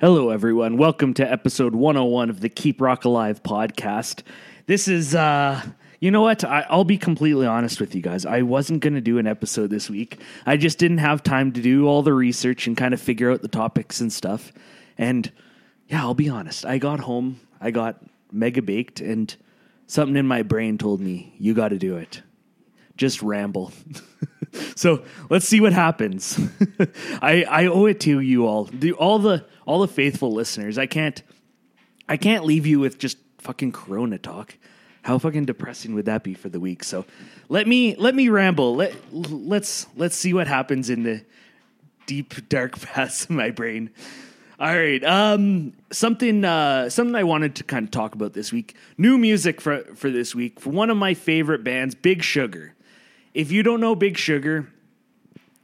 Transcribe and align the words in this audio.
Hello, 0.00 0.30
everyone. 0.30 0.76
Welcome 0.76 1.14
to 1.14 1.32
episode 1.32 1.76
101 1.76 2.28
of 2.28 2.40
the 2.40 2.48
Keep 2.48 2.80
Rock 2.80 3.04
Alive 3.04 3.44
podcast. 3.44 4.24
This 4.66 4.88
is, 4.88 5.14
uh, 5.14 5.62
you 6.00 6.10
know 6.10 6.20
what? 6.20 6.42
I, 6.42 6.66
I'll 6.68 6.82
be 6.82 6.98
completely 6.98 7.46
honest 7.46 7.80
with 7.80 7.94
you 7.94 8.02
guys. 8.02 8.26
I 8.26 8.42
wasn't 8.42 8.80
going 8.80 8.94
to 8.94 9.00
do 9.00 9.18
an 9.18 9.28
episode 9.28 9.70
this 9.70 9.88
week. 9.88 10.20
I 10.46 10.56
just 10.56 10.78
didn't 10.78 10.98
have 10.98 11.22
time 11.22 11.52
to 11.52 11.62
do 11.62 11.86
all 11.86 12.02
the 12.02 12.12
research 12.12 12.66
and 12.66 12.76
kind 12.76 12.92
of 12.92 13.00
figure 13.00 13.30
out 13.30 13.42
the 13.42 13.48
topics 13.48 14.00
and 14.00 14.12
stuff. 14.12 14.52
And 14.98 15.30
yeah, 15.86 16.02
I'll 16.02 16.12
be 16.12 16.28
honest. 16.28 16.66
I 16.66 16.78
got 16.78 16.98
home, 16.98 17.38
I 17.60 17.70
got 17.70 18.02
mega 18.32 18.62
baked, 18.62 19.00
and 19.00 19.34
something 19.86 20.16
in 20.16 20.26
my 20.26 20.42
brain 20.42 20.76
told 20.76 21.00
me, 21.00 21.36
you 21.38 21.54
got 21.54 21.68
to 21.68 21.78
do 21.78 21.96
it. 21.98 22.20
Just 22.96 23.22
ramble. 23.22 23.72
so 24.76 25.04
let's 25.30 25.46
see 25.46 25.60
what 25.60 25.72
happens. 25.72 26.38
I, 27.22 27.44
I 27.44 27.66
owe 27.66 27.86
it 27.86 28.00
to 28.00 28.20
you 28.20 28.46
all, 28.46 28.70
all 28.98 29.18
the 29.18 29.44
all 29.66 29.80
the 29.80 29.88
faithful 29.88 30.32
listeners. 30.32 30.78
I 30.78 30.86
can't 30.86 31.22
I 32.08 32.16
can't 32.16 32.44
leave 32.44 32.66
you 32.66 32.80
with 32.80 32.98
just 32.98 33.18
fucking 33.38 33.72
Corona 33.72 34.18
talk. 34.18 34.56
How 35.02 35.18
fucking 35.18 35.44
depressing 35.44 35.94
would 35.94 36.06
that 36.06 36.22
be 36.22 36.34
for 36.34 36.48
the 36.48 36.60
week? 36.60 36.82
So 36.84 37.04
let 37.48 37.66
me 37.66 37.94
let 37.96 38.14
me 38.14 38.28
ramble. 38.28 38.74
Let 38.74 38.94
let's 39.12 39.86
let's 39.96 40.16
see 40.16 40.32
what 40.32 40.46
happens 40.46 40.90
in 40.90 41.02
the 41.02 41.24
deep 42.06 42.48
dark 42.48 42.80
paths 42.80 43.24
of 43.24 43.30
my 43.30 43.50
brain. 43.50 43.90
All 44.58 44.74
right. 44.74 45.02
Um 45.04 45.72
something 45.90 46.44
uh 46.44 46.88
something 46.88 47.14
I 47.14 47.24
wanted 47.24 47.56
to 47.56 47.64
kind 47.64 47.84
of 47.84 47.90
talk 47.90 48.14
about 48.14 48.32
this 48.32 48.52
week. 48.52 48.76
New 48.96 49.18
music 49.18 49.60
for 49.60 49.82
for 49.94 50.10
this 50.10 50.34
week 50.34 50.60
for 50.60 50.70
one 50.70 50.90
of 50.90 50.96
my 50.96 51.14
favorite 51.14 51.64
bands, 51.64 51.94
Big 51.94 52.22
Sugar. 52.22 52.73
If 53.34 53.52
you 53.52 53.62
don't 53.62 53.80
know 53.80 53.94
Big 53.94 54.16
Sugar, 54.16 54.68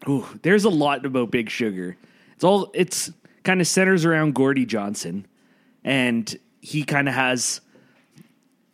ooh, 0.09 0.27
there's 0.42 0.65
a 0.65 0.70
lot 0.70 1.06
about 1.06 1.30
Big 1.30 1.48
Sugar. 1.48 1.97
It's 2.34 2.45
all 2.45 2.70
it's 2.74 3.11
kind 3.45 3.61
of 3.61 3.66
centers 3.66 4.05
around 4.05 4.34
Gordie 4.34 4.66
Johnson 4.66 5.27
and 5.84 6.38
he 6.61 6.84
kind 6.84 7.09
of 7.09 7.14
has 7.14 7.61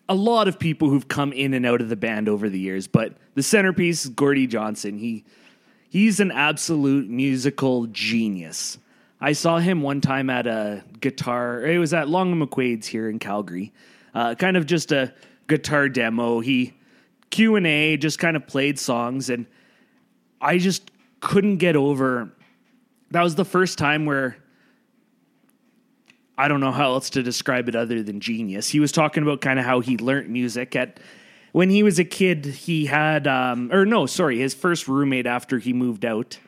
a 0.09 0.15
lot 0.15 0.49
of 0.49 0.59
people 0.59 0.89
who've 0.89 1.09
come 1.09 1.33
in 1.33 1.55
and 1.55 1.67
out 1.67 1.81
of 1.81 1.89
the 1.89 1.97
band 1.97 2.29
over 2.29 2.49
the 2.49 2.59
years, 2.59 2.87
but 2.87 3.17
the 3.35 3.43
centerpiece 3.43 4.05
is 4.05 4.11
Gordie 4.11 4.47
Johnson. 4.47 4.99
He 4.99 5.25
he's 5.89 6.21
an 6.21 6.31
absolute 6.31 7.09
musical 7.09 7.87
genius. 7.87 8.79
I 9.21 9.33
saw 9.33 9.59
him 9.59 9.83
one 9.83 10.01
time 10.01 10.31
at 10.31 10.47
a 10.47 10.85
guitar. 11.01 11.65
It 11.65 11.79
was 11.79 11.95
at 11.95 12.09
Long 12.09 12.33
and 12.33 12.43
McQuaid's 12.43 12.87
here 12.87 13.09
in 13.09 13.19
Calgary. 13.19 13.73
Uh, 14.15 14.35
kind 14.35 14.57
of 14.57 14.67
just 14.67 14.93
a 14.93 15.15
guitar 15.49 15.89
demo. 15.89 16.41
He 16.41 16.75
Q 17.31 17.57
and 17.57 17.67
A 17.67 17.97
just 17.97 18.19
kind 18.19 18.37
of 18.37 18.47
played 18.47 18.79
songs, 18.79 19.31
and 19.31 19.47
I 20.41 20.59
just 20.59 20.91
couldn't 21.21 21.59
get 21.59 21.77
over. 21.77 22.31
That 23.11 23.23
was 23.23 23.35
the 23.35 23.45
first 23.45 23.79
time 23.79 24.07
where 24.07 24.37
I 26.39 26.49
don't 26.49 26.61
know 26.61 26.73
how 26.73 26.93
else 26.93 27.11
to 27.11 27.23
describe 27.23 27.69
it 27.69 27.75
other 27.75 28.03
than 28.03 28.21
genius. 28.21 28.69
He 28.69 28.81
was 28.81 28.93
talking 28.93 29.23
about 29.23 29.41
kind 29.41 29.59
of 29.59 29.65
how 29.65 29.81
he 29.81 29.97
learned 29.97 30.29
music 30.29 30.77
at 30.77 31.01
when 31.53 31.71
he 31.71 31.83
was 31.83 31.99
a 31.99 32.05
kid. 32.05 32.45
He 32.45 32.87
had, 32.87 33.27
um, 33.27 33.73
or 33.73 33.87
no, 33.87 34.07
sorry, 34.07 34.39
his 34.39 34.55
first 34.55 34.87
roommate 34.87 35.27
after 35.27 35.59
he 35.59 35.73
moved 35.73 36.05
out 36.05 36.39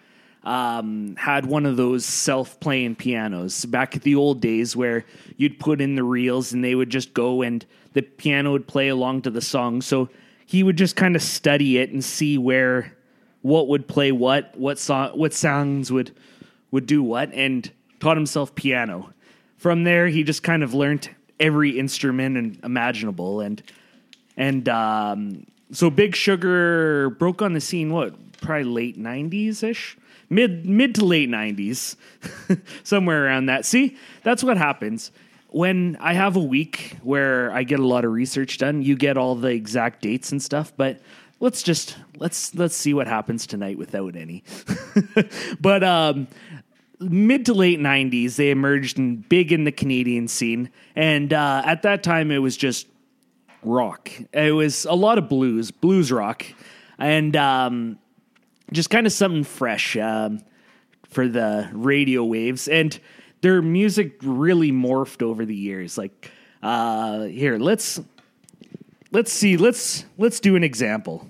um, 0.45 1.17
had 1.17 1.47
one 1.47 1.67
of 1.67 1.77
those 1.77 2.05
self 2.05 2.61
playing 2.61 2.97
pianos 2.97 3.65
back 3.65 3.97
at 3.97 4.03
the 4.03 4.15
old 4.15 4.41
days 4.41 4.77
where 4.77 5.05
you'd 5.37 5.59
put 5.59 5.81
in 5.81 5.95
the 5.95 6.05
reels 6.05 6.53
and 6.53 6.63
they 6.63 6.75
would 6.75 6.91
just 6.91 7.15
go 7.15 7.43
and 7.43 7.65
the 7.95 8.03
piano 8.03 8.53
would 8.53 8.67
play 8.67 8.89
along 8.89 9.23
to 9.23 9.31
the 9.31 9.41
song. 9.41 9.81
So 9.83 10.09
he 10.49 10.63
would 10.63 10.79
just 10.79 10.97
kind 10.97 11.15
of 11.15 11.21
study 11.21 11.77
it 11.77 11.91
and 11.91 12.03
see 12.03 12.39
where 12.39 12.97
what 13.43 13.69
would 13.69 13.87
play 13.87 14.13
what, 14.13 14.57
what 14.57 14.79
song, 14.79 15.11
what 15.11 15.35
sounds 15.35 15.93
would 15.93 16.11
would 16.71 16.87
do 16.87 17.03
what, 17.03 17.33
and 17.35 17.71
taught 18.01 18.17
himself 18.17 18.55
piano 18.55 19.13
from 19.59 19.85
there, 19.85 20.07
he 20.07 20.23
just 20.23 20.43
kind 20.43 20.63
of 20.63 20.73
learned 20.73 21.11
every 21.39 21.79
instrument 21.79 22.37
and 22.39 22.59
imaginable, 22.65 23.41
and 23.41 23.63
and 24.37 24.69
um, 24.69 25.47
so 25.73 25.91
Big 25.91 26.15
Sugar 26.17 27.11
broke 27.11 27.43
on 27.43 27.53
the 27.53 27.61
scene. 27.61 27.93
What 27.93 28.15
probably 28.41 28.65
late 28.65 28.99
'90s 28.99 29.63
ish, 29.63 29.99
mid 30.31 30.65
mid 30.65 30.95
to 30.95 31.05
late 31.05 31.29
'90s, 31.29 31.97
somewhere 32.85 33.27
around 33.27 33.47
that. 33.47 33.67
See, 33.67 33.97
that's 34.23 34.43
what 34.43 34.57
happens 34.57 35.11
when 35.59 35.97
I 35.99 36.13
have 36.13 36.37
a 36.37 36.41
week 36.41 36.99
where 37.03 37.51
I 37.51 37.65
get 37.65 37.81
a 37.81 37.87
lot 37.87 38.05
of 38.05 38.13
research 38.13 38.59
done. 38.59 38.81
You 38.81 38.95
get 38.95 39.17
all 39.17 39.35
the 39.35 39.49
exact 39.49 40.03
dates 40.03 40.31
and 40.31 40.41
stuff, 40.41 40.73
but 40.77 41.01
let's 41.41 41.65
just 41.65 41.97
let's 42.17 42.55
let's 42.55 42.77
see 42.77 42.95
what 42.95 43.09
happens 43.09 43.45
tonight 43.45 43.77
without 43.77 44.15
any. 44.15 44.45
but 45.61 45.83
um, 45.83 46.29
mid 47.01 47.45
to 47.47 47.55
late 47.55 47.81
90s 47.81 48.37
they 48.37 48.51
emerged 48.51 48.99
in 48.99 49.17
big 49.17 49.51
in 49.53 49.65
the 49.65 49.73
canadian 49.73 50.29
scene 50.29 50.71
and 50.95 51.33
uh, 51.33 51.63
at 51.65 51.83
that 51.83 52.05
time 52.05 52.31
it 52.31 52.39
was 52.39 52.57
just 52.57 52.87
rock 53.63 54.13
it 54.33 54.53
was 54.53 54.85
a 54.85 54.95
lot 54.95 55.19
of 55.19 55.29
blues 55.29 55.71
blues 55.71 56.11
rock 56.13 56.45
and 56.99 57.37
um, 57.37 57.99
just 58.73 58.91
kind 58.91 59.07
of 59.07 59.13
something 59.13 59.45
fresh 59.45 59.97
um, 59.97 60.41
for 61.09 61.29
the 61.29 61.69
radio 61.73 62.25
waves 62.25 62.67
and 62.67 62.99
their 63.41 63.63
music 63.63 64.19
really 64.23 64.73
morphed 64.73 65.23
over 65.23 65.45
the 65.45 65.55
years 65.55 65.97
like 65.97 66.31
uh, 66.63 67.23
here 67.23 67.59
let's 67.59 68.01
let's 69.13 69.33
see 69.33 69.57
let's 69.57 70.05
let's 70.17 70.41
do 70.41 70.57
an 70.57 70.65
example 70.65 71.29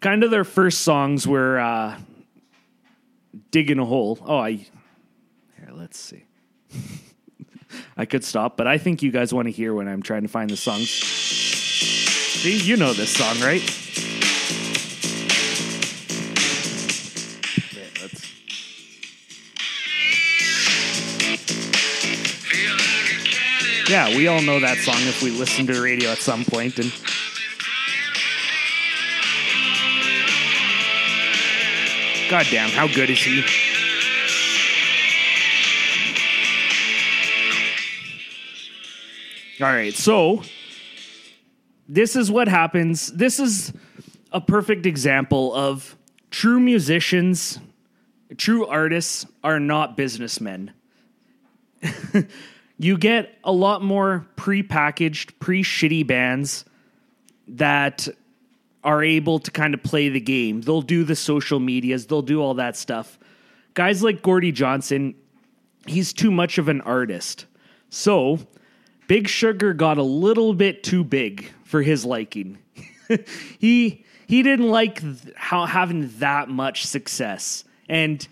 kind 0.00 0.22
of 0.22 0.30
their 0.30 0.44
first 0.44 0.82
songs 0.82 1.26
were 1.26 1.58
uh, 1.58 1.98
digging 3.50 3.78
a 3.78 3.84
hole. 3.84 4.18
Oh, 4.24 4.38
I 4.38 4.52
here. 4.52 4.68
Let's 5.72 5.98
see. 5.98 6.24
I 7.96 8.06
could 8.06 8.24
stop, 8.24 8.56
but 8.56 8.66
I 8.66 8.78
think 8.78 9.02
you 9.02 9.10
guys 9.10 9.34
want 9.34 9.46
to 9.46 9.52
hear 9.52 9.74
when 9.74 9.88
I'm 9.88 10.02
trying 10.02 10.22
to 10.22 10.28
find 10.28 10.48
the 10.48 10.56
songs. 10.56 10.88
See, 10.88 12.58
you 12.58 12.76
know 12.76 12.92
this 12.92 13.10
song, 13.10 13.40
right? 13.40 13.60
Yeah, 23.88 24.14
we 24.14 24.28
all 24.28 24.42
know 24.42 24.60
that 24.60 24.76
song 24.76 24.96
if 24.98 25.22
we 25.22 25.30
listen 25.30 25.66
to 25.66 25.72
the 25.72 25.80
radio 25.80 26.10
at 26.10 26.18
some 26.18 26.44
point, 26.44 26.78
and 26.78 26.92
God 32.28 32.46
damn, 32.50 32.68
how 32.68 32.86
good 32.86 33.08
is 33.08 33.18
he? 33.18 33.42
All 39.64 39.72
right, 39.72 39.94
so 39.94 40.42
this 41.88 42.14
is 42.14 42.30
what 42.30 42.46
happens. 42.46 43.06
This 43.06 43.40
is 43.40 43.72
a 44.32 44.40
perfect 44.42 44.84
example 44.84 45.54
of 45.54 45.96
true 46.30 46.60
musicians, 46.60 47.58
true 48.36 48.66
artists 48.66 49.24
are 49.42 49.58
not 49.58 49.96
businessmen. 49.96 50.74
you 52.78 52.96
get 52.96 53.36
a 53.44 53.52
lot 53.52 53.82
more 53.82 54.26
pre-packaged, 54.36 55.38
pre-shitty 55.40 56.06
bands 56.06 56.64
that 57.48 58.08
are 58.84 59.02
able 59.02 59.40
to 59.40 59.50
kind 59.50 59.74
of 59.74 59.82
play 59.82 60.08
the 60.08 60.20
game. 60.20 60.60
They'll 60.60 60.82
do 60.82 61.04
the 61.04 61.16
social 61.16 61.58
medias, 61.58 62.06
they'll 62.06 62.22
do 62.22 62.40
all 62.40 62.54
that 62.54 62.76
stuff. 62.76 63.18
Guys 63.74 64.02
like 64.02 64.22
Gordie 64.22 64.52
Johnson, 64.52 65.14
he's 65.86 66.12
too 66.12 66.30
much 66.30 66.58
of 66.58 66.68
an 66.68 66.80
artist. 66.82 67.46
So, 67.90 68.38
Big 69.08 69.28
Sugar 69.28 69.72
got 69.72 69.98
a 69.98 70.02
little 70.02 70.52
bit 70.52 70.82
too 70.82 71.02
big 71.02 71.50
for 71.64 71.82
his 71.82 72.04
liking. 72.04 72.58
he 73.58 74.04
he 74.26 74.42
didn't 74.42 74.68
like 74.68 75.00
th- 75.00 75.34
how 75.34 75.64
having 75.64 76.10
that 76.18 76.50
much 76.50 76.84
success. 76.86 77.64
And 77.88 78.26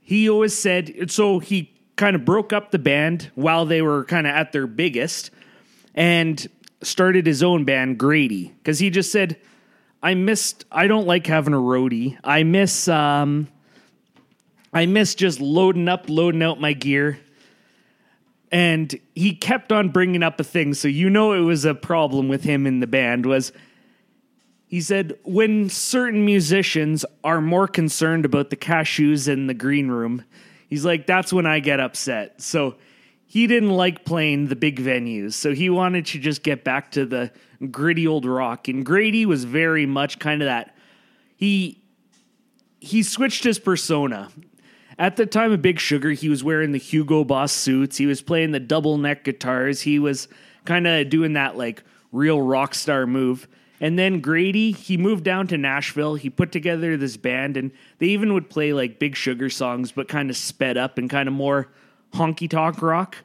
he 0.00 0.30
always 0.30 0.56
said 0.56 1.10
so 1.10 1.40
he 1.40 1.72
kind 2.00 2.16
of 2.16 2.24
broke 2.24 2.52
up 2.52 2.70
the 2.70 2.78
band 2.78 3.30
while 3.34 3.66
they 3.66 3.82
were 3.82 4.04
kind 4.04 4.26
of 4.26 4.34
at 4.34 4.52
their 4.52 4.66
biggest 4.66 5.30
and 5.94 6.48
started 6.82 7.26
his 7.26 7.42
own 7.42 7.64
band 7.64 7.98
Grady 7.98 8.54
cuz 8.64 8.78
he 8.78 8.90
just 8.90 9.12
said 9.12 9.36
I 10.02 10.14
missed. 10.14 10.64
I 10.72 10.86
don't 10.86 11.06
like 11.06 11.26
having 11.26 11.52
a 11.52 11.58
roadie. 11.58 12.18
I 12.24 12.42
miss. 12.42 12.88
Um, 12.88 13.48
I 14.72 14.86
miss 14.86 15.14
just 15.14 15.40
loading 15.40 15.88
up, 15.88 16.08
loading 16.08 16.42
out 16.42 16.60
my 16.60 16.72
gear. 16.72 17.18
And 18.52 18.98
he 19.14 19.34
kept 19.34 19.70
on 19.70 19.90
bringing 19.90 20.22
up 20.22 20.40
a 20.40 20.44
thing, 20.44 20.74
so 20.74 20.88
you 20.88 21.08
know 21.08 21.32
it 21.34 21.40
was 21.40 21.64
a 21.64 21.74
problem 21.74 22.28
with 22.28 22.42
him 22.42 22.66
in 22.66 22.80
the 22.80 22.86
band. 22.86 23.26
Was 23.26 23.52
he 24.66 24.80
said 24.80 25.18
when 25.22 25.68
certain 25.68 26.24
musicians 26.24 27.04
are 27.22 27.40
more 27.40 27.68
concerned 27.68 28.24
about 28.24 28.50
the 28.50 28.56
cashews 28.56 29.28
in 29.28 29.46
the 29.46 29.54
green 29.54 29.88
room, 29.88 30.24
he's 30.70 30.84
like 30.86 31.06
that's 31.06 31.32
when 31.32 31.44
I 31.44 31.60
get 31.60 31.80
upset. 31.80 32.40
So 32.40 32.76
he 33.26 33.46
didn't 33.46 33.70
like 33.70 34.04
playing 34.04 34.48
the 34.48 34.56
big 34.56 34.80
venues, 34.80 35.34
so 35.34 35.52
he 35.52 35.68
wanted 35.68 36.06
to 36.06 36.18
just 36.18 36.42
get 36.42 36.64
back 36.64 36.92
to 36.92 37.04
the 37.04 37.30
gritty 37.70 38.06
old 38.06 38.24
rock. 38.24 38.68
And 38.68 38.84
Grady 38.86 39.26
was 39.26 39.44
very 39.44 39.84
much 39.84 40.18
kind 40.18 40.40
of 40.40 40.46
that. 40.46 40.74
He 41.36 41.82
he 42.80 43.02
switched 43.02 43.44
his 43.44 43.58
persona. 43.58 44.30
at 44.98 45.16
the 45.16 45.26
time 45.26 45.52
of 45.52 45.62
Big 45.62 45.78
Sugar, 45.78 46.10
he 46.12 46.28
was 46.28 46.42
wearing 46.42 46.72
the 46.72 46.78
Hugo 46.78 47.24
Boss 47.24 47.52
suits. 47.52 47.98
He 47.98 48.06
was 48.06 48.22
playing 48.22 48.52
the 48.52 48.60
double 48.60 48.96
neck 48.98 49.24
guitars. 49.24 49.82
He 49.82 49.98
was 49.98 50.28
kind 50.64 50.86
of 50.86 51.08
doing 51.10 51.34
that 51.34 51.56
like 51.56 51.82
real 52.12 52.40
rock 52.40 52.74
star 52.74 53.06
move. 53.06 53.48
And 53.80 53.98
then 53.98 54.20
Grady, 54.20 54.72
he 54.72 54.98
moved 54.98 55.24
down 55.24 55.46
to 55.48 55.56
Nashville. 55.56 56.14
He 56.14 56.28
put 56.28 56.52
together 56.52 56.98
this 56.98 57.16
band, 57.16 57.56
and 57.56 57.70
they 57.98 58.08
even 58.08 58.34
would 58.34 58.50
play 58.50 58.74
like 58.74 58.98
Big 58.98 59.16
Sugar 59.16 59.48
songs, 59.48 59.90
but 59.90 60.06
kind 60.06 60.28
of 60.28 60.36
sped 60.36 60.76
up 60.76 60.98
and 60.98 61.08
kind 61.08 61.28
of 61.28 61.34
more 61.34 61.68
honky 62.12 62.48
tonk 62.48 62.82
rock. 62.82 63.16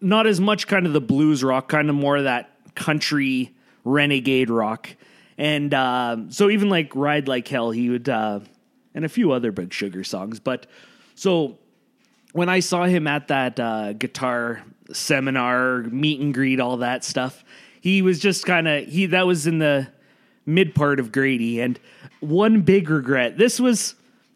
Not 0.00 0.26
as 0.26 0.40
much 0.40 0.66
kind 0.66 0.86
of 0.86 0.92
the 0.92 1.00
blues 1.00 1.44
rock, 1.44 1.68
kind 1.68 1.88
of 1.88 1.94
more 1.94 2.16
of 2.16 2.24
that 2.24 2.50
country 2.74 3.54
renegade 3.84 4.50
rock. 4.50 4.88
And 5.38 5.72
uh, 5.72 6.16
so 6.28 6.50
even 6.50 6.68
like 6.68 6.94
Ride 6.96 7.28
Like 7.28 7.46
Hell, 7.46 7.70
he 7.70 7.88
would, 7.88 8.08
uh, 8.08 8.40
and 8.94 9.04
a 9.04 9.08
few 9.08 9.30
other 9.30 9.52
Big 9.52 9.72
Sugar 9.72 10.02
songs. 10.02 10.40
But 10.40 10.66
so 11.14 11.58
when 12.32 12.48
I 12.48 12.60
saw 12.60 12.84
him 12.84 13.06
at 13.06 13.28
that 13.28 13.60
uh, 13.60 13.92
guitar 13.92 14.62
seminar, 14.92 15.82
meet 15.82 16.20
and 16.20 16.34
greet, 16.34 16.60
all 16.60 16.78
that 16.78 17.04
stuff, 17.04 17.44
he 17.80 18.02
was 18.02 18.18
just 18.18 18.46
kind 18.46 18.68
of 18.68 18.86
he 18.86 19.06
that 19.06 19.26
was 19.26 19.46
in 19.46 19.58
the 19.58 19.88
mid 20.46 20.74
part 20.74 21.00
of 21.00 21.10
Grady 21.10 21.60
and 21.60 21.80
one 22.20 22.60
big 22.60 22.90
regret. 22.90 23.38
This 23.38 23.58
was 23.58 23.94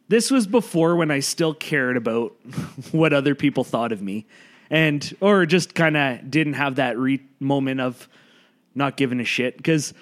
this 0.09 0.31
was 0.31 0.47
before 0.47 0.97
when 0.97 1.11
I 1.11 1.21
still 1.21 1.55
cared 1.55 1.97
about 1.97 2.33
what 2.93 3.13
other 3.13 3.35
people 3.35 3.63
thought 3.65 3.93
of 3.93 4.03
me 4.03 4.27
and 4.71 5.15
or 5.21 5.47
just 5.47 5.75
kind 5.75 5.97
of 5.97 6.31
didn't 6.31 6.55
have 6.55 6.77
that 6.77 6.99
re- 6.99 7.23
moment 7.39 7.81
of 7.81 8.09
not 8.75 8.97
giving 8.97 9.21
a 9.21 9.25
shit 9.25 9.63
cuz 9.63 9.95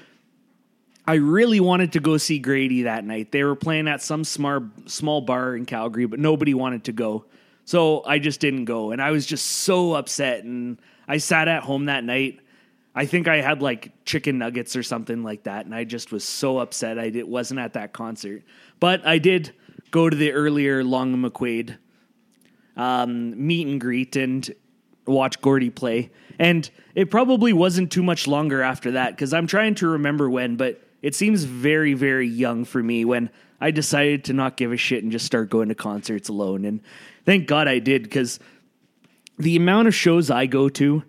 I 1.05 1.15
really 1.15 1.59
wanted 1.59 1.93
to 1.93 2.01
go 2.01 2.17
see 2.17 2.39
Grady 2.39 2.83
that 2.83 3.05
night. 3.05 3.33
They 3.33 3.43
were 3.43 3.57
playing 3.57 3.89
at 3.89 4.03
some 4.03 4.23
small 4.23 4.63
small 4.87 5.21
bar 5.21 5.57
in 5.57 5.67
Calgary, 5.67 6.07
but 6.07 6.21
nobody 6.21 6.55
wanted 6.55 6.85
to 6.85 6.93
go. 6.93 7.25
So 7.65 8.05
I 8.05 8.21
just 8.21 8.39
didn't 8.39 8.67
go 8.67 8.93
and 8.93 9.03
I 9.03 9.11
was 9.11 9.27
just 9.27 9.47
so 9.47 9.95
upset 9.95 10.45
and 10.45 10.79
I 11.09 11.17
sat 11.17 11.49
at 11.49 11.65
home 11.65 11.87
that 11.87 12.05
night 12.05 12.39
I 12.95 13.07
think 13.07 13.27
I 13.27 13.41
had 13.41 13.63
like 13.63 14.05
chicken 14.05 14.39
nuggets 14.39 14.77
or 14.77 14.83
something 14.83 15.23
like 15.23 15.45
that, 15.45 15.65
and 15.65 15.75
I 15.75 15.85
just 15.85 16.13
was 16.13 16.25
so 16.25 16.59
upset 16.59 16.99
I 16.99 17.11
did, 17.11 17.25
wasn't 17.25 17.61
at 17.61 17.73
that 17.73 17.93
concert. 17.93 18.43
But 18.81 19.07
I 19.07 19.19
did 19.19 19.53
go 19.91 20.11
to 20.11 20.17
the 20.17 20.33
earlier 20.33 20.85
Long 20.85 21.15
McQuaid 21.17 21.79
um, 22.77 23.47
meet 23.47 23.67
and 23.67 23.81
greet 23.81 24.17
and 24.17 24.51
watch 25.07 25.41
Gordie 25.41 25.71
play, 25.71 26.11
and 26.39 26.69
it 26.95 27.11
probably 27.11 27.53
wasn't 27.53 27.91
too 27.91 28.03
much 28.03 28.27
longer 28.27 28.63
after 28.63 28.93
that 28.93 29.11
because 29.11 29.33
I'm 29.33 29.47
trying 29.47 29.75
to 29.77 29.89
remember 29.89 30.29
when, 30.29 30.57
but 30.57 30.83
it 31.01 31.15
seems 31.15 31.45
very 31.45 31.95
very 31.95 32.29
young 32.29 32.65
for 32.65 32.83
me 32.83 33.05
when 33.05 33.31
I 33.61 33.71
decided 33.71 34.25
to 34.25 34.33
not 34.33 34.57
give 34.57 34.73
a 34.73 34.77
shit 34.77 35.03
and 35.03 35.13
just 35.13 35.25
start 35.25 35.49
going 35.49 35.69
to 35.71 35.75
concerts 35.75 36.29
alone, 36.29 36.67
and 36.67 36.81
thank 37.25 37.47
God 37.47 37.69
I 37.69 37.79
did 37.79 38.03
because 38.03 38.39
the 39.39 39.57
amount 39.57 39.89
of 39.89 39.95
shows 39.95 40.31
I 40.31 40.45
go 40.45 40.69
to 40.69 41.03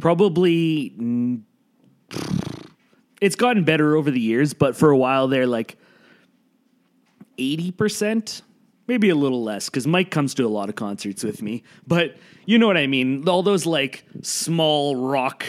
probably 0.00 0.94
it's 3.20 3.36
gotten 3.36 3.64
better 3.64 3.96
over 3.96 4.10
the 4.10 4.20
years, 4.20 4.54
but 4.54 4.76
for 4.76 4.90
a 4.90 4.96
while 4.96 5.28
they're 5.28 5.46
like 5.46 5.76
80%, 7.38 8.42
maybe 8.86 9.08
a 9.10 9.14
little 9.14 9.42
less 9.42 9.68
cuz 9.68 9.86
Mike 9.86 10.10
comes 10.10 10.34
to 10.34 10.44
a 10.44 10.48
lot 10.48 10.68
of 10.68 10.74
concerts 10.74 11.22
with 11.22 11.42
me, 11.42 11.62
but 11.86 12.16
you 12.46 12.58
know 12.58 12.66
what 12.66 12.76
I 12.76 12.86
mean, 12.86 13.28
all 13.28 13.42
those 13.42 13.66
like 13.66 14.04
small 14.22 14.96
rock 14.96 15.44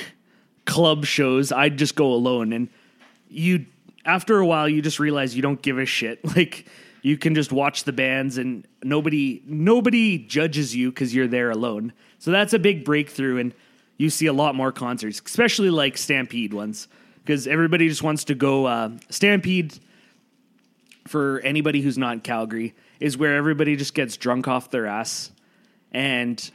club 0.65 1.05
shows, 1.05 1.51
I'd 1.51 1.77
just 1.77 1.95
go 1.95 2.13
alone 2.13 2.53
and 2.53 2.69
you 3.27 3.65
after 4.05 4.39
a 4.39 4.45
while 4.45 4.67
you 4.67 4.81
just 4.81 4.99
realize 4.99 5.35
you 5.35 5.41
don't 5.41 5.61
give 5.61 5.77
a 5.77 5.85
shit. 5.85 6.19
Like 6.35 6.65
you 7.03 7.17
can 7.17 7.33
just 7.33 7.51
watch 7.51 7.83
the 7.83 7.91
bands 7.91 8.37
and 8.37 8.67
nobody 8.83 9.41
nobody 9.45 10.19
judges 10.19 10.75
you 10.75 10.91
cuz 10.91 11.13
you're 11.13 11.27
there 11.27 11.49
alone. 11.49 11.93
So 12.19 12.31
that's 12.31 12.53
a 12.53 12.59
big 12.59 12.85
breakthrough 12.85 13.37
and 13.37 13.53
you 14.01 14.09
see 14.09 14.25
a 14.25 14.33
lot 14.33 14.55
more 14.55 14.71
concerts, 14.71 15.21
especially 15.23 15.69
like 15.69 15.95
Stampede 15.95 16.53
ones, 16.53 16.87
because 17.23 17.45
everybody 17.45 17.87
just 17.87 18.01
wants 18.01 18.23
to 18.25 18.35
go. 18.35 18.65
Uh, 18.65 18.89
Stampede, 19.09 19.77
for 21.07 21.39
anybody 21.41 21.81
who's 21.81 21.99
not 21.99 22.13
in 22.13 22.19
Calgary, 22.21 22.73
is 22.99 23.15
where 23.15 23.35
everybody 23.35 23.75
just 23.75 23.93
gets 23.93 24.17
drunk 24.17 24.47
off 24.47 24.71
their 24.71 24.87
ass 24.87 25.31
and 25.91 26.51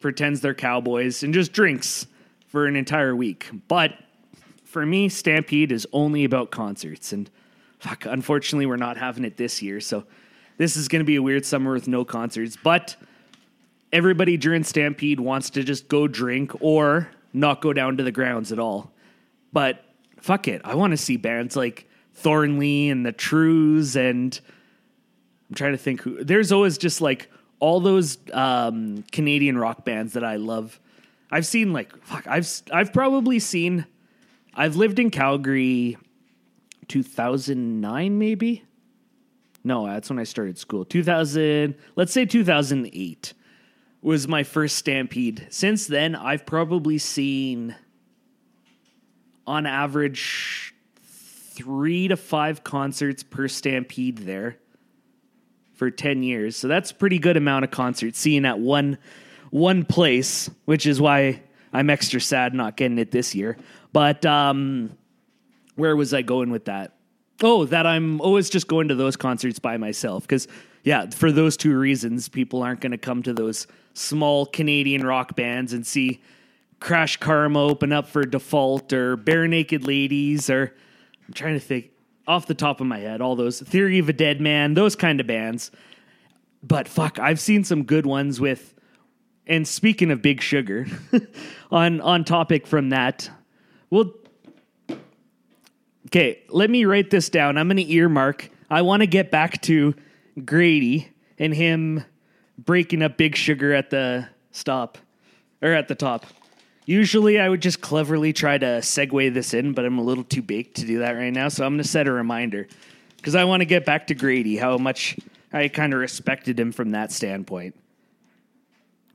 pretends 0.00 0.40
they're 0.40 0.54
cowboys 0.54 1.22
and 1.22 1.32
just 1.32 1.52
drinks 1.52 2.06
for 2.48 2.66
an 2.66 2.74
entire 2.74 3.14
week. 3.14 3.48
But 3.68 3.92
for 4.64 4.84
me, 4.84 5.08
Stampede 5.08 5.70
is 5.70 5.86
only 5.92 6.24
about 6.24 6.50
concerts, 6.50 7.12
and 7.12 7.30
fuck, 7.78 8.06
unfortunately, 8.06 8.66
we're 8.66 8.76
not 8.76 8.96
having 8.96 9.24
it 9.24 9.36
this 9.36 9.62
year, 9.62 9.80
so 9.80 10.04
this 10.56 10.76
is 10.76 10.88
going 10.88 11.00
to 11.00 11.06
be 11.06 11.16
a 11.16 11.22
weird 11.22 11.46
summer 11.46 11.72
with 11.72 11.86
no 11.86 12.04
concerts. 12.04 12.56
But 12.60 12.96
everybody 13.92 14.36
during 14.36 14.64
Stampede 14.64 15.20
wants 15.20 15.50
to 15.50 15.62
just 15.62 15.88
go 15.88 16.06
drink 16.06 16.52
or 16.60 17.08
not 17.32 17.60
go 17.60 17.72
down 17.72 17.96
to 17.96 18.02
the 18.02 18.12
grounds 18.12 18.52
at 18.52 18.58
all. 18.58 18.92
But 19.52 19.84
fuck 20.20 20.48
it, 20.48 20.60
I 20.64 20.74
want 20.74 20.92
to 20.92 20.96
see 20.96 21.16
bands 21.16 21.56
like 21.56 21.88
Thornley 22.14 22.90
and 22.90 23.06
the 23.06 23.12
Trews, 23.12 23.96
and 23.96 24.38
I'm 25.48 25.54
trying 25.54 25.72
to 25.72 25.78
think 25.78 26.02
who. 26.02 26.22
There's 26.22 26.52
always 26.52 26.78
just 26.78 27.00
like 27.00 27.30
all 27.60 27.80
those 27.80 28.18
um, 28.32 29.04
Canadian 29.12 29.56
rock 29.56 29.84
bands 29.84 30.12
that 30.14 30.24
I 30.24 30.36
love. 30.36 30.80
I've 31.30 31.46
seen 31.46 31.72
like 31.72 31.96
fuck. 32.04 32.26
I've 32.26 32.48
I've 32.72 32.92
probably 32.92 33.38
seen. 33.38 33.86
I've 34.54 34.76
lived 34.76 34.98
in 34.98 35.10
Calgary, 35.10 35.96
2009 36.88 38.18
maybe. 38.18 38.64
No, 39.64 39.86
that's 39.86 40.08
when 40.08 40.18
I 40.18 40.24
started 40.24 40.58
school. 40.58 40.84
2000. 40.84 41.74
Let's 41.96 42.12
say 42.12 42.24
2008 42.24 43.34
was 44.00 44.28
my 44.28 44.42
first 44.42 44.76
Stampede. 44.76 45.46
Since 45.50 45.86
then, 45.86 46.14
I've 46.14 46.46
probably 46.46 46.98
seen, 46.98 47.74
on 49.46 49.66
average, 49.66 50.74
three 51.58 52.08
to 52.08 52.16
five 52.16 52.62
concerts 52.62 53.22
per 53.22 53.48
Stampede 53.48 54.18
there 54.18 54.58
for 55.74 55.90
10 55.90 56.22
years. 56.22 56.56
So 56.56 56.68
that's 56.68 56.90
a 56.90 56.94
pretty 56.94 57.18
good 57.18 57.36
amount 57.36 57.64
of 57.64 57.70
concerts 57.70 58.18
seeing 58.18 58.44
at 58.44 58.58
one 58.58 58.98
one 59.50 59.84
place, 59.84 60.50
which 60.66 60.86
is 60.86 61.00
why 61.00 61.42
I'm 61.72 61.88
extra 61.88 62.20
sad 62.20 62.52
not 62.52 62.76
getting 62.76 62.98
it 62.98 63.10
this 63.10 63.34
year. 63.34 63.56
But 63.92 64.26
um 64.26 64.96
where 65.76 65.96
was 65.96 66.12
I 66.12 66.22
going 66.22 66.50
with 66.50 66.66
that? 66.66 66.96
Oh, 67.42 67.64
that 67.66 67.86
I'm 67.86 68.20
always 68.20 68.50
just 68.50 68.66
going 68.66 68.88
to 68.88 68.96
those 68.96 69.16
concerts 69.16 69.58
by 69.58 69.76
myself 69.76 70.26
cuz 70.28 70.48
yeah, 70.82 71.10
for 71.10 71.32
those 71.32 71.56
two 71.56 71.76
reasons 71.76 72.28
people 72.28 72.62
aren't 72.62 72.80
going 72.80 72.92
to 72.92 72.98
come 72.98 73.22
to 73.22 73.32
those 73.32 73.66
small 73.94 74.46
Canadian 74.46 75.04
rock 75.04 75.36
bands 75.36 75.72
and 75.72 75.86
see 75.86 76.20
Crash 76.80 77.16
Karma 77.16 77.60
open 77.60 77.92
up 77.92 78.08
for 78.08 78.24
Default 78.24 78.92
or 78.92 79.16
Barenaked 79.16 79.86
Ladies 79.86 80.48
or 80.48 80.74
I'm 81.26 81.34
trying 81.34 81.54
to 81.54 81.60
think 81.60 81.90
off 82.26 82.46
the 82.46 82.54
top 82.54 82.80
of 82.80 82.86
my 82.86 82.98
head, 82.98 83.20
all 83.20 83.36
those 83.36 83.60
Theory 83.60 83.98
of 83.98 84.08
a 84.08 84.12
Deadman, 84.12 84.74
those 84.74 84.94
kind 84.94 85.20
of 85.20 85.26
bands. 85.26 85.70
But 86.62 86.88
fuck, 86.88 87.18
I've 87.18 87.40
seen 87.40 87.64
some 87.64 87.84
good 87.84 88.06
ones 88.06 88.40
with 88.40 88.74
and 89.46 89.66
speaking 89.66 90.10
of 90.10 90.20
Big 90.20 90.42
Sugar, 90.42 90.86
on 91.70 92.00
on 92.00 92.24
topic 92.24 92.66
from 92.66 92.90
that, 92.90 93.30
well 93.90 94.12
Okay, 96.08 96.42
let 96.48 96.70
me 96.70 96.86
write 96.86 97.10
this 97.10 97.28
down. 97.28 97.58
I'm 97.58 97.68
going 97.68 97.76
to 97.76 97.92
earmark. 97.92 98.48
I 98.70 98.80
want 98.80 99.02
to 99.02 99.06
get 99.06 99.30
back 99.30 99.60
to 99.62 99.94
Grady 100.44 101.08
and 101.38 101.54
him 101.54 102.04
breaking 102.58 103.02
up 103.02 103.16
Big 103.16 103.36
Sugar 103.36 103.72
at 103.72 103.90
the 103.90 104.28
stop 104.50 104.98
or 105.62 105.72
at 105.72 105.88
the 105.88 105.94
top. 105.94 106.26
Usually, 106.86 107.38
I 107.38 107.48
would 107.48 107.60
just 107.60 107.80
cleverly 107.80 108.32
try 108.32 108.56
to 108.56 108.66
segue 108.80 109.34
this 109.34 109.52
in, 109.52 109.74
but 109.74 109.84
I'm 109.84 109.98
a 109.98 110.02
little 110.02 110.24
too 110.24 110.40
baked 110.40 110.76
to 110.76 110.86
do 110.86 111.00
that 111.00 111.12
right 111.12 111.32
now. 111.32 111.48
So 111.48 111.64
I'm 111.64 111.74
going 111.74 111.82
to 111.82 111.88
set 111.88 112.06
a 112.06 112.12
reminder 112.12 112.66
because 113.16 113.34
I 113.34 113.44
want 113.44 113.60
to 113.60 113.66
get 113.66 113.84
back 113.84 114.06
to 114.06 114.14
Grady, 114.14 114.56
how 114.56 114.78
much 114.78 115.16
I 115.52 115.68
kind 115.68 115.92
of 115.92 116.00
respected 116.00 116.58
him 116.58 116.72
from 116.72 116.92
that 116.92 117.12
standpoint. 117.12 117.74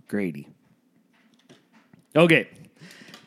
Grady. 0.08 0.48
Okay, 2.16 2.48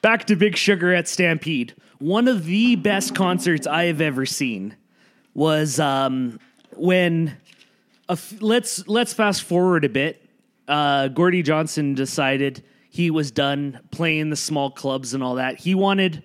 back 0.00 0.26
to 0.26 0.36
Big 0.36 0.56
Sugar 0.56 0.94
at 0.94 1.08
Stampede. 1.08 1.74
One 1.98 2.28
of 2.28 2.44
the 2.44 2.76
best 2.76 3.14
concerts 3.16 3.66
I 3.66 3.84
have 3.84 4.00
ever 4.00 4.26
seen 4.26 4.76
was 5.34 5.80
um, 5.80 6.38
when 6.76 7.36
let's 8.40 8.86
let's 8.86 9.12
fast 9.12 9.42
forward 9.42 9.84
a 9.84 9.88
bit. 9.88 10.22
Uh, 10.68 11.08
Gordie 11.08 11.42
Johnson 11.42 11.94
decided 11.94 12.64
he 12.90 13.10
was 13.10 13.30
done 13.30 13.80
playing 13.90 14.30
the 14.30 14.36
small 14.36 14.70
clubs 14.70 15.14
and 15.14 15.22
all 15.22 15.36
that. 15.36 15.58
He 15.60 15.74
wanted 15.74 16.22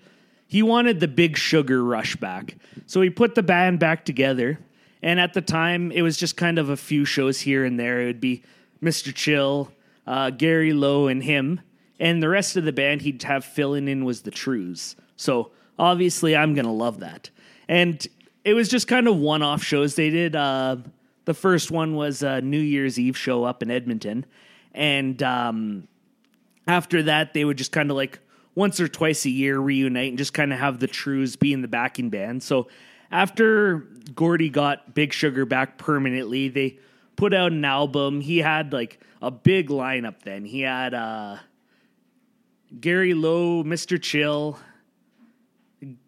he 0.48 0.64
wanted 0.64 1.00
the 1.00 1.08
big 1.08 1.38
sugar 1.38 1.84
rush 1.84 2.16
back. 2.18 2.58
So 2.86 3.02
he 3.02 3.10
put 3.10 3.36
the 3.36 3.44
band 3.44 3.80
back 3.80 4.04
together. 4.04 4.60
And 5.02 5.20
at 5.20 5.34
the 5.34 5.42
time, 5.42 5.92
it 5.92 6.02
was 6.02 6.18
just 6.18 6.38
kind 6.38 6.60
of 6.60 6.70
a 6.70 6.78
few 6.78 7.06
shows 7.06 7.40
here 7.40 7.64
and 7.64 7.80
there. 7.80 8.02
It 8.02 8.06
would 8.06 8.22
be 8.22 8.44
Mr. 8.84 9.16
Chill, 9.16 9.72
uh, 10.06 10.30
Gary 10.30 10.74
Lowe, 10.74 11.08
and 11.08 11.24
him. 11.24 11.62
And 12.00 12.22
the 12.22 12.30
rest 12.30 12.58
of 12.58 12.66
the 12.66 12.74
band 12.74 13.02
he'd 13.02 13.24
have 13.24 13.46
filling 13.46 13.88
in 13.88 14.04
was 14.04 14.24
the 14.24 14.32
Trews. 14.32 14.96
So 15.16 15.52
obviously, 15.80 16.36
I'm 16.36 16.54
going 16.54 16.66
to 16.66 16.72
love 16.72 17.00
that. 17.00 17.30
And 17.68 18.06
it 18.44 18.54
was 18.54 18.68
just 18.68 18.88
kind 18.88 19.08
of 19.08 19.18
one 19.18 19.42
off 19.42 19.64
shows. 19.64 19.96
They 19.96 20.10
did 20.10 20.36
uh, 20.36 20.78
The 21.26 21.34
first 21.34 21.72
one 21.72 21.96
was 21.96 22.24
a 22.24 22.42
New 22.42 22.60
Year's 22.60 23.00
Eve 23.00 23.18
show 23.18 23.44
up 23.44 23.62
in 23.62 23.70
Edmonton, 23.70 24.26
and 24.74 25.22
um, 25.22 25.88
after 26.68 27.04
that, 27.04 27.34
they 27.34 27.46
would 27.46 27.58
just 27.58 27.72
kind 27.72 27.92
of 27.92 27.98
like 27.98 28.20
once 28.56 28.80
or 28.80 28.88
twice 28.88 29.26
a 29.26 29.30
year 29.30 29.60
reunite 29.60 30.10
and 30.10 30.18
just 30.18 30.34
kind 30.34 30.52
of 30.52 30.60
have 30.60 30.80
the 30.80 30.88
Trews 30.88 31.38
be 31.40 31.54
in 31.54 31.62
the 31.62 31.68
backing 31.68 32.10
band. 32.10 32.44
So 32.44 32.68
after 33.12 33.88
Gordie 34.16 34.50
got 34.50 34.94
Big 34.94 35.14
Sugar 35.14 35.46
back 35.46 35.78
permanently, 35.78 36.50
they 36.50 36.80
put 37.16 37.34
out 37.34 37.52
an 37.52 37.64
album. 37.64 38.22
He 38.22 38.40
had 38.40 38.74
like 38.74 39.00
a 39.22 39.32
big 39.32 39.70
lineup 39.70 40.24
then. 40.24 40.46
He 40.46 40.62
had 40.62 40.94
uh, 40.94 41.38
Gary 42.80 43.14
Lowe, 43.14 43.64
Mr. 43.64 44.02
Chill, 44.02 44.58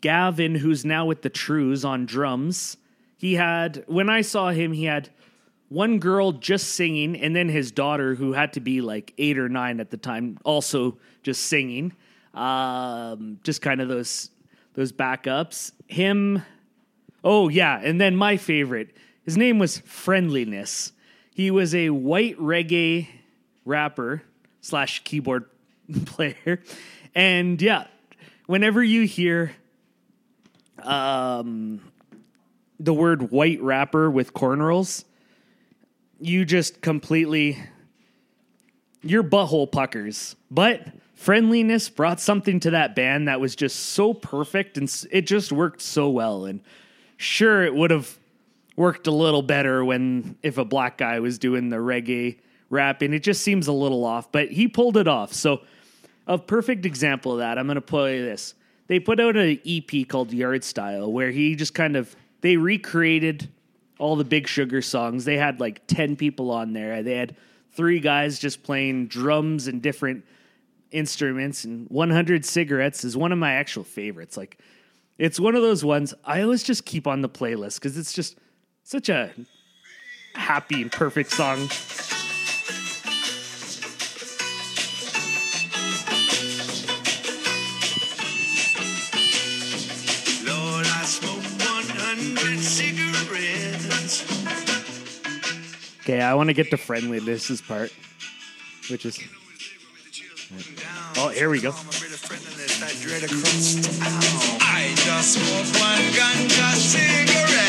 Gavin, 0.01 0.55
who's 0.55 0.85
now 0.85 1.05
with 1.05 1.21
the 1.21 1.29
Trews 1.29 1.87
on 1.87 2.05
drums. 2.05 2.77
He 3.23 3.35
had, 3.35 3.85
when 3.87 4.09
I 4.09 4.19
saw 4.19 4.49
him, 4.49 4.73
he 4.73 4.83
had 4.83 5.07
one 5.69 5.99
girl 5.99 6.33
just 6.33 6.71
singing, 6.71 7.15
and 7.15 7.33
then 7.33 7.47
his 7.47 7.71
daughter, 7.71 8.15
who 8.15 8.33
had 8.33 8.51
to 8.51 8.59
be 8.59 8.81
like 8.81 9.13
eight 9.17 9.39
or 9.39 9.47
nine 9.47 9.79
at 9.79 9.91
the 9.91 9.95
time, 9.95 10.39
also 10.43 10.97
just 11.21 11.45
singing. 11.45 11.93
Um, 12.33 13.39
just 13.41 13.61
kind 13.61 13.79
of 13.79 13.87
those 13.87 14.29
those 14.73 14.91
backups. 14.91 15.71
Him, 15.87 16.43
oh 17.23 17.47
yeah, 17.47 17.79
and 17.81 18.01
then 18.01 18.17
my 18.17 18.35
favorite. 18.35 18.93
His 19.23 19.37
name 19.37 19.57
was 19.57 19.79
Friendlyness. 19.79 20.91
He 21.33 21.49
was 21.49 21.73
a 21.73 21.91
white 21.91 22.37
reggae 22.37 23.07
rapper 23.63 24.21
slash 24.59 25.01
keyboard 25.05 25.45
player, 26.05 26.61
and 27.15 27.61
yeah, 27.61 27.87
whenever 28.47 28.83
you 28.83 29.03
hear 29.03 29.53
um 30.79 31.79
the 32.83 32.93
word 32.93 33.31
white 33.31 33.61
rapper 33.61 34.09
with 34.09 34.33
cornrows, 34.33 35.05
you 36.19 36.45
just 36.45 36.81
completely 36.81 37.57
your 39.01 39.23
butthole 39.23 39.71
puckers. 39.71 40.35
But 40.49 40.87
Friendlyness 41.19 41.93
brought 41.93 42.19
something 42.19 42.59
to 42.61 42.71
that 42.71 42.95
band 42.95 43.27
that 43.27 43.39
was 43.39 43.55
just 43.55 43.77
so 43.77 44.13
perfect 44.13 44.77
and 44.77 44.93
it 45.11 45.21
just 45.21 45.51
worked 45.51 45.81
so 45.81 46.09
well. 46.09 46.45
And 46.45 46.61
sure, 47.17 47.63
it 47.63 47.73
would 47.73 47.91
have 47.91 48.17
worked 48.75 49.07
a 49.07 49.11
little 49.11 49.41
better 49.41 49.85
when 49.85 50.37
if 50.41 50.57
a 50.57 50.65
black 50.65 50.97
guy 50.97 51.19
was 51.19 51.37
doing 51.37 51.69
the 51.69 51.77
reggae 51.77 52.37
rap, 52.69 53.01
and 53.03 53.13
It 53.13 53.19
just 53.19 53.41
seems 53.43 53.67
a 53.67 53.71
little 53.71 54.03
off, 54.03 54.31
but 54.31 54.49
he 54.49 54.67
pulled 54.67 54.97
it 54.97 55.07
off. 55.07 55.31
So, 55.31 55.61
a 56.25 56.37
perfect 56.37 56.85
example 56.85 57.33
of 57.33 57.37
that, 57.37 57.59
I'm 57.59 57.67
going 57.67 57.75
to 57.75 57.81
play 57.81 58.19
this. 58.19 58.55
They 58.87 58.99
put 58.99 59.19
out 59.19 59.37
an 59.37 59.59
EP 59.65 60.07
called 60.07 60.31
Yardstyle 60.31 61.11
where 61.11 61.31
he 61.31 61.55
just 61.55 61.73
kind 61.73 61.95
of 61.95 62.15
they 62.43 62.57
recreated 62.57 63.49
all 63.97 64.17
the 64.17 64.25
Big 64.25 64.49
Sugar 64.49 64.81
songs. 64.81 65.23
They 65.23 65.37
had 65.37 65.61
like 65.61 65.87
10 65.87 66.17
people 66.17 66.51
on 66.51 66.73
there. 66.73 67.01
They 67.01 67.15
had 67.15 67.37
three 67.71 68.01
guys 68.01 68.37
just 68.37 68.63
playing 68.63 69.07
drums 69.07 69.67
and 69.67 69.81
different 69.81 70.25
instruments 70.91 71.63
and 71.63 71.89
100 71.89 72.45
cigarettes 72.45 73.05
is 73.05 73.15
one 73.15 73.31
of 73.31 73.37
my 73.39 73.53
actual 73.53 73.85
favorites. 73.85 74.35
Like 74.35 74.59
it's 75.17 75.39
one 75.39 75.55
of 75.55 75.61
those 75.61 75.85
ones 75.85 76.13
I 76.25 76.41
always 76.41 76.63
just 76.63 76.85
keep 76.85 77.07
on 77.07 77.21
the 77.21 77.29
playlist 77.29 77.79
cuz 77.79 77.97
it's 77.97 78.13
just 78.13 78.37
such 78.83 79.07
a 79.07 79.31
happy 80.35 80.81
and 80.81 80.91
perfect 80.91 81.31
song. 81.31 81.69
Okay, 96.03 96.19
I 96.19 96.33
want 96.33 96.49
to 96.49 96.53
get 96.53 96.69
to 96.71 96.77
Friendlyness 96.77 97.65
part, 97.65 97.93
which 98.89 99.05
is 99.05 99.17
Oh, 101.15 101.29
here 101.29 101.49
we 101.49 101.61
go. 101.61 101.69
I 101.69 101.73
just 104.95 105.37
one 105.79 106.13
cigarette. 106.75 107.62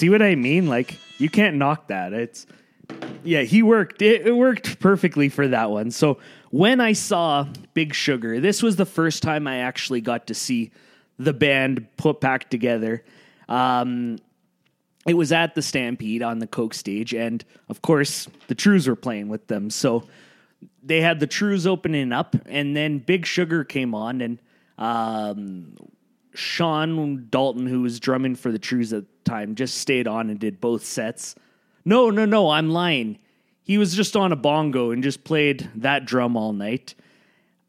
See 0.00 0.08
what 0.08 0.22
I 0.22 0.34
mean? 0.34 0.66
Like 0.66 0.96
you 1.18 1.28
can't 1.28 1.56
knock 1.56 1.88
that. 1.88 2.14
It's 2.14 2.46
yeah, 3.22 3.42
he 3.42 3.62
worked. 3.62 4.00
It, 4.00 4.26
it 4.26 4.32
worked 4.32 4.80
perfectly 4.80 5.28
for 5.28 5.46
that 5.48 5.70
one. 5.70 5.90
So 5.90 6.20
when 6.50 6.80
I 6.80 6.94
saw 6.94 7.46
Big 7.74 7.92
Sugar, 7.92 8.40
this 8.40 8.62
was 8.62 8.76
the 8.76 8.86
first 8.86 9.22
time 9.22 9.46
I 9.46 9.58
actually 9.58 10.00
got 10.00 10.28
to 10.28 10.34
see 10.34 10.70
the 11.18 11.34
band 11.34 11.86
put 11.98 12.18
back 12.18 12.48
together. 12.48 13.04
Um, 13.46 14.16
it 15.06 15.12
was 15.12 15.32
at 15.32 15.54
the 15.54 15.60
Stampede 15.60 16.22
on 16.22 16.38
the 16.38 16.46
Coke 16.46 16.72
stage, 16.72 17.12
and 17.12 17.44
of 17.68 17.82
course 17.82 18.26
the 18.46 18.54
Trews 18.54 18.88
were 18.88 18.96
playing 18.96 19.28
with 19.28 19.48
them. 19.48 19.68
So 19.68 20.04
they 20.82 21.02
had 21.02 21.20
the 21.20 21.26
Trews 21.26 21.66
opening 21.66 22.10
up, 22.10 22.34
and 22.46 22.74
then 22.74 23.00
Big 23.00 23.26
Sugar 23.26 23.64
came 23.64 23.94
on, 23.94 24.22
and 24.22 24.38
um, 24.78 25.74
Sean 26.34 27.26
Dalton, 27.30 27.66
who 27.66 27.82
was 27.82 28.00
drumming 28.00 28.36
for 28.36 28.52
the 28.52 28.58
Trews 28.58 28.92
at 28.92 29.02
the 29.02 29.30
time, 29.30 29.54
just 29.54 29.78
stayed 29.78 30.06
on 30.06 30.30
and 30.30 30.38
did 30.38 30.60
both 30.60 30.84
sets. 30.84 31.34
No, 31.84 32.10
no, 32.10 32.24
no, 32.24 32.50
I'm 32.50 32.70
lying. 32.70 33.18
He 33.62 33.78
was 33.78 33.94
just 33.94 34.16
on 34.16 34.32
a 34.32 34.36
bongo 34.36 34.90
and 34.90 35.02
just 35.02 35.24
played 35.24 35.70
that 35.76 36.04
drum 36.04 36.36
all 36.36 36.52
night. 36.52 36.94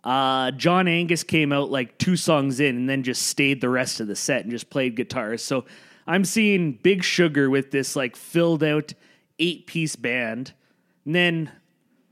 Uh, 0.03 0.51
John 0.51 0.87
Angus 0.87 1.23
came 1.23 1.51
out 1.51 1.69
like 1.69 1.97
two 1.97 2.15
songs 2.15 2.59
in 2.59 2.75
and 2.75 2.89
then 2.89 3.03
just 3.03 3.23
stayed 3.23 3.61
the 3.61 3.69
rest 3.69 3.99
of 3.99 4.07
the 4.07 4.15
set 4.15 4.41
and 4.41 4.51
just 4.51 4.69
played 4.69 4.95
guitars. 4.95 5.43
So 5.43 5.65
I'm 6.07 6.25
seeing 6.25 6.73
Big 6.73 7.03
Sugar 7.03 7.49
with 7.49 7.71
this 7.71 7.95
like 7.95 8.15
filled 8.15 8.63
out 8.63 8.93
eight 9.37 9.67
piece 9.67 9.95
band. 9.95 10.53
And 11.05 11.15
then 11.15 11.51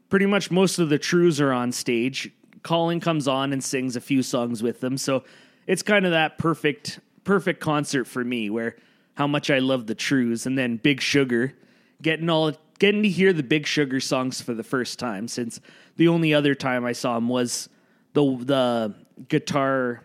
pretty 0.09 0.27
much 0.27 0.51
most 0.51 0.77
of 0.77 0.89
the 0.89 0.99
Trews 0.99 1.39
are 1.41 1.51
on 1.51 1.71
stage. 1.71 2.31
Colin 2.61 2.99
comes 2.99 3.27
on 3.27 3.53
and 3.53 3.63
sings 3.63 3.95
a 3.95 4.01
few 4.01 4.21
songs 4.21 4.61
with 4.61 4.81
them. 4.81 4.97
So 4.97 5.23
it's 5.69 5.83
kind 5.83 6.03
of 6.05 6.11
that 6.11 6.39
perfect 6.39 6.99
perfect 7.23 7.61
concert 7.61 8.05
for 8.05 8.23
me 8.23 8.49
where 8.49 8.75
how 9.13 9.27
much 9.27 9.51
I 9.51 9.59
love 9.59 9.85
the 9.85 9.93
Trews 9.93 10.47
and 10.47 10.57
then 10.57 10.77
Big 10.77 10.99
Sugar 10.99 11.53
getting 12.01 12.27
all 12.27 12.53
getting 12.79 13.03
to 13.03 13.09
hear 13.09 13.31
the 13.33 13.43
Big 13.43 13.67
Sugar 13.67 13.99
songs 13.99 14.41
for 14.41 14.55
the 14.55 14.63
first 14.63 14.97
time 14.97 15.27
since 15.27 15.61
the 15.95 16.07
only 16.07 16.33
other 16.33 16.55
time 16.55 16.85
I 16.85 16.93
saw 16.93 17.15
him 17.15 17.29
was 17.29 17.69
the 18.13 18.23
the 18.43 18.95
guitar 19.27 20.03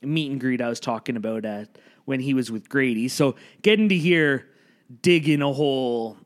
meet 0.00 0.30
and 0.30 0.40
greet 0.40 0.62
I 0.62 0.68
was 0.68 0.78
talking 0.78 1.16
about 1.16 1.44
at 1.44 1.76
when 2.04 2.20
he 2.20 2.32
was 2.32 2.52
with 2.52 2.68
Grady. 2.68 3.08
So 3.08 3.34
getting 3.62 3.88
to 3.88 3.96
hear 3.96 4.46
digging 5.02 5.42
a 5.42 5.52
hole 5.52 6.16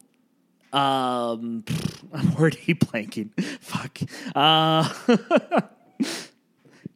um 0.75 1.64
I'm 2.12 2.35
already 2.35 2.75
blanking. 2.75 3.31
Fuck. 3.61 4.00
Uh 4.35 4.93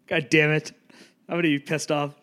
God 0.06 0.28
damn 0.28 0.50
it. 0.50 0.72
I'm 1.28 1.36
gonna 1.36 1.42
be 1.42 1.58
pissed 1.58 1.90
off. 1.92 2.14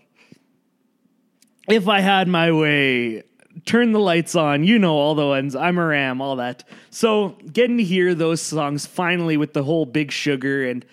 If 1.68 1.88
I 1.88 2.00
had 2.00 2.28
my 2.28 2.52
way, 2.52 3.24
turn 3.66 3.92
the 3.92 4.00
lights 4.00 4.36
on, 4.36 4.64
you 4.64 4.80
know 4.80 4.96
all 4.96 5.16
the 5.16 5.26
ones. 5.26 5.56
I'm 5.56 5.78
a 5.78 5.86
ram, 5.86 6.22
all 6.22 6.36
that. 6.38 6.64
So 6.90 7.38
getting 7.52 7.78
to 7.78 7.84
hear 7.84 8.16
those 8.16 8.42
songs 8.42 8.86
finally 8.86 9.38
with 9.38 9.54
the 9.54 9.64
whole 9.64 9.86
Big 9.86 10.12
Sugar 10.12 10.66
and 10.66 10.86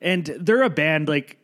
and 0.00 0.26
they're 0.40 0.62
a 0.62 0.70
band 0.70 1.06
like 1.06 1.38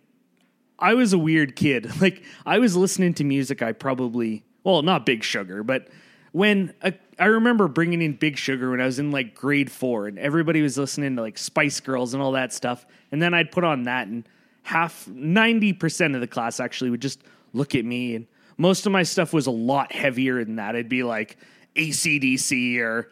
I 0.78 0.94
was 0.94 1.12
a 1.12 1.18
weird 1.18 1.54
kid. 1.56 1.90
Like 2.00 2.22
I 2.44 2.58
was 2.58 2.76
listening 2.76 3.14
to 3.14 3.24
music 3.24 3.62
I 3.62 3.72
probably 3.72 4.44
well 4.64 4.82
not 4.82 5.06
Big 5.06 5.22
Sugar, 5.22 5.62
but 5.62 5.88
when 6.32 6.74
a, 6.82 6.92
I 7.18 7.26
remember 7.26 7.68
bringing 7.68 8.02
in 8.02 8.14
Big 8.14 8.36
Sugar 8.36 8.70
when 8.70 8.80
I 8.80 8.86
was 8.86 8.98
in 8.98 9.10
like 9.10 9.34
grade 9.34 9.70
four, 9.70 10.06
and 10.06 10.18
everybody 10.18 10.62
was 10.62 10.76
listening 10.78 11.16
to 11.16 11.22
like 11.22 11.38
Spice 11.38 11.80
Girls 11.80 12.14
and 12.14 12.22
all 12.22 12.32
that 12.32 12.52
stuff, 12.52 12.86
and 13.10 13.20
then 13.20 13.34
I'd 13.34 13.50
put 13.50 13.64
on 13.64 13.84
that, 13.84 14.08
and 14.08 14.28
half 14.68 15.08
ninety 15.08 15.72
percent 15.72 16.14
of 16.14 16.20
the 16.20 16.26
class 16.26 16.60
actually 16.60 16.90
would 16.90 17.00
just 17.00 17.22
look 17.54 17.74
at 17.74 17.86
me, 17.86 18.14
and 18.14 18.26
most 18.58 18.84
of 18.84 18.92
my 18.92 19.02
stuff 19.02 19.32
was 19.32 19.46
a 19.46 19.50
lot 19.50 19.92
heavier 19.92 20.44
than 20.44 20.56
that. 20.56 20.74
It'd 20.74 20.90
be 20.90 21.04
like 21.04 21.38
ACDC 21.74 22.78
or 22.80 23.08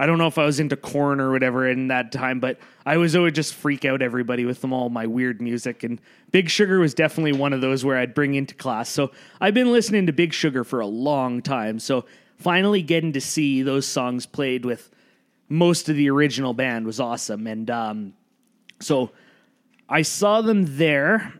I 0.00 0.06
don't 0.06 0.18
know 0.18 0.26
if 0.26 0.38
I 0.38 0.44
was 0.44 0.58
into 0.58 0.76
Korn 0.76 1.20
or 1.20 1.30
whatever 1.30 1.68
in 1.68 1.88
that 1.88 2.10
time, 2.10 2.40
but 2.40 2.58
I 2.84 2.96
was 2.96 3.14
always 3.14 3.34
just 3.34 3.54
freak 3.54 3.84
out 3.84 4.02
everybody 4.02 4.44
with 4.44 4.60
them 4.60 4.72
all 4.72 4.88
my 4.90 5.06
weird 5.06 5.40
music. 5.40 5.82
And 5.82 6.00
Big 6.30 6.48
Sugar 6.48 6.80
was 6.80 6.94
definitely 6.94 7.32
one 7.32 7.52
of 7.52 7.60
those 7.60 7.84
where 7.84 7.96
I'd 7.96 8.14
bring 8.14 8.34
into 8.34 8.54
class. 8.54 8.88
So 8.88 9.12
I've 9.40 9.54
been 9.54 9.72
listening 9.72 10.06
to 10.06 10.12
Big 10.12 10.32
Sugar 10.32 10.64
for 10.64 10.80
a 10.80 10.86
long 10.86 11.42
time. 11.42 11.78
So 11.80 12.06
finally 12.36 12.82
getting 12.82 13.12
to 13.12 13.20
see 13.20 13.62
those 13.62 13.86
songs 13.86 14.24
played 14.26 14.64
with 14.64 14.90
most 15.48 15.88
of 15.88 15.96
the 15.96 16.10
original 16.10 16.54
band 16.54 16.86
was 16.86 17.00
awesome. 17.00 17.46
And 17.46 17.68
um, 17.68 18.14
so 18.80 19.10
I 19.88 20.02
saw 20.02 20.42
them 20.42 20.76
there. 20.76 21.32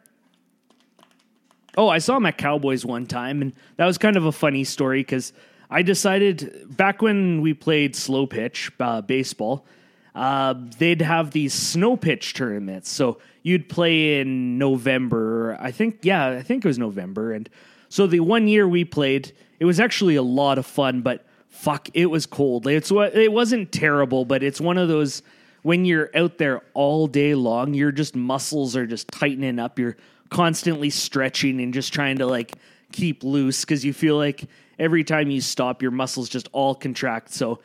Oh, 1.76 1.88
I 1.88 1.99
saw 1.99 2.14
them 2.14 2.26
at 2.26 2.38
Cowboys 2.38 2.85
one 2.85 3.07
time, 3.07 3.43
and 3.43 3.52
that 3.76 3.87
was 3.87 3.99
kind 3.99 4.17
of 4.17 4.25
a 4.25 4.33
funny 4.33 4.64
story 4.64 5.00
because 5.00 5.33
I 5.71 5.83
decided 5.83 6.76
back 6.76 7.02
when 7.02 7.40
we 7.40 7.55
played 7.55 7.95
slow 7.95 8.26
pitch 8.26 8.71
uh, 8.81 9.02
baseball, 9.02 9.67
uh, 10.14 10.55
they'd 10.78 11.02
have 11.02 11.31
these 11.31 11.52
snow 11.52 11.97
pitch 11.97 12.35
tournaments. 12.35 12.90
So 12.90 13.19
you'd 13.43 13.69
play 13.69 14.21
in 14.21 14.59
November. 14.59 15.57
I 15.61 15.71
think, 15.71 16.00
yeah, 16.02 16.28
I 16.31 16.43
think 16.43 16.64
it 16.64 16.69
was 16.69 16.78
November. 16.78 17.33
And 17.33 17.49
so 17.88 18.07
the 18.07 18.21
one 18.21 18.49
year 18.49 18.67
we 18.67 18.85
played, 18.85 19.33
it 19.61 19.64
was 19.64 19.78
actually 19.78 20.17
a 20.17 20.23
lot 20.23 20.59
of 20.59 20.67
fun, 20.67 21.02
but 21.02 21.26
fuck, 21.49 21.88
it 21.95 22.07
was 22.07 22.26
cold. 22.26 22.67
It's 22.67 22.90
it 22.90 23.33
wasn't 23.33 23.73
terrible, 23.73 24.25
but 24.25 24.43
it's 24.43 24.61
one 24.61 24.78
of 24.78 24.88
those 24.88 25.23
when 25.62 25.85
you're 25.85 26.11
out 26.15 26.38
there 26.38 26.62
all 26.75 27.07
day 27.07 27.35
long, 27.35 27.75
your 27.75 27.93
just 27.93 28.15
muscles 28.15 28.77
are 28.77 28.87
just 28.87 29.09
tightening 29.09 29.59
up. 29.59 29.79
You're 29.79 29.97
constantly 30.31 30.91
stretching 30.91 31.61
and 31.61 31.73
just 31.73 31.93
trying 31.93 32.19
to 32.19 32.27
like 32.27 32.57
keep 32.93 33.25
loose 33.25 33.65
because 33.65 33.85
you 33.85 33.93
feel 33.93 34.17
like 34.17 34.45
every 34.79 35.05
time 35.05 35.31
you 35.31 35.41
stop, 35.41 35.83
your 35.83 35.91
muscles 35.91 36.29
just 36.29 36.49
all 36.53 36.75
contract. 36.75 37.33
So 37.33 37.61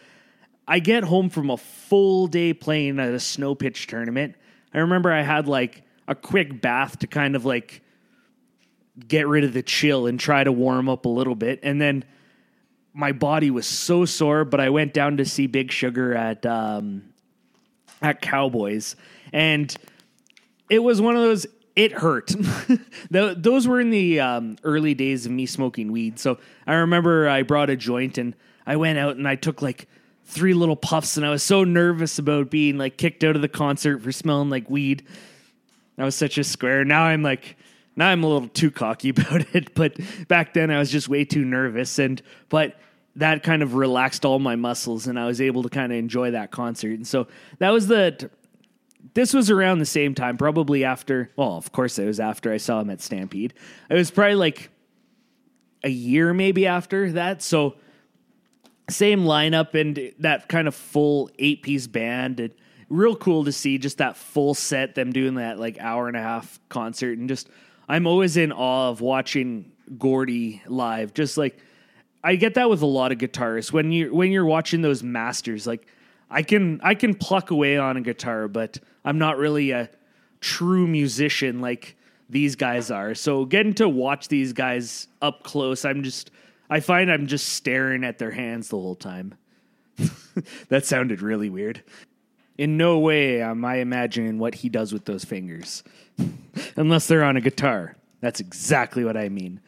I 0.67 0.79
get 0.79 1.03
home 1.03 1.29
from 1.29 1.49
a 1.49 1.57
full 1.57 2.27
day 2.27 2.53
playing 2.53 2.99
at 2.99 3.09
a 3.09 3.19
snow 3.19 3.55
pitch 3.55 3.87
tournament. 3.87 4.35
I 4.73 4.79
remember 4.79 5.11
I 5.11 5.21
had 5.21 5.47
like 5.47 5.83
a 6.07 6.15
quick 6.15 6.61
bath 6.61 6.99
to 6.99 7.07
kind 7.07 7.35
of 7.35 7.45
like 7.45 7.81
get 9.07 9.27
rid 9.27 9.43
of 9.43 9.53
the 9.53 9.63
chill 9.63 10.07
and 10.07 10.19
try 10.19 10.43
to 10.43 10.51
warm 10.51 10.89
up 10.89 11.05
a 11.05 11.09
little 11.09 11.35
bit. 11.35 11.59
And 11.63 11.81
then 11.81 12.03
my 12.93 13.11
body 13.11 13.49
was 13.49 13.65
so 13.65 14.05
sore, 14.05 14.45
but 14.45 14.59
I 14.59 14.69
went 14.69 14.93
down 14.93 15.17
to 15.17 15.25
see 15.25 15.47
Big 15.47 15.71
Sugar 15.71 16.13
at 16.13 16.45
um, 16.45 17.12
at 18.03 18.21
Cowboys, 18.21 18.95
and 19.31 19.75
it 20.69 20.79
was 20.79 21.01
one 21.01 21.15
of 21.15 21.21
those. 21.23 21.47
It 21.75 21.91
hurt. 21.91 22.31
Those 23.09 23.67
were 23.67 23.81
in 23.81 23.89
the 23.89 24.19
um, 24.19 24.57
early 24.63 24.93
days 24.93 25.25
of 25.25 25.31
me 25.31 25.47
smoking 25.47 25.91
weed. 25.91 26.19
So 26.19 26.37
I 26.67 26.75
remember 26.75 27.27
I 27.27 27.41
brought 27.41 27.71
a 27.71 27.75
joint 27.75 28.19
and 28.19 28.35
I 28.67 28.75
went 28.75 28.99
out 28.99 29.15
and 29.15 29.27
I 29.27 29.35
took 29.35 29.63
like 29.63 29.87
three 30.25 30.53
little 30.53 30.75
puffs, 30.75 31.17
and 31.17 31.25
I 31.25 31.31
was 31.31 31.41
so 31.41 31.63
nervous 31.63 32.19
about 32.19 32.51
being 32.51 32.77
like 32.77 32.97
kicked 32.97 33.23
out 33.23 33.35
of 33.35 33.41
the 33.41 33.47
concert 33.47 34.03
for 34.03 34.11
smelling 34.11 34.51
like 34.51 34.69
weed. 34.69 35.03
I 35.97 36.03
was 36.03 36.15
such 36.15 36.37
a 36.37 36.43
square. 36.43 36.85
Now 36.85 37.03
I'm 37.03 37.23
like, 37.23 37.57
now 37.95 38.09
I'm 38.09 38.23
a 38.23 38.27
little 38.27 38.49
too 38.49 38.71
cocky 38.71 39.09
about 39.17 39.55
it, 39.55 39.73
but 39.73 39.97
back 40.27 40.53
then 40.53 40.69
I 40.69 40.77
was 40.77 40.91
just 40.91 41.09
way 41.09 41.25
too 41.25 41.45
nervous. 41.45 41.97
And 41.97 42.21
but 42.49 42.77
that 43.15 43.43
kind 43.43 43.61
of 43.61 43.75
relaxed 43.75 44.25
all 44.25 44.39
my 44.39 44.55
muscles, 44.55 45.07
and 45.07 45.19
I 45.19 45.25
was 45.25 45.39
able 45.39 45.63
to 45.63 45.69
kind 45.69 45.91
of 45.91 45.97
enjoy 45.97 46.31
that 46.31 46.51
concert. 46.51 46.93
And 46.93 47.07
so 47.07 47.27
that 47.59 47.69
was 47.69 47.87
the. 47.87 48.29
This 49.15 49.33
was 49.33 49.51
around 49.51 49.79
the 49.79 49.85
same 49.85 50.15
time, 50.15 50.37
probably 50.37 50.83
after. 50.83 51.31
Well, 51.35 51.57
of 51.57 51.71
course, 51.71 51.99
it 51.99 52.05
was 52.05 52.19
after 52.19 52.51
I 52.51 52.57
saw 52.57 52.79
him 52.79 52.89
at 52.89 53.01
Stampede. 53.01 53.53
It 53.89 53.95
was 53.95 54.09
probably 54.09 54.35
like 54.35 54.69
a 55.83 55.89
year 55.89 56.33
maybe 56.33 56.65
after 56.65 57.11
that. 57.11 57.41
So 57.41 57.75
same 58.89 59.23
lineup 59.23 59.73
and 59.73 60.13
that 60.19 60.47
kind 60.49 60.67
of 60.67 60.75
full 60.75 61.29
eight 61.39 61.61
piece 61.61 61.87
band 61.87 62.39
and 62.39 62.53
real 62.89 63.15
cool 63.15 63.45
to 63.45 63.51
see 63.51 63.77
just 63.77 63.97
that 63.97 64.17
full 64.17 64.53
set 64.53 64.95
them 64.95 65.11
doing 65.11 65.35
that 65.35 65.59
like 65.59 65.79
hour 65.79 66.07
and 66.07 66.17
a 66.17 66.21
half 66.21 66.59
concert 66.69 67.17
and 67.17 67.29
just 67.29 67.49
i'm 67.87 68.05
always 68.05 68.37
in 68.37 68.51
awe 68.51 68.89
of 68.89 69.01
watching 69.01 69.71
gordie 69.97 70.61
live 70.67 71.13
just 71.13 71.37
like 71.37 71.57
i 72.23 72.35
get 72.35 72.53
that 72.55 72.69
with 72.69 72.81
a 72.81 72.85
lot 72.87 73.11
of 73.11 73.17
guitarists. 73.17 73.71
When 73.71 73.91
you 73.91 74.13
when 74.13 74.31
you're 74.31 74.45
watching 74.45 74.81
those 74.81 75.03
masters 75.03 75.67
like 75.67 75.87
i 76.29 76.41
can 76.41 76.79
i 76.83 76.95
can 76.95 77.13
pluck 77.13 77.51
away 77.51 77.77
on 77.77 77.97
a 77.97 78.01
guitar 78.01 78.47
but 78.47 78.79
i'm 79.05 79.17
not 79.17 79.37
really 79.37 79.71
a 79.71 79.89
true 80.39 80.87
musician 80.87 81.61
like 81.61 81.95
these 82.29 82.55
guys 82.55 82.89
are. 82.89 83.13
So 83.13 83.45
getting 83.45 83.73
to 83.75 83.87
watch 83.87 84.27
these 84.27 84.53
guys 84.53 85.07
up 85.21 85.43
close 85.43 85.85
i'm 85.85 86.03
just 86.03 86.31
i 86.69 86.79
find 86.79 87.11
i'm 87.11 87.27
just 87.27 87.49
staring 87.49 88.03
at 88.03 88.17
their 88.17 88.31
hands 88.31 88.69
the 88.69 88.77
whole 88.77 88.95
time. 88.95 89.35
That 90.69 90.85
sounded 90.85 91.21
really 91.21 91.49
weird. 91.49 91.83
In 92.57 92.77
no 92.77 92.99
way 92.99 93.41
am 93.41 93.65
I 93.65 93.77
imagining 93.77 94.39
what 94.39 94.55
he 94.55 94.69
does 94.69 94.93
with 94.93 95.05
those 95.05 95.25
fingers, 95.25 95.83
unless 96.75 97.07
they're 97.07 97.23
on 97.23 97.37
a 97.37 97.41
guitar. 97.41 97.95
That's 98.21 98.39
exactly 98.39 99.03
what 99.03 99.17
I 99.17 99.29
mean. 99.29 99.59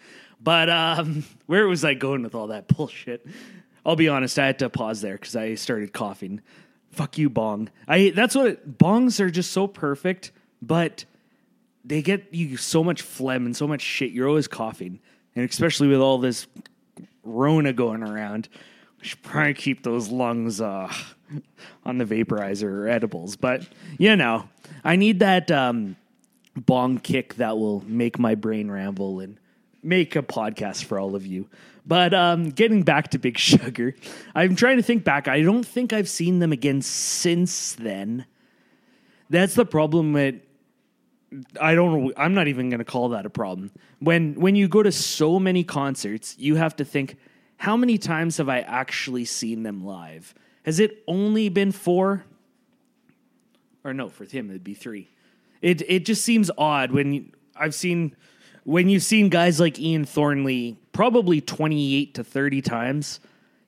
But 0.42 0.70
um, 0.70 1.24
where 1.46 1.68
was 1.68 1.84
I 1.84 1.94
going 1.94 2.24
with 2.24 2.36
all 2.36 2.48
that 2.48 2.68
bullshit? 2.68 3.26
I'll 3.86 3.96
be 3.96 4.10
honest, 4.10 4.40
I 4.40 4.48
had 4.48 4.60
to 4.60 4.70
pause 4.70 5.02
there 5.02 5.14
because 5.14 5.36
I 5.36 5.56
started 5.56 5.94
coughing. 5.94 6.42
Fuck 6.92 7.18
you, 7.18 7.30
bong. 7.30 7.70
I 7.88 8.12
that's 8.16 8.36
what 8.36 8.48
it, 8.48 8.78
bongs 8.78 9.20
are 9.20 9.30
just 9.30 9.52
so 9.52 9.68
perfect, 9.68 10.32
but 10.62 11.06
they 11.84 12.02
get 12.02 12.34
you 12.34 12.58
so 12.58 12.84
much 12.84 13.02
phlegm 13.02 13.46
and 13.46 13.56
so 13.56 13.68
much 13.68 13.82
shit. 13.82 14.12
You're 14.12 14.28
always 14.28 14.48
coughing, 14.48 15.00
and 15.36 15.48
especially 15.48 15.88
with 15.88 16.00
all 16.00 16.18
this 16.18 16.48
Rona 17.24 17.74
going 17.74 18.02
around, 18.02 18.50
we 19.00 19.06
should 19.06 19.22
probably 19.22 19.54
keep 19.54 19.84
those 19.84 20.10
lungs 20.10 20.62
uh, 20.62 20.92
on 21.86 21.98
the 21.98 22.06
vaporizer 22.06 22.64
or 22.64 22.88
edibles. 22.88 23.36
But 23.36 23.68
you 24.00 24.16
know, 24.16 24.50
I 24.84 24.96
need 24.96 25.20
that 25.20 25.52
um, 25.52 25.96
bong 26.56 27.00
kick 27.00 27.36
that 27.36 27.58
will 27.58 27.84
make 27.86 28.18
my 28.18 28.36
brain 28.36 28.72
ramble 28.72 29.20
and 29.20 29.38
make 29.86 30.16
a 30.16 30.24
podcast 30.24 30.84
for 30.84 31.00
all 31.00 31.16
of 31.16 31.26
you. 31.26 31.48
But 31.86 32.14
um, 32.14 32.50
getting 32.50 32.84
back 32.84 33.10
to 33.12 33.20
Big 33.20 33.38
Sugar, 33.40 33.96
I'm 34.34 34.56
trying 34.56 34.78
to 34.78 34.84
think 34.84 35.04
back. 35.04 35.28
I 35.28 35.42
don't 35.42 35.66
think 35.66 35.94
I've 35.94 36.10
seen 36.10 36.40
them 36.40 36.52
again 36.52 36.82
since 36.82 37.74
then. 37.74 38.26
That's 39.30 39.56
the 39.56 39.66
problem 39.66 40.14
with 40.14 40.42
I 41.60 41.76
don't. 41.76 42.14
I'm 42.18 42.34
not 42.34 42.48
even 42.48 42.70
going 42.70 42.80
to 42.80 42.86
call 42.86 43.10
that 43.10 43.26
a 43.26 43.30
problem. 43.30 43.72
When 44.00 44.36
when 44.36 44.56
you 44.56 44.68
go 44.68 44.84
to 44.84 44.92
so 44.92 45.40
many 45.40 45.64
concerts, 45.64 46.36
you 46.38 46.56
have 46.56 46.76
to 46.78 46.86
think, 46.86 47.18
how 47.58 47.76
many 47.76 47.98
times 47.98 48.38
have 48.38 48.48
I 48.48 48.60
actually 48.62 49.26
seen 49.26 49.64
them 49.64 49.84
live? 49.84 50.34
Has 50.64 50.80
it 50.80 51.04
only 51.08 51.50
been 51.50 51.72
four? 51.72 52.26
Or 53.84 53.94
no, 53.94 54.10
for 54.10 54.26
him 54.26 54.50
it'd 54.50 54.64
be 54.64 54.74
three. 54.74 55.10
It 55.62 55.82
it 55.90 56.06
just 56.06 56.24
seems 56.24 56.50
odd 56.58 56.92
when 56.92 57.14
you, 57.14 57.26
I've 57.56 57.76
seen 57.76 58.16
when 58.66 58.90
you've 58.90 59.04
seen 59.04 59.30
guys 59.30 59.60
like 59.60 59.80
Ian 59.80 60.04
Thornley 60.06 60.78
probably 60.92 61.40
28 61.40 62.14
to 62.16 62.24
30 62.24 62.62
times. 62.62 63.20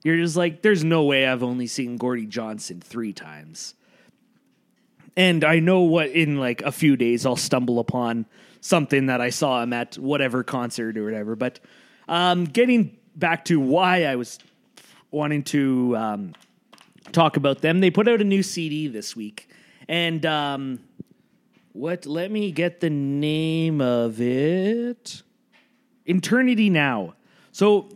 You're 0.03 0.17
just 0.17 0.37
like, 0.37 0.61
there's 0.61 0.83
no 0.83 1.03
way 1.03 1.25
I've 1.25 1.43
only 1.43 1.67
seen 1.67 1.97
Gordie 1.97 2.27
Johnson 2.27 2.81
three 2.81 3.13
times 3.13 3.73
and 5.17 5.43
I 5.43 5.59
know 5.59 5.81
what 5.81 6.11
in 6.11 6.37
like 6.37 6.61
a 6.61 6.71
few 6.71 6.95
days 6.95 7.25
I'll 7.25 7.35
stumble 7.35 7.79
upon 7.79 8.27
something 8.61 9.07
that 9.07 9.19
I 9.19 9.31
saw 9.31 9.61
him 9.63 9.73
at 9.73 9.97
whatever 9.97 10.43
concert 10.43 10.95
or 10.95 11.03
whatever. 11.03 11.35
But 11.35 11.59
um, 12.07 12.45
getting 12.45 12.95
back 13.15 13.43
to 13.45 13.59
why 13.59 14.03
I 14.03 14.15
was 14.15 14.37
wanting 15.09 15.43
to 15.45 15.97
um, 15.97 16.33
talk 17.11 17.35
about 17.35 17.61
them, 17.61 17.79
they 17.81 17.89
put 17.89 18.07
out 18.07 18.21
a 18.21 18.23
new 18.23 18.43
CD 18.43 18.87
this 18.87 19.15
week, 19.15 19.49
and 19.87 20.23
um, 20.25 20.79
what? 21.77 22.05
Let 22.05 22.31
me 22.31 22.51
get 22.51 22.79
the 22.79 22.89
name 22.89 23.81
of 23.81 24.19
it. 24.19 25.21
Eternity 26.05 26.69
Now. 26.69 27.13
So 27.51 27.89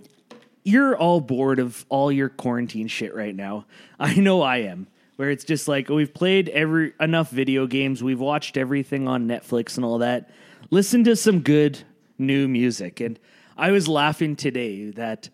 you're 0.63 0.96
all 0.96 1.20
bored 1.20 1.60
of 1.60 1.86
all 1.89 2.12
your 2.12 2.30
quarantine 2.30 2.88
shit 2.88 3.15
right 3.15 3.36
now. 3.36 3.65
I 4.00 4.15
know 4.15 4.41
I 4.41 4.58
am. 4.58 4.88
Where 5.15 5.30
it's 5.30 5.44
just 5.44 5.67
like 5.67 5.89
we've 5.89 6.13
played 6.13 6.50
every 6.50 6.94
enough 7.00 7.30
video 7.30 7.67
games, 7.67 8.02
we've 8.04 8.20
watched 8.20 8.58
everything 8.58 9.08
on 9.08 9.28
Netflix 9.28 9.76
and 9.76 9.86
all 9.86 10.00
that. 10.00 10.32
Listen 10.72 11.04
to 11.04 11.15
some 11.15 11.41
good 11.41 11.84
new 12.17 12.48
music. 12.48 13.00
And 13.00 13.20
I 13.56 13.72
was 13.72 13.88
laughing 13.88 14.36
today 14.36 14.89
that 14.91 15.30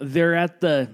they're 0.00 0.34
at 0.34 0.60
the 0.60 0.90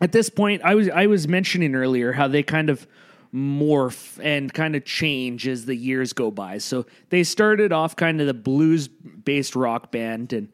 at 0.00 0.12
this 0.12 0.30
point 0.30 0.62
I 0.62 0.74
was 0.74 0.88
I 0.88 1.06
was 1.06 1.26
mentioning 1.26 1.74
earlier 1.74 2.12
how 2.12 2.28
they 2.28 2.42
kind 2.42 2.70
of 2.70 2.86
morph 3.34 4.18
and 4.22 4.52
kind 4.52 4.74
of 4.74 4.84
change 4.84 5.46
as 5.46 5.66
the 5.66 5.74
years 5.74 6.12
go 6.12 6.30
by. 6.30 6.58
So 6.58 6.86
they 7.10 7.24
started 7.24 7.72
off 7.72 7.96
kind 7.96 8.20
of 8.20 8.26
the 8.26 8.34
blues 8.34 8.88
based 8.88 9.54
rock 9.54 9.90
band 9.90 10.32
and 10.32 10.48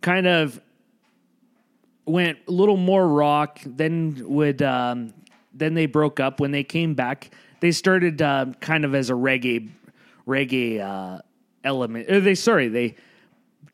kind 0.00 0.26
of 0.26 0.60
went 2.06 2.38
a 2.48 2.50
little 2.50 2.76
more 2.76 3.06
rock, 3.06 3.60
then 3.64 4.22
would 4.26 4.62
um, 4.62 5.12
then 5.52 5.74
they 5.74 5.86
broke 5.86 6.20
up. 6.20 6.40
When 6.40 6.50
they 6.50 6.64
came 6.64 6.94
back, 6.94 7.30
they 7.60 7.72
started 7.72 8.20
uh, 8.20 8.46
kind 8.60 8.84
of 8.84 8.94
as 8.94 9.10
a 9.10 9.14
reggae 9.14 9.70
reggae 10.26 10.80
uh, 10.80 11.20
element. 11.62 12.08
They 12.08 12.34
sorry 12.34 12.68
they 12.68 12.96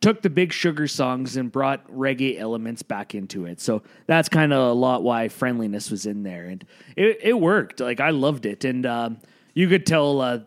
took 0.01 0.23
the 0.23 0.31
big 0.31 0.53
sugar 0.53 0.87
songs 0.87 1.37
and 1.37 1.51
brought 1.51 1.87
reggae 1.89 2.39
elements 2.39 2.83
back 2.83 3.15
into 3.15 3.47
it. 3.47 3.61
So 3.61 3.83
that's 4.07 4.29
kind 4.29 4.53
of 4.53 4.71
a 4.71 4.73
lot 4.73 5.03
why 5.03 5.29
Friendlyness 5.29 5.91
was 5.91 6.07
in 6.07 6.23
there, 6.23 6.47
and 6.47 6.65
it 6.97 7.19
it 7.23 7.41
worked. 7.41 7.81
Like 7.81 8.01
I 8.01 8.11
loved 8.11 8.47
it, 8.47 8.65
and 8.65 8.87
um, 8.87 9.19
you 9.55 9.69
could 9.69 9.87
tell 9.87 10.21
uh, 10.21 10.41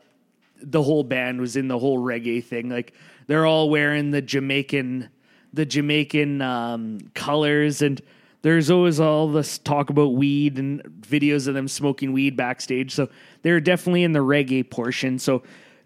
the 0.61 0.81
whole 0.81 1.03
band 1.03 1.39
was 1.41 1.55
in 1.55 1.67
the 1.67 1.77
whole 1.77 1.99
reggae 1.99 2.43
thing. 2.43 2.69
Like 2.69 2.93
they're 3.27 3.45
all 3.45 3.69
wearing 3.69 4.11
the 4.11 4.21
Jamaican 4.21 5.09
the 5.53 5.65
Jamaican 5.65 6.41
um, 6.41 6.99
colors, 7.13 7.81
and 7.81 8.01
there's 8.41 8.71
always 8.71 8.99
all 8.99 9.31
this 9.31 9.57
talk 9.59 9.89
about 9.89 10.15
weed 10.15 10.57
and 10.57 10.83
videos 11.01 11.47
of 11.47 11.53
them 11.53 11.67
smoking 11.67 12.11
weed 12.11 12.35
backstage. 12.35 12.91
So 12.93 13.07
they're 13.43 13.61
definitely 13.61 14.03
in 14.03 14.13
the 14.13 14.19
reggae 14.19 14.69
portion. 14.69 15.19
So 15.19 15.43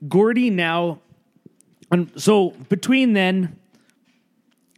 Gordie 0.08 0.50
now, 0.50 1.00
um, 1.92 2.12
so 2.16 2.52
between 2.70 3.14
then, 3.14 3.58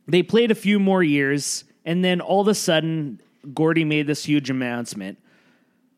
they 0.08 0.24
played 0.24 0.52
a 0.52 0.56
few 0.56 0.80
more 0.80 1.04
years, 1.04 1.64
and 1.86 2.04
then 2.04 2.22
all 2.22 2.42
of 2.42 2.48
a 2.48 2.56
sudden, 2.56 3.22
Gordie 3.54 3.86
made 3.86 4.08
this 4.08 4.26
huge 4.26 4.50
announcement. 4.50 5.18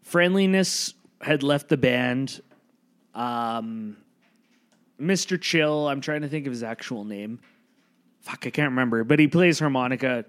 Friendlyness 0.10 0.93
had 1.21 1.43
left 1.43 1.69
the 1.69 1.78
band. 1.78 2.41
Um, 3.15 3.97
Mr. 5.00 5.39
Chill, 5.39 5.88
I'm 5.88 6.02
trying 6.02 6.21
to 6.21 6.30
think 6.30 6.45
of 6.45 6.52
his 6.52 6.63
actual 6.63 7.04
name. 7.04 7.39
Fuck, 8.21 8.45
I 8.45 8.50
can't 8.52 8.69
remember, 8.69 9.04
but 9.04 9.19
he 9.19 9.28
plays 9.28 9.60
harmonica 9.60 10.26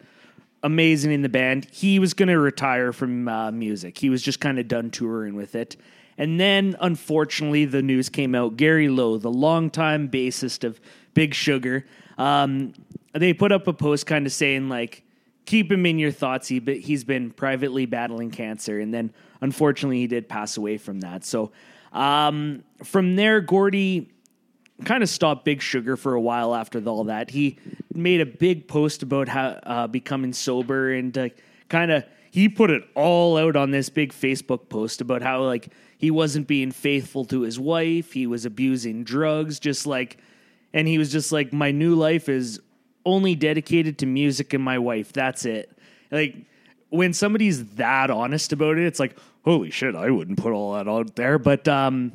amazing 0.62 1.12
in 1.12 1.22
the 1.22 1.28
band. 1.28 1.66
He 1.70 1.98
was 1.98 2.14
going 2.14 2.28
to 2.28 2.38
retire 2.38 2.92
from 2.92 3.28
uh, 3.28 3.50
music. 3.50 3.98
He 3.98 4.10
was 4.10 4.22
just 4.22 4.40
kind 4.40 4.58
of 4.58 4.68
done 4.68 4.90
touring 4.90 5.34
with 5.34 5.54
it. 5.54 5.76
And 6.18 6.38
then, 6.38 6.76
unfortunately, 6.80 7.64
the 7.64 7.82
news 7.82 8.08
came 8.08 8.34
out. 8.34 8.56
Gary 8.56 8.88
Lowe, 8.88 9.16
the 9.16 9.30
longtime 9.30 10.08
bassist 10.08 10.64
of 10.64 10.80
Big 11.14 11.34
Sugar, 11.34 11.86
um, 12.18 12.74
they 13.12 13.32
put 13.32 13.52
up 13.52 13.66
a 13.66 13.72
post 13.72 14.06
kind 14.06 14.26
of 14.26 14.32
saying 14.32 14.68
like, 14.68 15.04
"Keep 15.46 15.72
him 15.72 15.86
in 15.86 15.98
your 15.98 16.12
thoughts." 16.12 16.48
He 16.48 16.60
he's 16.60 17.04
been 17.04 17.30
privately 17.30 17.86
battling 17.86 18.30
cancer, 18.30 18.78
and 18.80 18.92
then 18.92 19.12
unfortunately, 19.40 19.98
he 19.98 20.06
did 20.06 20.28
pass 20.28 20.56
away 20.56 20.78
from 20.78 21.00
that. 21.00 21.24
So 21.24 21.52
um, 21.92 22.64
from 22.82 23.16
there, 23.16 23.40
Gordie 23.40 24.10
kind 24.84 25.02
of 25.02 25.08
stopped 25.08 25.44
Big 25.44 25.62
Sugar 25.62 25.96
for 25.96 26.14
a 26.14 26.20
while 26.20 26.54
after 26.54 26.82
all 26.84 27.04
that. 27.04 27.30
He 27.30 27.58
made 27.94 28.20
a 28.20 28.26
big 28.26 28.66
post 28.66 29.02
about 29.02 29.28
how 29.28 29.48
uh, 29.62 29.86
becoming 29.86 30.32
sober 30.32 30.92
and 30.92 31.16
uh, 31.16 31.28
kind 31.68 31.90
of 31.90 32.04
he 32.32 32.48
put 32.48 32.70
it 32.70 32.82
all 32.94 33.36
out 33.36 33.56
on 33.56 33.72
this 33.72 33.90
big 33.90 34.10
Facebook 34.10 34.70
post 34.70 35.02
about 35.02 35.20
how 35.20 35.42
like 35.44 35.68
he 35.98 36.10
wasn't 36.10 36.46
being 36.46 36.72
faithful 36.72 37.26
to 37.26 37.42
his 37.42 37.60
wife, 37.60 38.14
he 38.14 38.26
was 38.26 38.46
abusing 38.46 39.04
drugs, 39.04 39.60
just 39.60 39.86
like, 39.86 40.16
and 40.72 40.88
he 40.88 40.96
was 40.96 41.12
just 41.12 41.30
like, 41.30 41.52
my 41.52 41.70
new 41.70 41.94
life 41.94 42.30
is 42.30 42.58
only 43.04 43.34
dedicated 43.34 43.98
to 43.98 44.06
music 44.06 44.54
and 44.54 44.64
my 44.64 44.78
wife. 44.78 45.12
That's 45.12 45.44
it. 45.44 45.76
Like 46.10 46.46
when 46.88 47.12
somebody's 47.12 47.66
that 47.74 48.10
honest 48.10 48.54
about 48.54 48.78
it, 48.78 48.86
it's 48.86 48.98
like, 48.98 49.14
holy 49.44 49.70
shit, 49.70 49.94
I 49.94 50.08
wouldn't 50.08 50.38
put 50.38 50.54
all 50.54 50.72
that 50.72 50.88
out 50.88 51.14
there, 51.16 51.38
but 51.38 51.68
um 51.68 52.12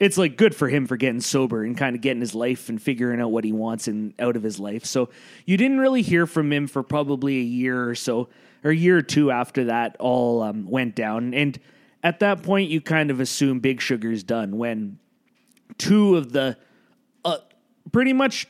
it's 0.00 0.16
like 0.16 0.36
good 0.36 0.54
for 0.54 0.68
him 0.68 0.86
for 0.86 0.96
getting 0.96 1.20
sober 1.20 1.64
and 1.64 1.76
kind 1.76 1.96
of 1.96 2.02
getting 2.02 2.20
his 2.20 2.34
life 2.34 2.68
and 2.68 2.80
figuring 2.80 3.20
out 3.20 3.32
what 3.32 3.44
he 3.44 3.52
wants 3.52 3.88
and 3.88 4.14
out 4.18 4.36
of 4.36 4.42
his 4.42 4.60
life. 4.60 4.84
So 4.84 5.08
you 5.44 5.56
didn't 5.56 5.78
really 5.78 6.02
hear 6.02 6.26
from 6.26 6.52
him 6.52 6.66
for 6.66 6.82
probably 6.82 7.38
a 7.38 7.42
year 7.42 7.88
or 7.88 7.94
so, 7.94 8.28
or 8.62 8.70
a 8.70 8.76
year 8.76 8.98
or 8.98 9.02
two 9.02 9.30
after 9.30 9.64
that 9.64 9.96
all 9.98 10.42
um, 10.42 10.68
went 10.68 10.94
down. 10.94 11.34
And 11.34 11.58
at 12.02 12.20
that 12.20 12.42
point, 12.42 12.70
you 12.70 12.80
kind 12.80 13.10
of 13.10 13.18
assume 13.18 13.58
Big 13.58 13.80
Sugar's 13.80 14.22
done 14.22 14.56
when 14.56 14.98
two 15.78 16.16
of 16.16 16.32
the 16.32 16.56
uh, 17.24 17.38
pretty 17.90 18.12
much 18.12 18.46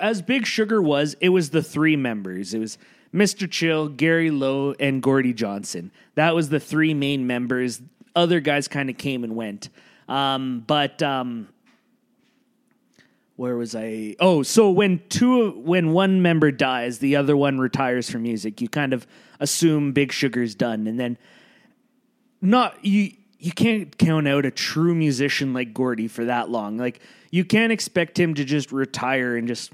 as 0.00 0.22
Big 0.22 0.46
Sugar 0.46 0.80
was, 0.80 1.14
it 1.20 1.28
was 1.28 1.50
the 1.50 1.62
three 1.62 1.96
members. 1.96 2.54
It 2.54 2.58
was 2.58 2.78
Mr. 3.12 3.50
Chill, 3.50 3.88
Gary 3.88 4.30
Lowe, 4.30 4.74
and 4.80 5.02
Gordie 5.02 5.34
Johnson. 5.34 5.90
That 6.14 6.34
was 6.34 6.48
the 6.48 6.60
three 6.60 6.94
main 6.94 7.26
members. 7.26 7.80
Other 8.14 8.40
guys 8.40 8.68
kind 8.68 8.88
of 8.88 8.96
came 8.96 9.24
and 9.24 9.36
went. 9.36 9.68
Um, 10.08 10.64
but 10.66 11.02
um, 11.02 11.48
where 13.36 13.56
was 13.56 13.74
I? 13.74 14.16
Oh, 14.18 14.42
so 14.42 14.70
when 14.70 15.02
two 15.08 15.50
when 15.60 15.92
one 15.92 16.22
member 16.22 16.50
dies, 16.50 16.98
the 16.98 17.16
other 17.16 17.36
one 17.36 17.58
retires 17.58 18.08
from 18.10 18.22
music. 18.22 18.60
You 18.60 18.68
kind 18.68 18.92
of 18.92 19.06
assume 19.40 19.92
Big 19.92 20.12
Sugar's 20.12 20.54
done, 20.54 20.86
and 20.86 20.98
then 20.98 21.18
not 22.40 22.84
you. 22.84 23.12
You 23.38 23.52
can't 23.52 23.96
count 23.98 24.26
out 24.26 24.46
a 24.46 24.50
true 24.50 24.94
musician 24.94 25.52
like 25.52 25.74
Gordie 25.74 26.08
for 26.08 26.24
that 26.24 26.48
long. 26.48 26.78
Like 26.78 27.00
you 27.30 27.44
can't 27.44 27.70
expect 27.70 28.18
him 28.18 28.34
to 28.34 28.44
just 28.44 28.72
retire 28.72 29.36
and 29.36 29.46
just 29.46 29.72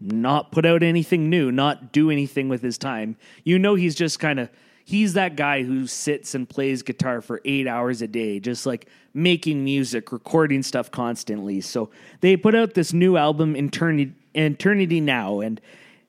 not 0.00 0.50
put 0.50 0.66
out 0.66 0.82
anything 0.82 1.30
new, 1.30 1.52
not 1.52 1.92
do 1.92 2.10
anything 2.10 2.48
with 2.48 2.62
his 2.62 2.76
time. 2.76 3.16
You 3.44 3.58
know, 3.58 3.76
he's 3.76 3.94
just 3.94 4.18
kind 4.18 4.40
of 4.40 4.50
he's 4.86 5.14
that 5.14 5.34
guy 5.34 5.64
who 5.64 5.84
sits 5.88 6.32
and 6.36 6.48
plays 6.48 6.82
guitar 6.82 7.20
for 7.20 7.40
eight 7.44 7.66
hours 7.66 8.00
a 8.02 8.06
day, 8.06 8.38
just 8.38 8.66
like 8.66 8.86
making 9.12 9.64
music, 9.64 10.12
recording 10.12 10.62
stuff 10.62 10.92
constantly. 10.92 11.60
So 11.60 11.90
they 12.20 12.36
put 12.36 12.54
out 12.54 12.74
this 12.74 12.92
new 12.92 13.16
album, 13.16 13.56
Eternity, 13.56 14.12
Eternity 14.34 15.00
Now, 15.00 15.40
and 15.40 15.60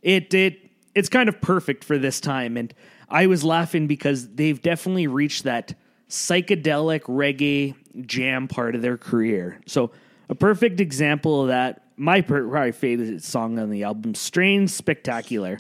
it 0.03 0.31
it 0.33 0.69
it's 0.93 1.09
kind 1.09 1.27
of 1.27 1.41
perfect 1.41 1.83
for 1.83 1.97
this 1.97 2.21
time. 2.21 2.55
And 2.55 2.71
I 3.09 3.25
was 3.25 3.43
laughing 3.43 3.87
because 3.87 4.35
they've 4.35 4.61
definitely 4.61 5.07
reached 5.07 5.43
that 5.45 5.73
psychedelic 6.07 7.01
reggae 7.01 7.73
jam 8.05 8.47
part 8.47 8.75
of 8.75 8.83
their 8.83 8.97
career. 8.97 9.59
So 9.65 9.91
a 10.29 10.35
perfect 10.35 10.79
example 10.79 11.41
of 11.41 11.47
that. 11.47 11.81
My 11.97 12.21
favorite 12.21 13.23
song 13.23 13.57
on 13.57 13.71
the 13.71 13.83
album, 13.83 14.13
"Strange 14.13 14.69
Spectacular." 14.69 15.57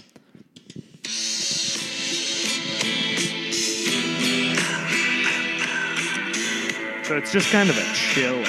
So 7.07 7.15
it's 7.15 7.31
just 7.31 7.49
kind 7.51 7.69
of 7.69 7.77
a 7.77 7.93
chill. 7.93 8.43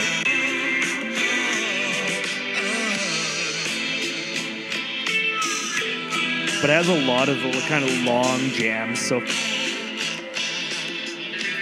But 6.60 6.70
it 6.70 6.74
has 6.74 6.88
a 6.88 7.00
lot 7.06 7.28
of 7.28 7.40
kind 7.68 7.84
of 7.84 8.02
long 8.02 8.40
jams. 8.50 9.00
So 9.00 9.22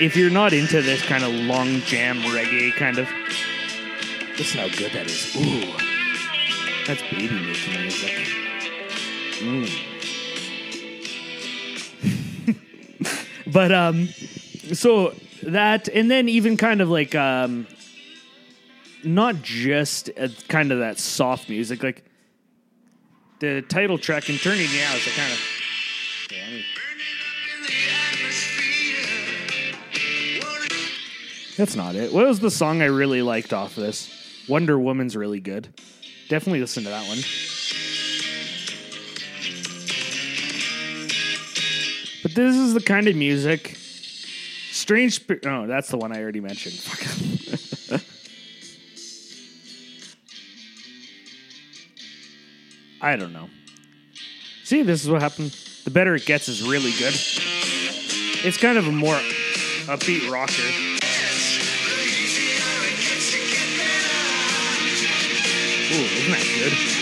if 0.01 0.17
you're 0.17 0.31
not 0.31 0.55
into 0.55 0.81
this 0.81 1.03
kind 1.03 1.23
of 1.23 1.35
long 1.35 1.81
jam 1.83 2.17
reggae 2.23 2.73
kind 2.73 2.97
of, 2.97 3.07
listen 4.39 4.61
how 4.61 4.69
good 4.79 4.93
that 4.93 5.05
is. 5.05 5.37
Ooh, 5.37 5.75
that's 6.87 7.03
baby 7.03 7.39
making 7.45 7.79
music. 7.83 8.27
Mm. 9.43 9.69
but 13.53 13.71
um, 13.71 14.09
so 14.73 15.13
that 15.47 15.89
and 15.89 16.11
then 16.11 16.29
even 16.29 16.57
kind 16.57 16.81
of 16.81 16.89
like 16.89 17.15
um 17.15 17.67
not 19.05 19.43
just 19.43 20.11
uh 20.19 20.29
kind 20.49 20.73
of 20.73 20.81
that 20.81 20.99
soft 20.99 21.49
music 21.49 21.83
like 21.83 22.05
the 23.39 23.63
title 23.63 23.99
track 23.99 24.29
Eternity 24.29 24.65
Now 24.65 24.97
is 24.97 25.07
a 25.07 25.11
kind 25.11 25.33
of 25.33 25.39
that's 31.57 31.75
not 31.75 31.95
it. 31.95 32.13
What 32.13 32.27
was 32.27 32.41
the 32.41 32.51
song 32.51 32.83
i 32.83 32.85
really 32.85 33.23
liked 33.23 33.55
off 33.55 33.75
this? 33.75 34.45
Wonder 34.47 34.79
woman's 34.79 35.17
really 35.17 35.41
good. 35.41 35.69
Definitely 36.29 36.61
listen 36.61 36.85
to 36.85 36.91
that 36.91 37.09
one. 37.09 37.19
But 42.23 42.35
this 42.35 42.57
is 42.57 42.75
the 42.75 42.83
kind 42.83 43.09
of 43.09 43.17
music 43.17 43.79
Strange. 44.87 45.21
Oh, 45.45 45.67
that's 45.67 45.89
the 45.89 45.97
one 45.97 46.13
I 46.13 46.23
already 46.23 46.39
mentioned. 46.39 46.77
I 53.03 53.17
don't 53.17 53.33
know. 53.33 53.49
See, 54.63 54.83
this 54.83 55.03
is 55.03 55.11
what 55.11 55.23
happens. 55.23 55.83
The 55.83 55.91
better 55.91 56.15
it 56.15 56.25
gets 56.25 56.47
is 56.47 56.63
really 56.63 56.93
good. 56.93 57.15
It's 58.47 58.59
kind 58.59 58.79
of 58.79 58.87
a 58.87 58.93
more 58.93 59.17
upbeat 59.87 60.31
rocker. 60.31 60.63
Ooh, 65.91 66.05
isn't 66.15 66.31
that 66.31 66.47
good? 66.61 66.96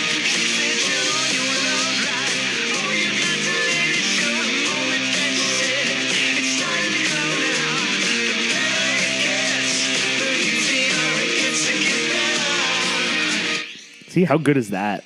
See, 14.14 14.22
how 14.22 14.38
good 14.38 14.57
is 14.57 14.70
that? 14.70 15.03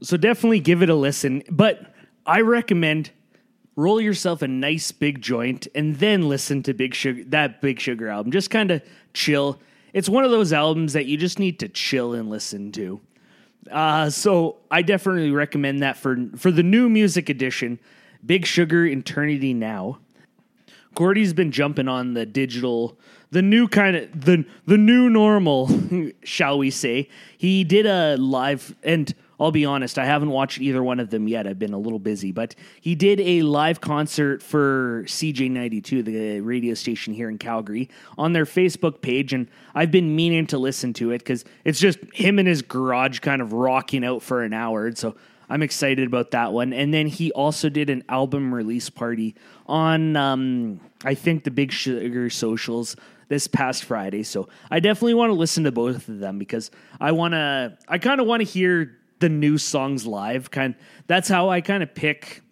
So 0.00 0.16
definitely 0.16 0.60
give 0.60 0.80
it 0.80 0.88
a 0.88 0.94
listen. 0.94 1.42
But 1.50 1.92
I 2.24 2.42
recommend 2.42 3.10
roll 3.74 4.00
yourself 4.00 4.42
a 4.42 4.46
nice 4.46 4.92
big 4.92 5.20
joint 5.20 5.66
and 5.74 5.96
then 5.96 6.28
listen 6.28 6.62
to 6.62 6.72
Big 6.72 6.94
Sugar 6.94 7.24
that 7.30 7.60
Big 7.60 7.80
Sugar 7.80 8.08
album. 8.08 8.30
Just 8.30 8.48
kind 8.48 8.70
of 8.70 8.80
chill. 9.12 9.60
It's 9.92 10.08
one 10.08 10.22
of 10.22 10.30
those 10.30 10.52
albums 10.52 10.92
that 10.92 11.06
you 11.06 11.16
just 11.16 11.40
need 11.40 11.58
to 11.58 11.68
chill 11.68 12.14
and 12.14 12.30
listen 12.30 12.70
to. 12.72 13.00
Uh, 13.72 14.08
so 14.08 14.58
I 14.70 14.82
definitely 14.82 15.32
recommend 15.32 15.82
that 15.82 15.96
for 15.96 16.16
for 16.36 16.52
the 16.52 16.62
new 16.62 16.88
music 16.88 17.28
edition, 17.28 17.80
Big 18.24 18.46
Sugar 18.46 18.86
Eternity 18.86 19.52
Now. 19.52 19.98
Gordie's 20.96 21.34
been 21.34 21.52
jumping 21.52 21.88
on 21.88 22.14
the 22.14 22.24
digital, 22.24 22.98
the 23.30 23.42
new 23.42 23.68
kind 23.68 23.96
of 23.96 24.24
the 24.24 24.46
the 24.64 24.78
new 24.78 25.10
normal, 25.10 25.70
shall 26.24 26.58
we 26.58 26.70
say? 26.70 27.10
He 27.36 27.64
did 27.64 27.84
a 27.84 28.16
live, 28.16 28.74
and 28.82 29.14
I'll 29.38 29.52
be 29.52 29.66
honest, 29.66 29.98
I 29.98 30.06
haven't 30.06 30.30
watched 30.30 30.58
either 30.58 30.82
one 30.82 30.98
of 30.98 31.10
them 31.10 31.28
yet. 31.28 31.46
I've 31.46 31.58
been 31.58 31.74
a 31.74 31.78
little 31.78 31.98
busy, 31.98 32.32
but 32.32 32.54
he 32.80 32.94
did 32.94 33.20
a 33.20 33.42
live 33.42 33.82
concert 33.82 34.42
for 34.42 35.04
CJAY92, 35.06 36.04
the 36.04 36.40
radio 36.40 36.72
station 36.72 37.12
here 37.12 37.28
in 37.28 37.36
Calgary, 37.36 37.90
on 38.16 38.32
their 38.32 38.46
Facebook 38.46 39.02
page. 39.02 39.34
And 39.34 39.48
I've 39.74 39.90
been 39.90 40.16
meaning 40.16 40.46
to 40.46 40.58
listen 40.58 40.94
to 40.94 41.10
it 41.10 41.18
because 41.18 41.44
it's 41.64 41.78
just 41.78 41.98
him 42.14 42.38
in 42.38 42.46
his 42.46 42.62
garage 42.62 43.18
kind 43.18 43.42
of 43.42 43.52
rocking 43.52 44.02
out 44.02 44.22
for 44.22 44.42
an 44.42 44.54
hour. 44.54 44.86
And 44.86 44.96
so 44.96 45.14
I'm 45.48 45.62
excited 45.62 46.06
about 46.06 46.32
that 46.32 46.52
one. 46.52 46.72
And 46.72 46.92
then 46.92 47.06
he 47.06 47.32
also 47.32 47.68
did 47.68 47.90
an 47.90 48.04
album 48.08 48.54
release 48.54 48.90
party 48.90 49.34
on, 49.66 50.16
um, 50.16 50.80
I 51.04 51.14
think, 51.14 51.44
the 51.44 51.50
Big 51.50 51.72
Sugar 51.72 52.30
socials 52.30 52.96
this 53.28 53.46
past 53.46 53.84
Friday. 53.84 54.22
So 54.22 54.48
I 54.70 54.80
definitely 54.80 55.14
want 55.14 55.30
to 55.30 55.34
listen 55.34 55.64
to 55.64 55.72
both 55.72 56.08
of 56.08 56.18
them 56.18 56.38
because 56.38 56.70
I 57.00 57.12
want 57.12 57.34
to, 57.34 57.76
I 57.88 57.98
kind 57.98 58.20
of 58.20 58.26
want 58.26 58.40
to 58.40 58.44
hear 58.44 58.96
the 59.18 59.28
new 59.28 59.58
songs 59.58 60.06
live. 60.06 60.50
Kind 60.50 60.74
that's 61.06 61.28
how 61.28 61.48
I 61.48 61.60
kind 61.60 61.82
of 61.82 61.94
pick, 61.94 62.42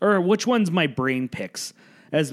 or 0.00 0.20
which 0.20 0.46
ones 0.46 0.70
my 0.70 0.86
brain 0.86 1.28
picks. 1.28 1.72
As 2.12 2.32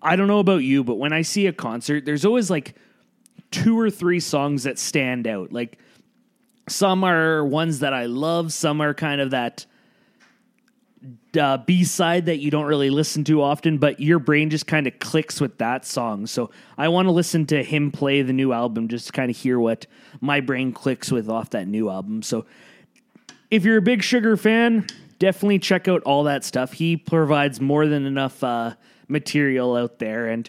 I 0.00 0.16
don't 0.16 0.28
know 0.28 0.38
about 0.38 0.62
you, 0.62 0.84
but 0.84 0.96
when 0.96 1.12
I 1.12 1.22
see 1.22 1.46
a 1.46 1.52
concert, 1.52 2.04
there's 2.04 2.24
always 2.24 2.50
like 2.50 2.74
two 3.50 3.78
or 3.78 3.90
three 3.90 4.20
songs 4.20 4.64
that 4.64 4.78
stand 4.78 5.26
out. 5.26 5.52
Like 5.52 5.78
some 6.68 7.04
are 7.04 7.44
ones 7.44 7.80
that 7.80 7.92
I 7.92 8.06
love, 8.06 8.52
some 8.52 8.80
are 8.80 8.94
kind 8.94 9.20
of 9.20 9.30
that 9.30 9.66
uh, 11.38 11.58
B 11.58 11.84
side 11.84 12.26
that 12.26 12.38
you 12.38 12.50
don't 12.50 12.66
really 12.66 12.90
listen 12.90 13.24
to 13.24 13.42
often, 13.42 13.78
but 13.78 14.00
your 14.00 14.18
brain 14.18 14.50
just 14.50 14.66
kind 14.66 14.86
of 14.86 14.98
clicks 14.98 15.40
with 15.40 15.58
that 15.58 15.84
song. 15.84 16.26
So 16.26 16.50
I 16.76 16.88
want 16.88 17.06
to 17.06 17.12
listen 17.12 17.46
to 17.46 17.62
him 17.62 17.90
play 17.90 18.22
the 18.22 18.32
new 18.32 18.52
album 18.52 18.88
just 18.88 19.06
to 19.06 19.12
kind 19.12 19.30
of 19.30 19.36
hear 19.36 19.58
what 19.58 19.86
my 20.20 20.40
brain 20.40 20.72
clicks 20.72 21.12
with 21.12 21.28
off 21.28 21.50
that 21.50 21.68
new 21.68 21.88
album. 21.88 22.22
So 22.22 22.46
if 23.50 23.64
you're 23.64 23.78
a 23.78 23.82
big 23.82 24.02
Sugar 24.02 24.36
fan, 24.36 24.86
definitely 25.18 25.58
check 25.58 25.88
out 25.88 26.02
all 26.02 26.24
that 26.24 26.44
stuff. 26.44 26.72
He 26.72 26.96
provides 26.96 27.60
more 27.60 27.86
than 27.86 28.04
enough 28.04 28.42
uh, 28.42 28.74
material 29.08 29.76
out 29.76 29.98
there. 29.98 30.28
And 30.28 30.48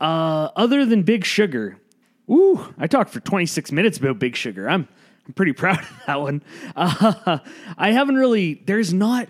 uh, 0.00 0.50
other 0.56 0.84
than 0.84 1.02
Big 1.02 1.24
Sugar, 1.24 1.78
ooh, 2.30 2.74
I 2.78 2.86
talked 2.86 3.10
for 3.10 3.20
26 3.20 3.72
minutes 3.72 3.98
about 3.98 4.18
Big 4.18 4.36
Sugar. 4.36 4.68
I'm 4.68 4.88
I'm 5.26 5.32
pretty 5.32 5.52
proud 5.54 5.78
of 5.80 6.00
that 6.06 6.20
one. 6.20 6.42
Uh, 6.76 7.38
I 7.78 7.92
haven't 7.92 8.16
really. 8.16 8.54
There's 8.54 8.92
not. 8.92 9.28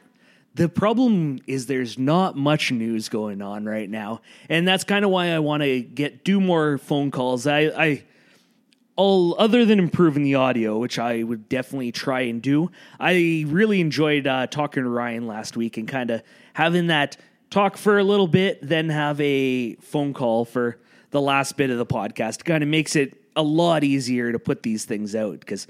The 0.55 0.69
problem 0.69 1.41
is 1.49 1.67
there's 1.67 1.99
not 1.99 2.37
much 2.37 2.71
news 2.71 3.09
going 3.09 3.43
on 3.43 3.65
right 3.65 3.91
now, 3.91 4.21
and 4.49 4.67
that's 4.69 4.85
kind 4.85 5.05
of 5.05 5.11
why 5.11 5.33
I 5.33 5.41
want 5.41 5.63
to 5.65 5.83
get 5.83 6.25
do 6.25 6.41
more 6.41 6.79
phone 6.79 7.11
calls. 7.11 7.47
I, 7.47 7.61
I 7.61 8.05
all 8.97 9.35
other 9.39 9.65
than 9.65 9.81
improving 9.81 10.23
the 10.23 10.37
audio, 10.37 10.79
which 10.79 10.99
I 10.99 11.25
would 11.25 11.49
definitely 11.49 11.91
try 11.91 12.21
and 12.23 12.41
do. 12.41 12.71
I 13.01 13.45
really 13.49 13.81
enjoyed 13.81 14.29
uh, 14.29 14.47
talking 14.47 14.85
to 14.85 14.89
Ryan 14.89 15.27
last 15.27 15.57
week 15.57 15.77
and 15.77 15.89
kind 15.89 16.11
of 16.11 16.23
having 16.53 16.87
that 16.87 17.17
talk 17.51 17.77
for 17.77 17.99
a 17.99 18.05
little 18.05 18.29
bit, 18.29 18.61
then 18.63 18.91
have 18.91 19.21
a 19.21 19.75
phone 19.77 20.15
call 20.15 20.45
for 20.45 20.79
the 21.15 21.21
last 21.21 21.57
bit 21.57 21.71
of 21.71 21.79
the 21.79 21.87
podcast. 21.87 22.45
Kind 22.45 22.65
of 22.65 22.69
makes 22.69 22.97
it 22.97 23.17
a 23.37 23.43
lot 23.43 23.85
easier 23.85 24.33
to 24.33 24.39
put 24.41 24.65
these 24.65 24.85
things 24.85 25.15
out 25.15 25.39
because, 25.39 25.69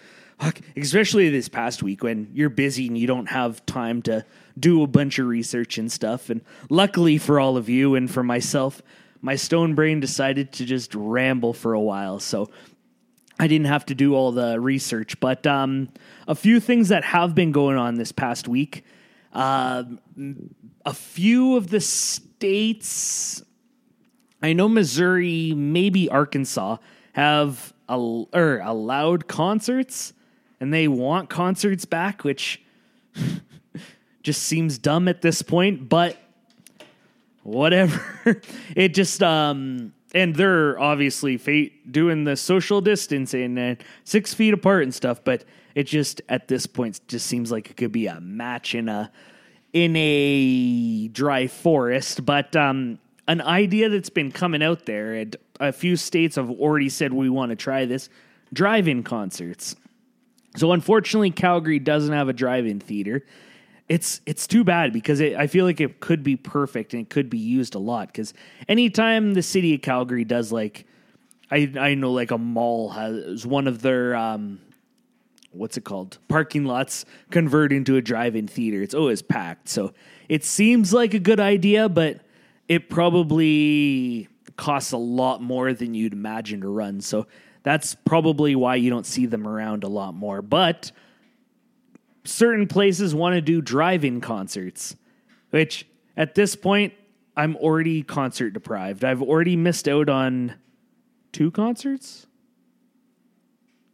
especially 0.74 1.28
this 1.28 1.50
past 1.50 1.82
week 1.82 2.02
when 2.02 2.30
you're 2.32 2.48
busy 2.48 2.86
and 2.86 2.96
you 2.96 3.06
don't 3.06 3.26
have 3.26 3.64
time 3.66 4.00
to 4.02 4.24
do 4.58 4.82
a 4.82 4.86
bunch 4.86 5.18
of 5.18 5.26
research 5.26 5.76
and 5.76 5.92
stuff. 5.92 6.30
And 6.30 6.40
luckily 6.70 7.18
for 7.18 7.38
all 7.38 7.58
of 7.58 7.68
you 7.68 7.94
and 7.94 8.10
for 8.10 8.22
myself, 8.22 8.80
my 9.20 9.36
stone 9.36 9.74
brain 9.74 10.00
decided 10.00 10.50
to 10.52 10.64
just 10.64 10.94
ramble 10.94 11.52
for 11.52 11.74
a 11.74 11.80
while. 11.80 12.20
So 12.20 12.48
I 13.38 13.46
didn't 13.46 13.66
have 13.66 13.84
to 13.86 13.94
do 13.94 14.14
all 14.14 14.32
the 14.32 14.58
research, 14.58 15.20
but 15.20 15.46
um, 15.46 15.90
a 16.26 16.34
few 16.34 16.58
things 16.58 16.88
that 16.88 17.04
have 17.04 17.34
been 17.34 17.52
going 17.52 17.76
on 17.76 17.96
this 17.96 18.12
past 18.12 18.48
week. 18.48 18.82
Uh, 19.30 19.84
a 20.86 20.94
few 20.94 21.56
of 21.56 21.68
the 21.68 21.80
states, 21.82 23.42
I 24.44 24.52
know 24.52 24.68
Missouri, 24.68 25.54
maybe 25.56 26.10
Arkansas, 26.10 26.76
have 27.12 27.72
al- 27.88 28.28
or 28.34 28.58
allowed 28.58 29.26
concerts, 29.26 30.12
and 30.60 30.70
they 30.70 30.86
want 30.86 31.30
concerts 31.30 31.86
back, 31.86 32.24
which 32.24 32.62
just 34.22 34.42
seems 34.42 34.76
dumb 34.76 35.08
at 35.08 35.22
this 35.22 35.40
point. 35.40 35.88
But 35.88 36.18
whatever. 37.42 38.42
it 38.76 38.92
just 38.92 39.22
um 39.22 39.94
and 40.14 40.36
they're 40.36 40.78
obviously 40.78 41.38
fa- 41.38 41.70
doing 41.90 42.24
the 42.24 42.36
social 42.36 42.82
distancing 42.82 43.56
and 43.56 43.78
six 44.04 44.34
feet 44.34 44.52
apart 44.52 44.82
and 44.82 44.94
stuff, 44.94 45.24
but 45.24 45.46
it 45.74 45.84
just 45.84 46.20
at 46.28 46.48
this 46.48 46.66
point 46.66 47.00
just 47.08 47.26
seems 47.26 47.50
like 47.50 47.70
it 47.70 47.78
could 47.78 47.92
be 47.92 48.08
a 48.08 48.20
match 48.20 48.74
in 48.74 48.90
a 48.90 49.10
in 49.72 49.96
a 49.96 51.08
dry 51.08 51.46
forest. 51.46 52.26
But 52.26 52.54
um, 52.54 52.98
an 53.26 53.40
idea 53.40 53.88
that's 53.88 54.10
been 54.10 54.30
coming 54.30 54.62
out 54.62 54.86
there, 54.86 55.14
and 55.14 55.36
a 55.60 55.72
few 55.72 55.96
states 55.96 56.36
have 56.36 56.50
already 56.50 56.88
said 56.88 57.12
we 57.12 57.30
want 57.30 57.50
to 57.50 57.56
try 57.56 57.84
this: 57.84 58.08
drive-in 58.52 59.02
concerts. 59.02 59.76
So 60.56 60.72
unfortunately, 60.72 61.30
Calgary 61.30 61.78
doesn't 61.78 62.12
have 62.12 62.28
a 62.28 62.32
drive-in 62.32 62.80
theater. 62.80 63.24
It's 63.88 64.20
it's 64.24 64.46
too 64.46 64.64
bad 64.64 64.92
because 64.92 65.20
it, 65.20 65.36
I 65.36 65.46
feel 65.46 65.64
like 65.64 65.80
it 65.80 66.00
could 66.00 66.22
be 66.22 66.36
perfect 66.36 66.94
and 66.94 67.02
it 67.02 67.10
could 67.10 67.28
be 67.28 67.38
used 67.38 67.74
a 67.74 67.78
lot. 67.78 68.08
Because 68.08 68.32
anytime 68.68 69.34
the 69.34 69.42
city 69.42 69.74
of 69.74 69.82
Calgary 69.82 70.24
does 70.24 70.52
like, 70.52 70.86
I 71.50 71.72
I 71.78 71.94
know 71.94 72.12
like 72.12 72.30
a 72.30 72.38
mall 72.38 72.90
has 72.90 73.46
one 73.46 73.66
of 73.66 73.82
their 73.82 74.14
um, 74.16 74.60
what's 75.50 75.76
it 75.76 75.84
called 75.84 76.18
parking 76.28 76.64
lots 76.64 77.04
convert 77.30 77.72
into 77.72 77.96
a 77.96 78.02
drive-in 78.02 78.48
theater. 78.48 78.82
It's 78.82 78.94
always 78.94 79.22
packed. 79.22 79.68
So 79.68 79.92
it 80.28 80.44
seems 80.44 80.92
like 80.92 81.12
a 81.14 81.18
good 81.18 81.40
idea, 81.40 81.88
but 81.88 82.20
it 82.68 82.88
probably 82.88 84.28
costs 84.56 84.92
a 84.92 84.96
lot 84.96 85.42
more 85.42 85.72
than 85.72 85.94
you'd 85.94 86.12
imagine 86.12 86.60
to 86.60 86.68
run. 86.68 87.00
So 87.00 87.26
that's 87.62 87.94
probably 88.04 88.54
why 88.54 88.76
you 88.76 88.90
don't 88.90 89.06
see 89.06 89.26
them 89.26 89.46
around 89.46 89.84
a 89.84 89.88
lot 89.88 90.14
more. 90.14 90.42
But 90.42 90.92
certain 92.24 92.66
places 92.66 93.14
want 93.14 93.34
to 93.34 93.40
do 93.40 93.60
drive-in 93.60 94.20
concerts, 94.20 94.96
which 95.50 95.86
at 96.16 96.34
this 96.34 96.56
point 96.56 96.92
I'm 97.36 97.56
already 97.56 98.02
concert 98.02 98.50
deprived. 98.50 99.04
I've 99.04 99.22
already 99.22 99.56
missed 99.56 99.88
out 99.88 100.08
on 100.08 100.54
two 101.32 101.50
concerts. 101.50 102.26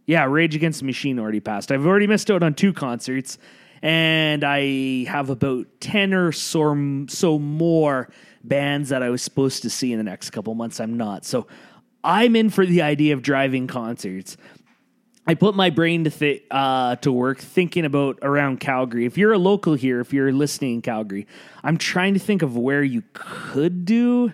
Yeah, 0.07 0.25
Rage 0.25 0.57
Against 0.57 0.81
the 0.81 0.87
Machine 0.87 1.19
already 1.19 1.41
passed. 1.41 1.73
I've 1.73 1.87
already 1.87 2.07
missed 2.07 2.31
out 2.31 2.43
on 2.43 2.55
two 2.55 2.73
concerts, 2.73 3.39
and 3.81 4.45
I 4.45 5.05
have 5.05 5.31
about 5.31 5.69
ten 5.81 6.13
or 6.13 6.33
so, 6.33 7.07
so 7.09 7.39
more 7.39 8.11
bands 8.43 8.89
that 8.89 9.03
I 9.03 9.11
was 9.11 9.23
supposed 9.23 9.63
to 9.63 9.71
see 9.71 9.93
in 9.93 9.99
the 9.99 10.05
next 10.05 10.31
couple 10.31 10.55
months. 10.55 10.81
I'm 10.81 10.97
not, 10.97 11.25
so 11.25 11.47
I'm 12.03 12.37
in 12.37 12.51
for 12.51 12.65
the 12.65 12.83
idea 12.83 13.15
of 13.15 13.23
driving 13.23 13.67
concerts. 13.67 14.37
I 15.27 15.35
put 15.35 15.55
my 15.55 15.71
brain 15.71 16.05
to 16.05 16.11
th- 16.11 16.45
uh, 16.51 16.97
to 16.97 17.13
work 17.13 17.39
thinking 17.39 17.85
about 17.85 18.19
around 18.23 18.59
Calgary. 18.59 19.05
If 19.05 19.19
you're 19.19 19.33
a 19.33 19.39
local 19.39 19.75
here, 19.75 20.01
if 20.01 20.13
you're 20.13 20.33
listening 20.33 20.75
in 20.75 20.83
Calgary, 20.83 21.27
I'm 21.63 21.77
trying 21.77 22.15
to 22.15 22.21
think 22.21 22.43
of 22.43 22.57
where 22.57 22.83
you 22.83 23.05
could 23.13 23.85
do 23.85 24.33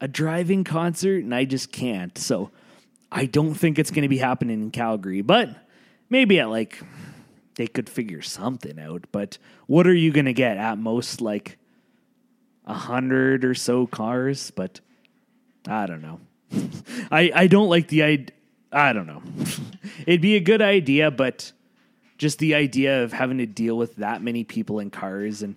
a 0.00 0.08
driving 0.08 0.64
concert, 0.64 1.22
and 1.22 1.34
I 1.34 1.44
just 1.44 1.70
can't. 1.72 2.18
So 2.18 2.50
I 3.12 3.26
don't 3.26 3.54
think 3.54 3.78
it's 3.78 3.90
going 3.90 4.02
to 4.02 4.08
be 4.08 4.18
happening 4.18 4.60
in 4.60 4.70
Calgary, 4.70 5.22
but 5.22 5.50
maybe 6.10 6.40
at 6.40 6.50
like 6.50 6.82
they 7.54 7.66
could 7.66 7.88
figure 7.88 8.22
something 8.22 8.78
out. 8.78 9.04
But 9.12 9.38
what 9.66 9.86
are 9.86 9.94
you 9.94 10.12
going 10.12 10.26
to 10.26 10.32
get 10.32 10.56
at 10.56 10.78
most 10.78 11.20
like 11.20 11.56
a 12.70 12.74
hundred 12.74 13.44
or 13.44 13.54
so 13.54 13.86
cars? 13.86 14.50
But 14.50 14.80
I 15.66 15.86
don't 15.86 16.02
know. 16.02 16.20
I 17.10 17.32
I 17.34 17.46
don't 17.46 17.68
like 17.68 17.88
the 17.88 18.02
idea. 18.02 18.34
I 18.72 18.92
don't 18.92 19.06
know. 19.06 19.22
It'd 20.06 20.20
be 20.20 20.36
a 20.36 20.40
good 20.40 20.62
idea, 20.62 21.10
but 21.10 21.52
just 22.18 22.38
the 22.38 22.54
idea 22.54 23.02
of 23.02 23.12
having 23.12 23.38
to 23.38 23.46
deal 23.46 23.76
with 23.76 23.96
that 23.96 24.22
many 24.22 24.44
people 24.44 24.78
in 24.78 24.90
cars 24.90 25.42
and 25.42 25.56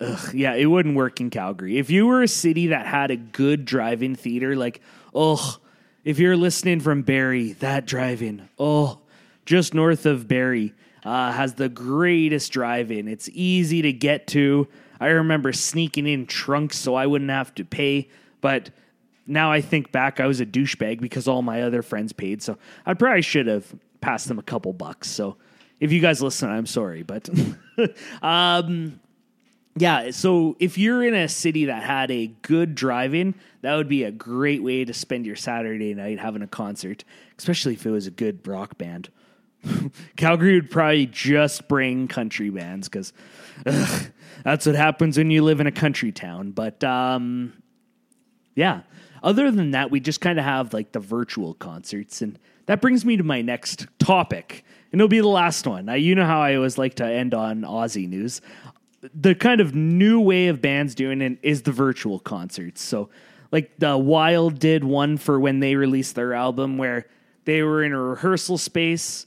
ugh, 0.00 0.34
yeah, 0.34 0.54
it 0.54 0.66
wouldn't 0.66 0.96
work 0.96 1.20
in 1.20 1.30
Calgary. 1.30 1.78
If 1.78 1.88
you 1.88 2.06
were 2.06 2.22
a 2.22 2.28
city 2.28 2.68
that 2.68 2.86
had 2.86 3.10
a 3.10 3.16
good 3.16 3.64
drive-in 3.64 4.14
theater, 4.14 4.56
like 4.56 4.80
oh, 5.14 5.58
if 6.04 6.18
you're 6.18 6.36
listening 6.36 6.80
from 6.80 7.02
Barrie, 7.02 7.52
that 7.54 7.86
drive-in, 7.86 8.48
oh, 8.58 8.98
just 9.46 9.72
north 9.72 10.04
of 10.04 10.28
Barrie, 10.28 10.74
uh, 11.04 11.32
has 11.32 11.54
the 11.54 11.68
greatest 11.68 12.52
drive-in. 12.52 13.08
It's 13.08 13.28
easy 13.32 13.82
to 13.82 13.92
get 13.92 14.26
to. 14.28 14.68
I 15.00 15.08
remember 15.08 15.52
sneaking 15.52 16.06
in 16.06 16.26
trunks 16.26 16.78
so 16.78 16.94
I 16.94 17.06
wouldn't 17.06 17.30
have 17.30 17.54
to 17.56 17.64
pay, 17.64 18.08
but 18.40 18.70
now 19.26 19.50
I 19.50 19.60
think 19.60 19.92
back, 19.92 20.20
I 20.20 20.26
was 20.26 20.40
a 20.40 20.46
douchebag 20.46 21.00
because 21.00 21.26
all 21.28 21.42
my 21.42 21.62
other 21.62 21.82
friends 21.82 22.12
paid. 22.12 22.42
So 22.42 22.58
I 22.84 22.94
probably 22.94 23.22
should 23.22 23.46
have 23.46 23.74
passed 24.00 24.28
them 24.28 24.38
a 24.38 24.42
couple 24.42 24.72
bucks. 24.72 25.08
So 25.08 25.36
if 25.80 25.92
you 25.92 26.00
guys 26.00 26.22
listen, 26.22 26.50
I'm 26.50 26.66
sorry, 26.66 27.02
but 27.02 27.28
um, 28.22 29.00
yeah. 29.76 30.10
So 30.10 30.56
if 30.60 30.78
you're 30.78 31.02
in 31.02 31.14
a 31.14 31.28
city 31.28 31.66
that 31.66 31.82
had 31.82 32.10
a 32.10 32.28
good 32.42 32.74
drive-in, 32.74 33.34
that 33.62 33.74
would 33.74 33.88
be 33.88 34.04
a 34.04 34.10
great 34.10 34.62
way 34.62 34.84
to 34.84 34.92
spend 34.92 35.26
your 35.26 35.36
Saturday 35.36 35.94
night 35.94 36.18
having 36.18 36.42
a 36.42 36.46
concert, 36.46 37.04
especially 37.38 37.74
if 37.74 37.84
it 37.86 37.90
was 37.90 38.06
a 38.06 38.10
good 38.10 38.46
rock 38.46 38.78
band. 38.78 39.08
Calgary 40.16 40.54
would 40.54 40.70
probably 40.70 41.06
just 41.06 41.66
bring 41.68 42.06
country 42.06 42.50
bands 42.50 42.88
because 42.88 43.12
that's 43.62 44.66
what 44.66 44.74
happens 44.74 45.16
when 45.16 45.30
you 45.30 45.42
live 45.42 45.60
in 45.60 45.66
a 45.66 45.72
country 45.72 46.12
town. 46.12 46.50
But 46.50 46.82
um, 46.84 47.52
yeah, 48.54 48.82
other 49.22 49.50
than 49.50 49.72
that, 49.72 49.90
we 49.90 50.00
just 50.00 50.20
kind 50.20 50.38
of 50.38 50.44
have 50.44 50.74
like 50.74 50.92
the 50.92 51.00
virtual 51.00 51.54
concerts. 51.54 52.22
And 52.22 52.38
that 52.66 52.80
brings 52.80 53.04
me 53.04 53.16
to 53.16 53.24
my 53.24 53.42
next 53.42 53.86
topic. 53.98 54.64
And 54.92 55.00
it'll 55.00 55.08
be 55.08 55.20
the 55.20 55.28
last 55.28 55.66
one. 55.66 55.86
Now, 55.86 55.94
you 55.94 56.14
know 56.14 56.26
how 56.26 56.40
I 56.40 56.54
always 56.54 56.78
like 56.78 56.94
to 56.96 57.06
end 57.06 57.34
on 57.34 57.62
Aussie 57.62 58.08
news. 58.08 58.40
The 59.14 59.34
kind 59.34 59.60
of 59.60 59.74
new 59.74 60.20
way 60.20 60.48
of 60.48 60.62
bands 60.62 60.94
doing 60.94 61.20
it 61.20 61.38
is 61.42 61.62
the 61.62 61.72
virtual 61.72 62.20
concerts. 62.20 62.80
So, 62.82 63.10
like 63.50 63.72
the 63.78 63.96
Wild 63.96 64.58
did 64.58 64.82
one 64.82 65.16
for 65.16 65.38
when 65.38 65.60
they 65.60 65.76
released 65.76 66.14
their 66.14 66.34
album 66.34 66.78
where 66.78 67.06
they 67.44 67.62
were 67.62 67.84
in 67.84 67.92
a 67.92 68.00
rehearsal 68.00 68.58
space 68.58 69.26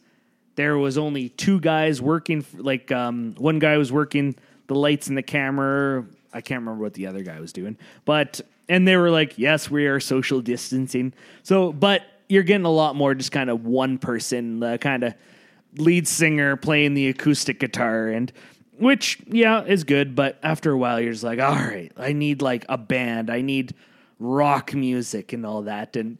there 0.57 0.77
was 0.77 0.97
only 0.97 1.29
two 1.29 1.61
guys 1.61 2.01
working 2.01 2.45
like 2.55 2.91
um, 2.91 3.33
one 3.37 3.59
guy 3.59 3.77
was 3.77 3.91
working 3.91 4.35
the 4.67 4.75
lights 4.75 5.07
and 5.07 5.17
the 5.17 5.23
camera. 5.23 6.05
I 6.33 6.41
can't 6.41 6.59
remember 6.59 6.83
what 6.83 6.93
the 6.93 7.07
other 7.07 7.23
guy 7.23 7.39
was 7.39 7.53
doing 7.53 7.77
but 8.03 8.41
and 8.67 8.85
they 8.85 8.97
were 8.97 9.09
like 9.09 9.39
yes 9.39 9.71
we 9.71 9.87
are 9.87 10.01
social 10.01 10.41
distancing. 10.41 11.13
So 11.43 11.71
but 11.71 12.03
you're 12.27 12.43
getting 12.43 12.65
a 12.65 12.71
lot 12.71 12.97
more 12.97 13.15
just 13.15 13.31
kind 13.31 13.49
of 13.49 13.65
one 13.65 13.97
person 13.97 14.59
the 14.59 14.77
kind 14.77 15.03
of 15.03 15.13
lead 15.77 16.07
singer 16.07 16.57
playing 16.57 16.93
the 16.93 17.07
acoustic 17.07 17.59
guitar 17.59 18.09
and 18.09 18.33
which 18.77 19.19
yeah 19.27 19.63
is 19.63 19.83
good 19.83 20.15
but 20.15 20.37
after 20.43 20.71
a 20.71 20.77
while 20.77 20.99
you're 20.99 21.11
just 21.13 21.23
like 21.23 21.39
all 21.39 21.53
right 21.53 21.91
i 21.97 22.11
need 22.13 22.41
like 22.41 22.65
a 22.69 22.77
band. 22.77 23.29
I 23.29 23.41
need 23.41 23.73
rock 24.19 24.73
music 24.73 25.33
and 25.33 25.45
all 25.45 25.63
that. 25.63 25.95
And 25.95 26.17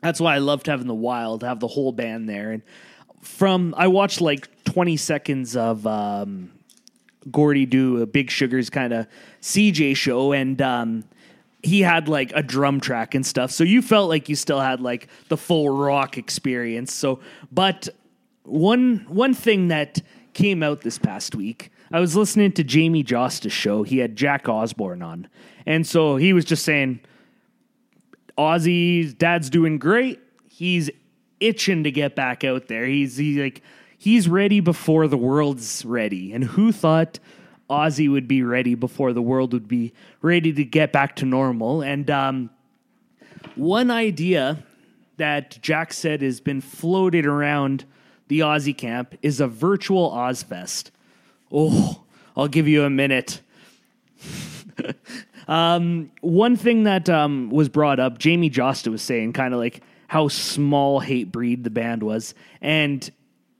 that's 0.00 0.20
why 0.20 0.34
i 0.34 0.38
loved 0.38 0.66
having 0.66 0.86
the 0.86 0.94
wild 0.94 1.42
have 1.42 1.60
the 1.60 1.68
whole 1.68 1.92
band 1.92 2.28
there. 2.28 2.52
And 2.52 2.62
from 3.22 3.74
I 3.78 3.86
watched 3.86 4.20
like 4.20 4.48
20 4.64 4.96
seconds 4.96 5.56
of 5.56 5.86
um, 5.86 6.50
Gordie 7.30 7.66
do 7.66 8.02
a 8.02 8.06
Big 8.06 8.30
Sugar's 8.30 8.68
kind 8.68 8.92
of 8.92 9.06
CJAY 9.40 9.96
show, 9.96 10.32
and 10.32 10.60
um, 10.60 11.04
he 11.62 11.80
had 11.80 12.08
like 12.08 12.32
a 12.34 12.42
drum 12.42 12.80
track 12.80 13.14
and 13.14 13.24
stuff. 13.24 13.50
So 13.50 13.64
you 13.64 13.80
felt 13.80 14.08
like 14.08 14.28
you 14.28 14.36
still 14.36 14.60
had 14.60 14.80
like 14.80 15.08
the 15.28 15.36
full 15.36 15.70
rock 15.70 16.18
experience. 16.18 16.92
So, 16.92 17.20
but 17.50 17.88
one 18.42 19.06
one 19.08 19.34
thing 19.34 19.68
that 19.68 20.00
came 20.34 20.62
out 20.62 20.80
this 20.80 20.98
past 20.98 21.34
week, 21.34 21.70
I 21.92 22.00
was 22.00 22.16
listening 22.16 22.52
to 22.52 22.64
Jamey 22.64 23.04
Jasta's 23.04 23.52
show. 23.52 23.84
He 23.84 23.98
had 23.98 24.16
Jack 24.16 24.48
Osbourne 24.48 25.02
on, 25.02 25.28
and 25.64 25.86
so 25.86 26.16
he 26.16 26.32
was 26.32 26.44
just 26.44 26.64
saying, 26.64 27.00
Ozzy's 28.36 29.14
dad's 29.14 29.48
doing 29.48 29.78
great. 29.78 30.18
He's 30.48 30.90
itching 31.42 31.84
to 31.84 31.90
get 31.90 32.14
back 32.14 32.44
out 32.44 32.68
there. 32.68 32.86
He's 32.86 33.16
he 33.16 33.42
like 33.42 33.62
he's 33.98 34.28
ready 34.28 34.60
before 34.60 35.08
the 35.08 35.16
world's 35.16 35.84
ready. 35.84 36.32
And 36.32 36.44
who 36.44 36.72
thought 36.72 37.18
Ozzy 37.68 38.10
would 38.10 38.28
be 38.28 38.42
ready 38.42 38.74
before 38.74 39.12
the 39.12 39.22
world 39.22 39.52
would 39.52 39.68
be 39.68 39.92
ready 40.20 40.52
to 40.52 40.64
get 40.64 40.92
back 40.92 41.16
to 41.16 41.26
normal? 41.26 41.82
And 41.82 42.10
um, 42.10 42.50
one 43.54 43.90
idea 43.90 44.64
that 45.16 45.58
Jack 45.60 45.92
said 45.92 46.22
has 46.22 46.40
been 46.40 46.60
floated 46.60 47.26
around 47.26 47.84
the 48.28 48.40
Ozzy 48.40 48.76
camp 48.76 49.16
is 49.22 49.40
a 49.40 49.46
virtual 49.46 50.10
Ozzfest. 50.10 50.90
Oh, 51.50 52.02
I'll 52.36 52.48
give 52.48 52.66
you 52.66 52.84
a 52.84 52.90
minute. 52.90 53.40
um, 55.48 56.10
one 56.22 56.56
thing 56.56 56.84
that 56.84 57.08
um, 57.08 57.50
was 57.50 57.68
brought 57.68 58.00
up, 58.00 58.18
Jamey 58.18 58.50
Jasta 58.50 58.90
was 58.90 59.02
saying, 59.02 59.34
kind 59.34 59.52
of 59.52 59.60
like 59.60 59.82
how 60.12 60.28
small 60.28 61.00
Hatebreed 61.00 61.64
the 61.64 61.70
band 61.70 62.02
was 62.02 62.34
and 62.60 63.10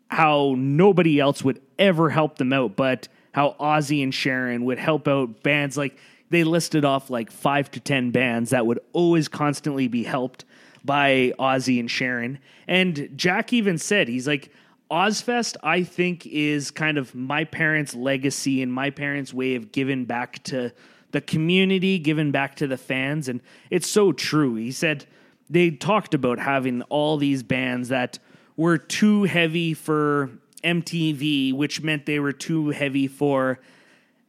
how 0.09 0.55
nobody 0.59 1.19
else 1.19 1.43
would 1.43 1.59
ever 1.79 2.11
help 2.11 2.37
them 2.37 2.53
out, 2.53 2.77
but 2.77 3.09
how 3.33 3.57
Ozzy 3.59 4.03
and 4.03 4.12
Sharon 4.12 4.67
would 4.67 4.79
help 4.79 5.09
out 5.09 5.43
bands 5.43 5.79
like 5.79 5.97
they 6.29 6.45
listed 6.45 6.85
off 6.85 7.09
like 7.09 7.31
five 7.31 7.71
to 7.71 7.81
ten 7.81 8.11
bands 8.11 8.51
that 8.51 8.67
would 8.67 8.81
always 8.93 9.29
constantly 9.29 9.88
be 9.88 10.05
helped 10.05 10.45
by 10.85 11.33
Ozzy 11.38 11.81
and 11.81 11.91
Sharon. 11.91 12.38
And 12.69 13.09
Jack 13.17 13.55
even 13.55 13.79
said, 13.79 14.09
he's 14.09 14.29
like, 14.29 14.53
Ozzfest, 14.91 15.57
I 15.62 15.85
think, 15.85 16.27
is 16.27 16.71
kind 16.71 16.99
of 16.99 17.15
my 17.15 17.45
parents' 17.45 17.95
legacy 17.95 18.61
and 18.61 18.71
my 18.71 18.91
parents' 18.91 19.33
way 19.33 19.55
of 19.55 19.73
giving 19.73 20.05
back 20.05 20.43
to 20.45 20.71
the 21.12 21.23
community, 21.23 21.99
giving 21.99 22.31
back 22.31 22.57
to 22.57 22.67
the 22.67 22.77
fans. 22.77 23.27
And 23.27 23.41
it's 23.71 23.88
so 23.88 24.12
true. 24.12 24.57
He 24.57 24.71
said, 24.71 25.07
they 25.50 25.70
talked 25.70 26.14
about 26.14 26.38
having 26.38 26.83
all 26.83 27.16
these 27.16 27.42
bands 27.42 27.88
that 27.88 28.18
were 28.57 28.78
too 28.78 29.24
heavy 29.24 29.74
for 29.74 30.31
MTV, 30.62 31.52
which 31.55 31.83
meant 31.83 32.07
they 32.07 32.18
were 32.18 32.33
too 32.33 32.70
heavy 32.70 33.09
for 33.09 33.59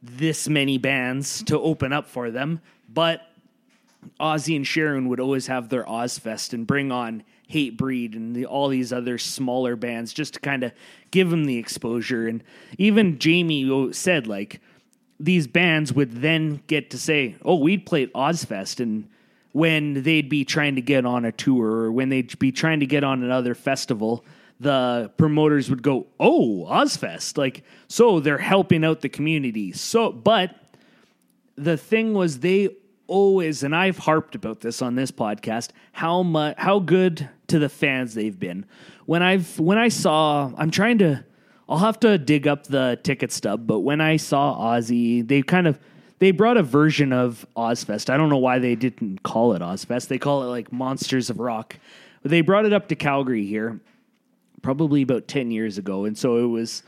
this 0.01 0.49
many 0.49 0.77
bands 0.77 1.43
to 1.43 1.59
open 1.59 1.93
up 1.93 2.07
for 2.07 2.29
them. 2.31 2.61
But 2.89 3.21
Ozzy 4.19 4.55
and 4.55 4.67
Sharon 4.67 5.07
would 5.09 5.19
always 5.19 5.47
have 5.47 5.69
their 5.69 5.85
Ozzfest 5.85 6.53
and 6.53 6.67
bring 6.67 6.91
on 6.91 7.23
Hatebreed 7.49 8.15
and 8.15 8.35
the, 8.35 8.45
all 8.45 8.67
these 8.67 8.91
other 8.91 9.17
smaller 9.17 9.75
bands 9.75 10.13
just 10.13 10.35
to 10.35 10.39
kind 10.39 10.63
of 10.63 10.73
give 11.11 11.29
them 11.29 11.45
the 11.45 11.57
exposure. 11.57 12.27
And 12.27 12.43
even 12.77 13.17
Jamey 13.17 13.93
said, 13.93 14.27
like, 14.27 14.59
these 15.19 15.47
bands 15.47 15.93
would 15.93 16.21
then 16.21 16.61
get 16.67 16.89
to 16.89 16.97
say, 16.97 17.35
oh, 17.43 17.55
we'd 17.55 17.85
played 17.85 18.11
Ozzfest. 18.13 18.79
And 18.79 19.07
when 19.53 20.03
they'd 20.03 20.29
be 20.29 20.43
trying 20.43 20.75
to 20.75 20.81
get 20.81 21.05
on 21.05 21.25
a 21.25 21.31
tour 21.31 21.67
or 21.67 21.91
when 21.91 22.09
they'd 22.09 22.37
be 22.39 22.51
trying 22.51 22.81
to 22.81 22.85
get 22.85 23.03
on 23.03 23.23
another 23.23 23.55
festival, 23.55 24.25
the 24.59 25.11
promoters 25.17 25.69
would 25.69 25.81
go, 25.81 26.07
"Oh, 26.19 26.67
Ozzfest!" 26.69 27.37
Like, 27.37 27.63
so 27.87 28.19
they're 28.19 28.37
helping 28.37 28.83
out 28.83 29.01
the 29.01 29.09
community. 29.09 29.71
So, 29.71 30.11
but 30.11 30.55
the 31.55 31.77
thing 31.77 32.13
was, 32.13 32.39
they 32.39 32.69
always, 33.07 33.63
and 33.63 33.75
I've 33.75 33.99
harped 33.99 34.35
about 34.35 34.61
this 34.61 34.81
on 34.81 34.95
this 34.95 35.11
podcast, 35.11 35.69
how 35.91 36.23
much, 36.23 36.55
how 36.57 36.79
good 36.79 37.29
to 37.47 37.59
the 37.59 37.69
fans 37.69 38.15
they've 38.15 38.37
been. 38.37 38.65
When 39.05 39.21
I've, 39.21 39.59
when 39.59 39.77
I 39.77 39.89
saw, 39.89 40.51
I'm 40.57 40.71
trying 40.71 40.97
to, 40.99 41.23
I'll 41.69 41.77
have 41.77 41.99
to 42.01 42.17
dig 42.17 42.47
up 42.47 42.67
the 42.67 42.99
ticket 43.03 43.31
stub, 43.31 43.67
but 43.67 43.81
when 43.81 44.01
I 44.01 44.17
saw 44.17 44.57
Ozzy, 44.57 45.27
they 45.27 45.41
kind 45.41 45.67
of 45.67 45.79
they 46.23 46.31
brought 46.31 46.55
a 46.55 46.63
version 46.63 47.11
of 47.11 47.45
Ozzfest. 47.57 48.09
I 48.09 48.15
don't 48.15 48.29
know 48.29 48.37
why 48.37 48.57
they 48.57 48.75
didn't 48.75 49.23
call 49.23 49.53
it 49.55 49.61
Ozzfest. 49.61 50.07
They 50.07 50.17
call 50.17 50.43
it 50.43 50.45
like 50.45 50.71
Monsters 50.71 51.29
of 51.29 51.37
Rock. 51.37 51.77
They 52.23 52.39
brought 52.39 52.65
it 52.65 52.71
up 52.71 52.87
to 52.87 52.95
Calgary 52.95 53.45
here, 53.45 53.81
probably 54.61 55.01
about 55.01 55.27
ten 55.27 55.51
years 55.51 55.77
ago, 55.77 56.05
and 56.05 56.17
so 56.17 56.37
it 56.37 56.47
was 56.47 56.81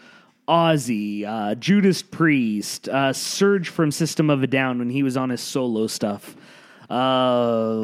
Ozzy, 0.48 1.26
uh, 1.26 1.56
Judas 1.56 2.02
Priest, 2.02 2.88
uh, 2.88 3.12
Serj 3.12 3.68
from 3.68 3.92
System 3.92 4.30
of 4.30 4.42
a 4.42 4.48
Down 4.48 4.80
when 4.80 4.90
he 4.90 5.04
was 5.04 5.18
on 5.18 5.32
his 5.32 5.42
solo 5.42 5.88
stuff. 5.88 6.38
Uh, 6.90 7.82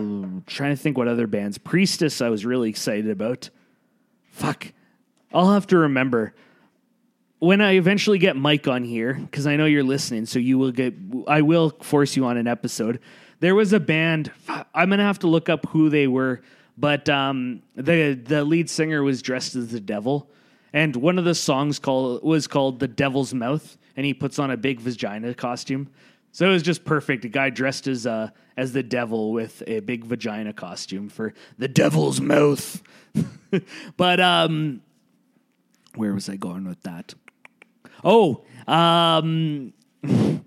trying 0.48 0.74
to 0.74 0.78
think 0.78 0.98
what 0.98 1.10
other 1.10 1.28
bands. 1.28 1.58
Priestess, 1.58 2.22
I 2.22 2.30
was 2.30 2.46
really 2.46 2.70
excited 2.70 3.10
about. 3.10 3.50
Fuck, 4.30 4.72
I'll 5.34 5.52
have 5.52 5.68
to 5.68 5.78
remember 5.80 6.34
when 7.42 7.60
I 7.60 7.72
eventually 7.72 8.20
get 8.20 8.36
Mike 8.36 8.68
on 8.68 8.84
here, 8.84 9.16
because 9.16 9.48
I 9.48 9.56
know 9.56 9.66
you're 9.66 9.84
listening, 9.84 10.28
so 10.28 10.38
you 10.38 10.60
will 10.60 10.72
get, 10.72 10.94
I 11.28 11.42
will 11.42 11.72
force 11.82 12.16
you 12.16 12.26
on 12.26 12.38
an 12.38 12.46
episode. 12.46 13.00
There 13.40 13.56
was 13.56 13.74
a 13.74 13.80
band. 13.80 14.32
I'm 14.48 14.92
gonna 14.92 15.02
have 15.04 15.18
to 15.20 15.28
look 15.28 15.50
up 15.50 15.66
who 15.70 15.90
they 15.90 16.06
were, 16.06 16.44
but 16.78 17.10
um, 17.10 17.64
the 17.76 18.14
the 18.14 18.44
lead 18.46 18.70
singer 18.70 19.02
was 19.02 19.24
dressed 19.24 19.56
as 19.56 19.72
the 19.72 19.80
devil, 19.80 20.30
and 20.72 20.96
one 20.96 21.18
of 21.18 21.26
the 21.26 21.34
songs 21.34 21.80
called 21.80 22.22
was 22.22 22.46
called 22.46 22.80
"The 22.80 22.88
Devil's 22.88 23.34
Mouth," 23.34 23.76
and 23.98 24.06
he 24.06 24.14
puts 24.14 24.38
on 24.38 24.52
a 24.52 24.58
big 24.58 24.80
vagina 24.80 25.34
costume. 25.34 25.90
So 26.34 26.48
it 26.48 26.52
was 26.52 26.62
just 26.62 26.86
perfect. 26.86 27.26
A 27.26 27.30
guy 27.30 27.50
dressed 27.50 27.88
as 27.88 28.06
uh, 28.06 28.30
as 28.56 28.72
the 28.74 28.84
devil 28.84 29.32
with 29.32 29.64
a 29.66 29.80
big 29.80 30.06
vagina 30.06 30.54
costume 30.54 31.10
for 31.10 31.34
the 31.58 31.68
devil's 31.68 32.22
mouth. 32.22 32.84
but 33.98 34.20
um, 34.20 34.84
where 35.96 36.14
was 36.14 36.30
I 36.30 36.36
going 36.36 36.68
with 36.68 36.84
that? 36.84 37.16
Oh, 38.04 38.44
um, 38.68 39.74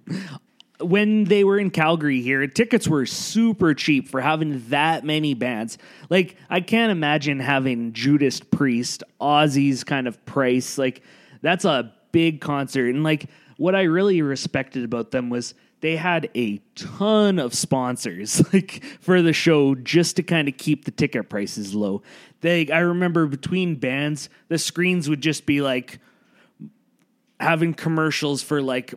when 0.80 1.24
they 1.24 1.44
were 1.44 1.58
in 1.58 1.70
Calgary 1.70 2.20
here, 2.20 2.46
tickets 2.46 2.88
were 2.88 3.06
super 3.06 3.74
cheap 3.74 4.08
for 4.08 4.20
having 4.20 4.64
that 4.68 5.04
many 5.04 5.34
bands. 5.34 5.78
Like, 6.10 6.36
I 6.50 6.60
can't 6.60 6.92
imagine 6.92 7.40
having 7.40 7.92
Judas 7.92 8.40
Priest, 8.40 9.02
Ozzy's 9.20 9.84
kind 9.84 10.06
of 10.06 10.24
price. 10.26 10.78
Like, 10.78 11.02
that's 11.42 11.64
a 11.64 11.92
big 12.12 12.40
concert. 12.40 12.94
And, 12.94 13.04
like, 13.04 13.26
what 13.56 13.74
I 13.74 13.82
really 13.82 14.20
respected 14.22 14.84
about 14.84 15.10
them 15.10 15.30
was 15.30 15.54
they 15.80 15.96
had 15.96 16.30
a 16.34 16.58
ton 16.74 17.38
of 17.38 17.52
sponsors 17.52 18.42
like 18.54 18.82
for 19.00 19.20
the 19.20 19.34
show 19.34 19.74
just 19.74 20.16
to 20.16 20.22
kind 20.22 20.48
of 20.48 20.56
keep 20.56 20.86
the 20.86 20.90
ticket 20.90 21.28
prices 21.28 21.74
low. 21.74 22.02
They 22.40 22.70
I 22.70 22.78
remember 22.78 23.26
between 23.26 23.76
bands, 23.76 24.30
the 24.48 24.56
screens 24.58 25.10
would 25.10 25.20
just 25.20 25.44
be 25.44 25.60
like 25.60 25.98
having 27.44 27.74
commercials 27.74 28.42
for 28.42 28.60
like 28.60 28.94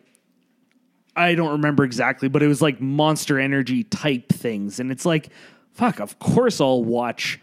I 1.15 1.35
don't 1.35 1.51
remember 1.51 1.83
exactly, 1.83 2.29
but 2.29 2.43
it 2.43 2.47
was 2.47 2.61
like 2.61 2.79
Monster 2.79 3.39
Energy 3.39 3.83
type 3.83 4.29
things, 4.29 4.79
and 4.79 4.91
it's 4.91 5.05
like, 5.05 5.29
fuck, 5.73 5.99
of 5.99 6.17
course 6.19 6.61
I'll 6.61 6.83
watch 6.83 7.39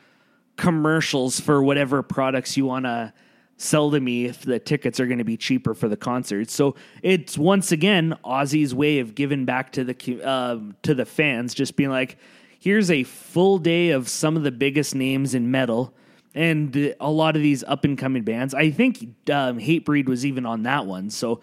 commercials 0.56 1.40
for 1.40 1.62
whatever 1.62 2.02
products 2.02 2.56
you 2.56 2.64
want 2.64 2.84
to 2.84 3.12
sell 3.56 3.90
to 3.90 4.00
me 4.00 4.26
if 4.26 4.42
the 4.42 4.58
tickets 4.58 5.00
are 5.00 5.06
going 5.06 5.18
to 5.18 5.24
be 5.24 5.36
cheaper 5.36 5.74
for 5.74 5.88
the 5.88 5.96
concert. 5.96 6.50
So 6.50 6.74
it's 7.02 7.36
once 7.36 7.72
again 7.72 8.16
Ozzy's 8.24 8.74
way 8.74 9.00
of 9.00 9.14
giving 9.14 9.44
back 9.44 9.72
to 9.72 9.84
the 9.84 10.22
um 10.22 10.76
to 10.82 10.94
the 10.94 11.04
fans, 11.04 11.54
just 11.54 11.76
being 11.76 11.90
like, 11.90 12.16
here's 12.58 12.90
a 12.90 13.02
full 13.02 13.58
day 13.58 13.90
of 13.90 14.08
some 14.08 14.36
of 14.36 14.42
the 14.42 14.52
biggest 14.52 14.94
names 14.94 15.34
in 15.34 15.50
metal. 15.50 15.92
And 16.34 16.94
a 16.98 17.10
lot 17.10 17.36
of 17.36 17.42
these 17.42 17.62
up 17.64 17.84
and 17.84 17.96
coming 17.96 18.24
bands. 18.24 18.54
I 18.54 18.70
think 18.70 18.98
um, 19.30 19.60
Hatebreed 19.60 20.08
was 20.08 20.26
even 20.26 20.46
on 20.46 20.64
that 20.64 20.86
one. 20.86 21.10
So 21.10 21.40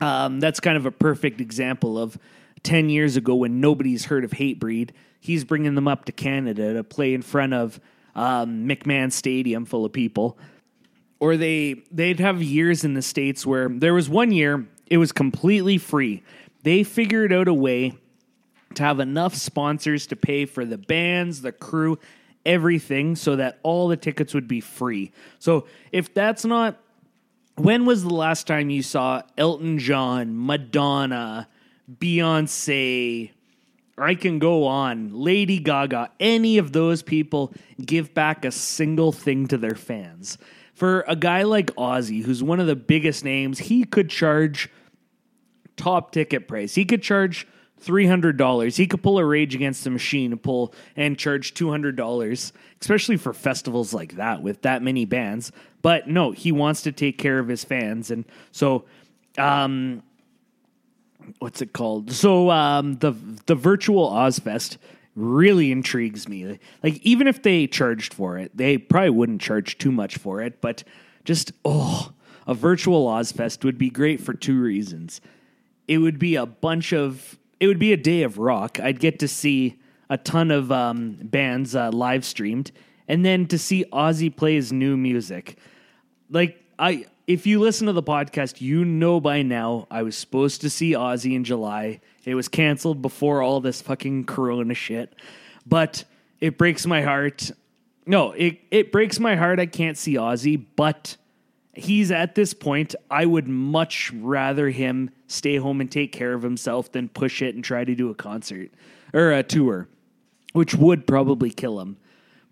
um, 0.00 0.40
that's 0.40 0.60
kind 0.60 0.76
of 0.76 0.86
a 0.86 0.90
perfect 0.90 1.40
example 1.40 1.98
of 1.98 2.18
10 2.62 2.88
years 2.88 3.16
ago 3.16 3.34
when 3.34 3.60
nobody's 3.60 4.06
heard 4.06 4.24
of 4.24 4.32
Hatebreed. 4.32 4.90
He's 5.20 5.44
bringing 5.44 5.74
them 5.74 5.86
up 5.86 6.06
to 6.06 6.12
Canada 6.12 6.74
to 6.74 6.84
play 6.84 7.14
in 7.14 7.22
front 7.22 7.54
of 7.54 7.80
um, 8.14 8.66
McMahon 8.66 9.12
Stadium 9.12 9.64
full 9.64 9.84
of 9.84 9.92
people. 9.92 10.38
Or 11.20 11.36
they 11.36 11.84
they'd 11.92 12.18
have 12.18 12.42
years 12.42 12.82
in 12.84 12.94
the 12.94 13.02
states 13.02 13.46
where 13.46 13.68
there 13.68 13.94
was 13.94 14.08
one 14.08 14.32
year 14.32 14.66
it 14.86 14.96
was 14.98 15.12
completely 15.12 15.78
free. 15.78 16.22
They 16.64 16.82
figured 16.82 17.32
out 17.32 17.46
a 17.46 17.54
way 17.54 17.96
to 18.74 18.82
have 18.82 19.00
enough 19.00 19.34
sponsors 19.34 20.06
to 20.08 20.16
pay 20.16 20.46
for 20.46 20.64
the 20.64 20.78
bands, 20.78 21.42
the 21.42 21.52
crew, 21.52 21.98
everything 22.44 23.16
so 23.16 23.36
that 23.36 23.58
all 23.62 23.88
the 23.88 23.96
tickets 23.96 24.34
would 24.34 24.48
be 24.48 24.60
free. 24.60 25.12
So 25.38 25.66
if 25.92 26.12
that's 26.12 26.44
not 26.44 26.78
when 27.56 27.84
was 27.84 28.02
the 28.02 28.14
last 28.14 28.46
time 28.46 28.70
you 28.70 28.82
saw 28.82 29.22
Elton 29.36 29.78
John, 29.78 30.32
Madonna, 30.34 31.48
Beyonce, 31.90 33.30
I 33.98 34.14
can 34.14 34.38
go 34.38 34.66
on, 34.66 35.10
Lady 35.12 35.58
Gaga, 35.58 36.10
any 36.18 36.58
of 36.58 36.72
those 36.72 37.02
people 37.02 37.52
give 37.84 38.14
back 38.14 38.44
a 38.44 38.50
single 38.50 39.12
thing 39.12 39.46
to 39.48 39.58
their 39.58 39.74
fans? 39.74 40.38
For 40.74 41.04
a 41.06 41.14
guy 41.14 41.42
like 41.42 41.66
Ozzy, 41.76 42.24
who's 42.24 42.42
one 42.42 42.58
of 42.58 42.66
the 42.66 42.76
biggest 42.76 43.24
names, 43.24 43.58
he 43.58 43.84
could 43.84 44.08
charge 44.08 44.70
top 45.76 46.12
ticket 46.12 46.48
price. 46.48 46.74
He 46.74 46.84
could 46.84 47.02
charge 47.02 47.46
three 47.82 48.06
hundred 48.06 48.36
dollars. 48.36 48.76
He 48.76 48.86
could 48.86 49.02
pull 49.02 49.18
a 49.18 49.24
Rage 49.24 49.54
Against 49.54 49.84
the 49.84 49.90
Machine 49.90 50.32
and 50.32 50.42
pull 50.42 50.72
and 50.96 51.18
charge 51.18 51.54
two 51.54 51.70
hundred 51.70 51.96
dollars, 51.96 52.52
especially 52.80 53.16
for 53.16 53.32
festivals 53.32 53.92
like 53.92 54.16
that 54.16 54.42
with 54.42 54.62
that 54.62 54.82
many 54.82 55.04
bands. 55.04 55.52
But 55.82 56.08
no, 56.08 56.30
he 56.30 56.52
wants 56.52 56.82
to 56.82 56.92
take 56.92 57.18
care 57.18 57.38
of 57.38 57.48
his 57.48 57.64
fans, 57.64 58.10
and 58.10 58.24
so, 58.52 58.84
um, 59.36 60.02
what's 61.40 61.60
it 61.60 61.72
called? 61.72 62.12
So, 62.12 62.50
um, 62.50 62.94
the 62.98 63.12
the 63.46 63.54
virtual 63.54 64.08
Ozzfest 64.10 64.78
really 65.14 65.70
intrigues 65.70 66.28
me. 66.28 66.58
Like, 66.82 66.98
even 67.02 67.26
if 67.26 67.42
they 67.42 67.66
charged 67.66 68.14
for 68.14 68.38
it, 68.38 68.56
they 68.56 68.78
probably 68.78 69.10
wouldn't 69.10 69.42
charge 69.42 69.76
too 69.76 69.92
much 69.92 70.16
for 70.16 70.40
it. 70.40 70.60
But 70.60 70.84
just 71.24 71.52
oh, 71.64 72.12
a 72.46 72.54
virtual 72.54 73.06
Ozzfest 73.08 73.64
would 73.64 73.76
be 73.76 73.90
great 73.90 74.20
for 74.20 74.34
two 74.34 74.60
reasons 74.60 75.20
it 75.88 75.98
would 75.98 76.18
be 76.18 76.36
a 76.36 76.46
bunch 76.46 76.92
of 76.92 77.38
it 77.62 77.68
would 77.68 77.78
be 77.78 77.92
a 77.92 77.96
day 77.96 78.24
of 78.24 78.38
rock. 78.38 78.80
I'd 78.80 78.98
get 78.98 79.20
to 79.20 79.28
see 79.28 79.78
a 80.10 80.18
ton 80.18 80.50
of 80.50 80.72
um, 80.72 81.16
bands 81.22 81.76
uh, 81.76 81.90
live 81.92 82.24
streamed 82.24 82.72
and 83.06 83.24
then 83.24 83.46
to 83.46 83.56
see 83.56 83.84
ozzy 83.92 84.34
play 84.34 84.56
his 84.56 84.72
new 84.72 84.96
music. 84.96 85.56
Like 86.28 86.60
i 86.76 87.06
if 87.28 87.46
you 87.46 87.60
listen 87.60 87.86
to 87.86 87.92
the 87.92 88.02
podcast 88.02 88.60
you 88.60 88.84
know 88.84 89.20
by 89.20 89.42
now 89.42 89.86
i 89.92 90.02
was 90.02 90.16
supposed 90.16 90.60
to 90.62 90.70
see 90.70 90.94
ozzy 90.94 91.36
in 91.36 91.44
july. 91.44 92.00
It 92.24 92.34
was 92.34 92.48
canceled 92.48 93.00
before 93.00 93.42
all 93.42 93.60
this 93.60 93.80
fucking 93.80 94.24
corona 94.24 94.74
shit. 94.74 95.14
But 95.64 96.02
it 96.40 96.58
breaks 96.58 96.84
my 96.84 97.02
heart. 97.02 97.52
No 98.06 98.32
it, 98.32 98.58
it 98.72 98.90
breaks 98.90 99.20
my 99.20 99.36
heart 99.36 99.60
i 99.60 99.66
can't 99.66 99.96
see 99.96 100.14
ozzy 100.14 100.60
but 100.74 101.16
he's 101.74 102.10
at 102.10 102.34
this 102.34 102.52
point 102.52 102.94
i 103.10 103.24
would 103.24 103.48
much 103.48 104.12
rather 104.14 104.70
him 104.70 105.10
stay 105.26 105.56
home 105.56 105.80
and 105.80 105.90
take 105.90 106.12
care 106.12 106.34
of 106.34 106.42
himself 106.42 106.92
than 106.92 107.08
push 107.08 107.40
it 107.40 107.54
and 107.54 107.64
try 107.64 107.84
to 107.84 107.94
do 107.94 108.10
a 108.10 108.14
concert 108.14 108.70
or 109.14 109.32
a 109.32 109.42
tour 109.42 109.88
which 110.52 110.74
would 110.74 111.06
probably 111.06 111.50
kill 111.50 111.80
him. 111.80 111.96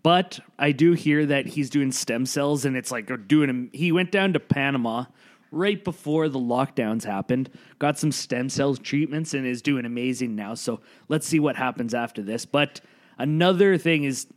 But 0.03 0.39
i 0.57 0.71
do 0.71 0.93
hear 0.93 1.25
that 1.27 1.45
he's 1.45 1.69
doing 1.69 1.91
stem 1.91 2.25
cells 2.25 2.65
and 2.65 2.75
it's 2.75 2.91
like 2.91 3.27
doing 3.27 3.49
him 3.49 3.69
he 3.71 3.91
went 3.91 4.11
down 4.11 4.33
to 4.33 4.39
panama 4.39 5.05
right 5.51 5.83
before 5.83 6.27
the 6.29 6.39
lockdowns 6.39 7.03
happened 7.03 7.49
got 7.77 7.99
some 7.99 8.11
stem 8.11 8.49
cells 8.49 8.79
treatments 8.79 9.33
and 9.33 9.45
is 9.45 9.61
doing 9.61 9.85
amazing 9.85 10.35
now. 10.35 10.55
So 10.55 10.79
let's 11.07 11.27
see 11.27 11.39
what 11.39 11.55
happens 11.55 11.93
after 11.93 12.23
this. 12.23 12.45
But 12.45 12.81
another 13.19 13.77
thing 13.77 14.03
is 14.03 14.27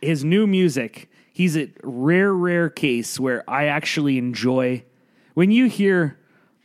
his 0.00 0.24
new 0.24 0.46
music, 0.46 1.10
he's 1.40 1.56
a 1.56 1.70
rare, 1.82 2.34
rare 2.34 2.68
case 2.68 3.18
where 3.18 3.48
I 3.48 3.64
actually 3.64 4.18
enjoy. 4.18 4.84
When 5.32 5.50
you 5.50 5.70
hear 5.70 6.18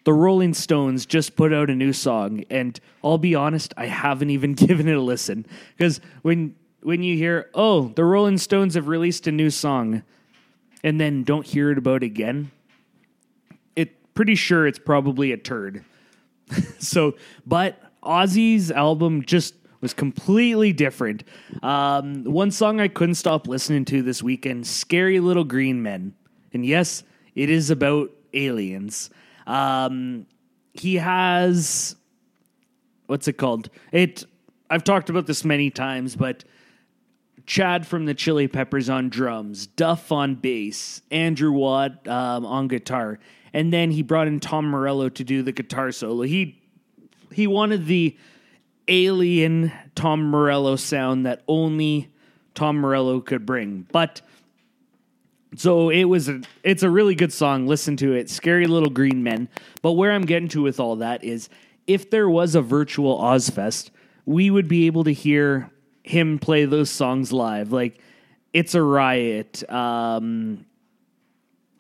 the 0.04 0.12
Rolling 0.12 0.54
Stones 0.54 1.06
just 1.06 1.38
put 1.38 1.54
out 1.54 1.70
a 1.70 1.76
new 1.76 1.94
song, 1.94 2.44
and 2.50 2.78
I'll 3.02 3.18
be 3.18 3.36
honest, 3.36 3.74
I 3.78 3.86
haven't 3.86 4.32
even 4.32 4.54
given 4.68 4.90
it 4.90 4.98
a 4.98 5.02
listen 5.02 5.46
because 5.78 6.02
when 6.24 6.56
when 6.82 7.04
you 7.04 7.16
hear, 7.16 7.50
oh, 7.54 7.88
the 7.88 8.04
Rolling 8.04 8.38
Stones 8.38 8.76
have 8.76 8.90
released 8.90 9.28
a 9.28 9.32
new 9.32 9.50
song, 9.50 10.04
and 10.84 11.00
then 11.00 11.24
don't 11.24 11.46
hear 11.46 11.72
it 11.72 11.78
about 11.78 12.04
again, 12.04 12.52
it 13.78 14.14
pretty 14.14 14.36
sure 14.36 14.68
it's 14.68 14.78
probably 14.78 15.32
a 15.32 15.38
turd. 15.38 15.86
so, 16.80 17.16
but 17.48 17.82
Ozzy's 18.04 18.72
album 18.72 19.24
just 19.24 19.56
was 19.86 19.94
completely 19.94 20.74
different. 20.74 21.24
Um, 21.62 22.24
one 22.24 22.50
song 22.50 22.80
I 22.80 22.88
couldn't 22.88 23.16
stop 23.16 23.48
listening 23.48 23.86
to 23.86 24.02
this 24.02 24.24
weekend, 24.24 24.66
"Scary 24.66 25.20
Little 25.20 25.44
Green 25.44 25.84
Men," 25.84 26.16
and 26.54 26.66
yes, 26.66 27.04
it 27.36 27.52
is 27.52 27.70
about 27.70 28.10
aliens. 28.34 29.12
Um, 29.46 30.26
he 30.74 30.96
has 30.96 31.96
what's 33.06 33.28
it 33.28 33.34
called? 33.34 33.70
It. 33.92 34.24
I've 34.72 34.84
talked 34.84 35.12
about 35.12 35.28
this 35.28 35.46
many 35.46 35.70
times, 35.70 36.16
but 36.16 36.44
Chad 37.46 37.86
from 37.86 38.06
the 38.06 38.16
Chili 38.16 38.48
Peppers 38.48 38.90
on 38.90 39.10
drums, 39.10 39.68
Duff 39.68 40.12
on 40.12 40.34
bass, 40.34 41.04
Andrew 41.12 41.52
Watt 41.52 42.08
um, 42.08 42.44
on 42.44 42.68
guitar, 42.68 43.20
and 43.54 43.72
then 43.72 43.92
he 43.92 44.02
brought 44.02 44.26
in 44.26 44.40
Tom 44.40 44.66
Morello 44.66 45.10
to 45.10 45.24
do 45.24 45.44
the 45.44 45.52
guitar 45.52 45.92
solo. 45.92 46.24
He 46.24 46.60
he 47.32 47.46
wanted 47.46 47.86
the 47.86 48.18
alien 48.88 49.72
Tom 49.96 50.26
Morello 50.26 50.76
sound 50.76 51.26
that 51.26 51.44
only 51.48 52.10
Tom 52.54 52.78
Morello 52.78 53.20
could 53.22 53.46
bring, 53.46 53.88
but. 53.92 54.22
So 55.58 55.90
it 55.90 56.04
was 56.04 56.28
a 56.28 56.42
it's 56.64 56.84
a 56.84 56.90
really 56.90 57.16
good 57.16 57.32
song. 57.32 57.66
Listen 57.66 57.96
to 57.98 58.12
it. 58.12 58.30
Scary 58.30 58.68
Little 58.68 58.90
Green 58.90 59.24
Men. 59.24 59.48
But 59.82 59.94
where 59.94 60.12
I'm 60.12 60.26
getting 60.26 60.50
to 60.50 60.62
with 60.62 60.82
all 60.82 60.98
that 60.98 61.24
is 61.24 61.48
if 61.88 62.10
there 62.10 62.30
was 62.30 62.56
a 62.56 62.62
virtual 62.62 63.18
Ozzfest, 63.18 63.90
we 64.26 64.52
would 64.52 64.68
be 64.68 64.86
able 64.88 65.06
to 65.06 65.14
hear 65.14 65.72
him 66.04 66.40
play 66.40 66.66
those 66.66 66.90
songs 66.90 67.32
live. 67.32 67.72
Like 67.72 68.00
It's 68.52 68.76
a 68.76 68.82
Riot, 68.82 69.64
um 69.72 70.66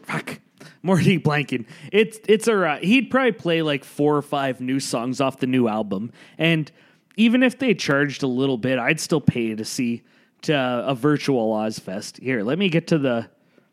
fuck. 0.03 0.39
Morty 0.82 1.20
blanking. 1.20 1.66
It's 1.91 2.20
it's 2.30 2.47
a 2.47 2.56
riot. 2.56 2.84
He'd 2.84 3.10
probably 3.10 3.32
play 3.32 3.62
like 3.62 3.84
four 3.84 4.16
or 4.16 4.22
five 4.22 4.62
new 4.62 4.80
songs 4.80 5.20
off 5.20 5.39
the 5.39 5.47
new 5.47 5.68
album. 5.68 6.12
And 6.38 6.72
even 7.18 7.43
if 7.43 7.57
they 7.57 7.74
charged 7.74 8.24
a 8.24 8.28
little 8.28 8.57
bit, 8.57 8.80
I'd 8.80 8.99
still 8.99 9.22
pay 9.22 9.55
to 9.55 9.66
see 9.66 10.03
to 10.43 10.53
a 10.53 10.95
virtual 10.95 11.53
Ozzfest. 11.53 12.22
Here, 12.22 12.43
let 12.43 12.59
me 12.59 12.70
get 12.70 12.88
to 12.88 12.97
the 12.97 13.30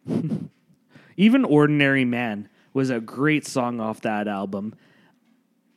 even 1.17 1.45
Ordinary 1.45 2.05
Man 2.05 2.49
was 2.73 2.91
a 2.91 3.01
great 3.01 3.47
song 3.47 3.81
off 3.81 4.01
that 4.03 4.29
album. 4.29 4.75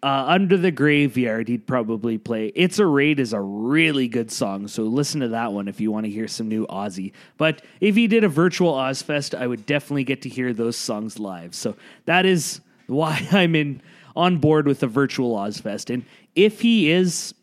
Uh, 0.04 0.26
Under 0.28 0.56
the 0.56 0.70
Graveyard, 0.70 1.48
he'd 1.48 1.66
probably 1.66 2.18
play. 2.18 2.52
It's 2.54 2.78
a 2.78 2.86
Raid 2.86 3.20
is 3.20 3.34
a 3.34 3.42
really 3.42 4.08
good 4.08 4.32
song, 4.32 4.68
so 4.68 4.84
listen 4.84 5.22
to 5.22 5.30
that 5.30 5.52
one 5.52 5.68
if 5.68 5.82
you 5.82 5.92
want 5.92 6.06
to 6.06 6.12
hear 6.12 6.28
some 6.28 6.48
new 6.48 6.68
Ozzy. 6.68 7.12
But 7.38 7.64
if 7.82 7.96
he 7.96 8.06
did 8.06 8.24
a 8.24 8.30
virtual 8.30 8.74
Ozzfest, 8.74 9.36
I 9.36 9.48
would 9.48 9.66
definitely 9.66 10.04
get 10.04 10.22
to 10.22 10.30
hear 10.30 10.54
those 10.54 10.78
songs 10.78 11.18
live. 11.18 11.56
So 11.56 11.76
that 12.06 12.26
is 12.26 12.62
why 12.88 13.28
I'm 13.32 13.56
in 13.56 13.82
on 14.16 14.38
board 14.38 14.68
with 14.68 14.80
the 14.80 14.88
virtual 14.88 15.36
Ozzfest. 15.36 15.92
And 15.92 16.06
if 16.36 16.62
he 16.62 16.92
is 16.92 17.34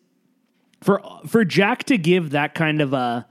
for 0.82 1.02
for 1.26 1.44
Jack 1.44 1.84
to 1.84 1.96
give 1.96 2.30
that 2.30 2.54
kind 2.54 2.80
of 2.80 2.92
a 2.92 3.26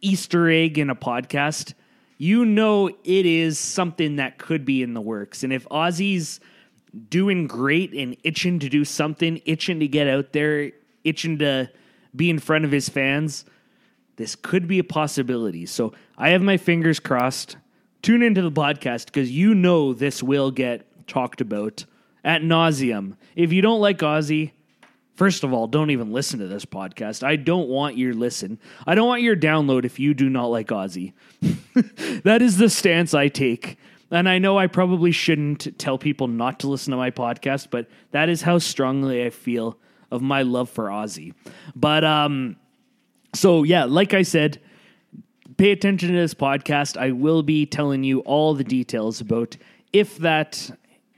Easter 0.00 0.48
egg 0.48 0.78
in 0.78 0.90
a 0.90 0.96
podcast, 0.96 1.74
you 2.18 2.44
know 2.44 2.88
it 2.88 3.26
is 3.26 3.58
something 3.58 4.16
that 4.16 4.38
could 4.38 4.64
be 4.64 4.82
in 4.82 4.94
the 4.94 5.00
works. 5.00 5.42
And 5.42 5.52
if 5.52 5.66
Ozzy's 5.68 6.40
doing 7.08 7.46
great 7.46 7.92
and 7.94 8.16
itching 8.22 8.58
to 8.60 8.68
do 8.68 8.84
something, 8.84 9.40
itching 9.44 9.80
to 9.80 9.88
get 9.88 10.08
out 10.08 10.32
there, 10.32 10.72
itching 11.04 11.38
to 11.38 11.70
be 12.14 12.28
in 12.28 12.38
front 12.38 12.64
of 12.64 12.70
his 12.70 12.88
fans, 12.88 13.44
this 14.16 14.34
could 14.34 14.68
be 14.68 14.78
a 14.78 14.84
possibility. 14.84 15.66
So 15.66 15.94
I 16.18 16.30
have 16.30 16.42
my 16.42 16.56
fingers 16.56 17.00
crossed. 17.00 17.56
Tune 18.02 18.22
into 18.22 18.42
the 18.42 18.52
podcast 18.52 19.06
because 19.06 19.30
you 19.30 19.54
know 19.54 19.94
this 19.94 20.22
will 20.22 20.50
get 20.50 21.06
talked 21.06 21.40
about 21.40 21.84
at 22.24 22.42
nauseum. 22.42 23.16
If 23.36 23.52
you 23.52 23.62
don't 23.62 23.80
like 23.80 23.98
Ozzy, 23.98 24.52
First 25.14 25.44
of 25.44 25.52
all, 25.52 25.66
don't 25.66 25.90
even 25.90 26.12
listen 26.12 26.40
to 26.40 26.46
this 26.46 26.64
podcast. 26.64 27.22
I 27.22 27.36
don't 27.36 27.68
want 27.68 27.98
your 27.98 28.14
listen. 28.14 28.58
I 28.86 28.94
don't 28.94 29.08
want 29.08 29.22
your 29.22 29.36
download 29.36 29.84
if 29.84 29.98
you 29.98 30.14
do 30.14 30.30
not 30.30 30.46
like 30.46 30.68
Ozzy. 30.68 31.12
that 32.24 32.40
is 32.40 32.56
the 32.56 32.70
stance 32.70 33.12
I 33.12 33.28
take. 33.28 33.76
and 34.10 34.28
I 34.28 34.38
know 34.38 34.58
I 34.58 34.66
probably 34.68 35.12
shouldn't 35.12 35.78
tell 35.78 35.98
people 35.98 36.28
not 36.28 36.60
to 36.60 36.68
listen 36.68 36.92
to 36.92 36.96
my 36.96 37.10
podcast, 37.10 37.68
but 37.70 37.88
that 38.12 38.28
is 38.28 38.42
how 38.42 38.58
strongly 38.58 39.24
I 39.24 39.30
feel 39.30 39.78
of 40.10 40.22
my 40.22 40.42
love 40.42 40.70
for 40.70 40.84
Ozzy. 40.88 41.34
But 41.76 42.04
um, 42.04 42.56
so 43.34 43.64
yeah, 43.64 43.84
like 43.84 44.14
I 44.14 44.22
said, 44.22 44.60
pay 45.56 45.72
attention 45.72 46.08
to 46.08 46.14
this 46.14 46.34
podcast. 46.34 46.96
I 46.96 47.12
will 47.12 47.42
be 47.42 47.66
telling 47.66 48.02
you 48.02 48.20
all 48.20 48.54
the 48.54 48.64
details 48.64 49.20
about 49.20 49.56
if 49.92 50.16
that, 50.18 50.70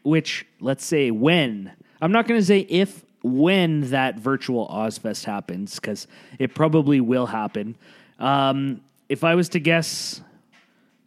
which 0.02 0.46
let's 0.60 0.84
say 0.84 1.10
when. 1.10 1.72
I'm 2.00 2.12
not 2.12 2.26
going 2.26 2.40
to 2.40 2.46
say 2.46 2.60
if 2.60 3.04
when 3.24 3.88
that 3.88 4.18
virtual 4.18 4.68
Ozzfest 4.68 5.24
happens 5.24 5.76
because 5.76 6.06
it 6.38 6.54
probably 6.54 7.00
will 7.00 7.24
happen. 7.24 7.74
Um, 8.18 8.82
if 9.08 9.24
I 9.24 9.34
was 9.34 9.48
to 9.50 9.60
guess, 9.60 10.20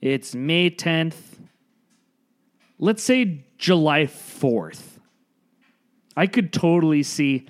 it's 0.02 0.34
May 0.34 0.72
10th. 0.72 1.16
Let's 2.80 3.04
say 3.04 3.46
July 3.60 4.06
4th. 4.06 4.82
I 6.16 6.26
could 6.26 6.52
totally 6.52 7.04
see 7.04 7.46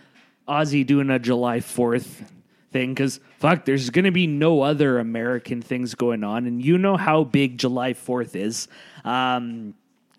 Ozzy 0.49 0.85
doing 0.85 1.09
a 1.09 1.19
July 1.19 1.59
4th 1.59 2.27
thing 2.71 2.93
because 2.93 3.21
fuck, 3.39 3.63
there's 3.63 3.89
going 3.89 4.03
to 4.03 4.11
be 4.11 4.27
no 4.27 4.61
other 4.63 4.99
American 4.99 5.61
things 5.61 5.95
going 5.95 6.25
on. 6.25 6.45
And 6.45 6.63
you 6.63 6.77
know 6.77 6.97
how 6.97 7.23
big 7.23 7.57
July 7.57 7.93
4th 7.93 8.35
is. 8.35 8.67
Um, 9.05 9.75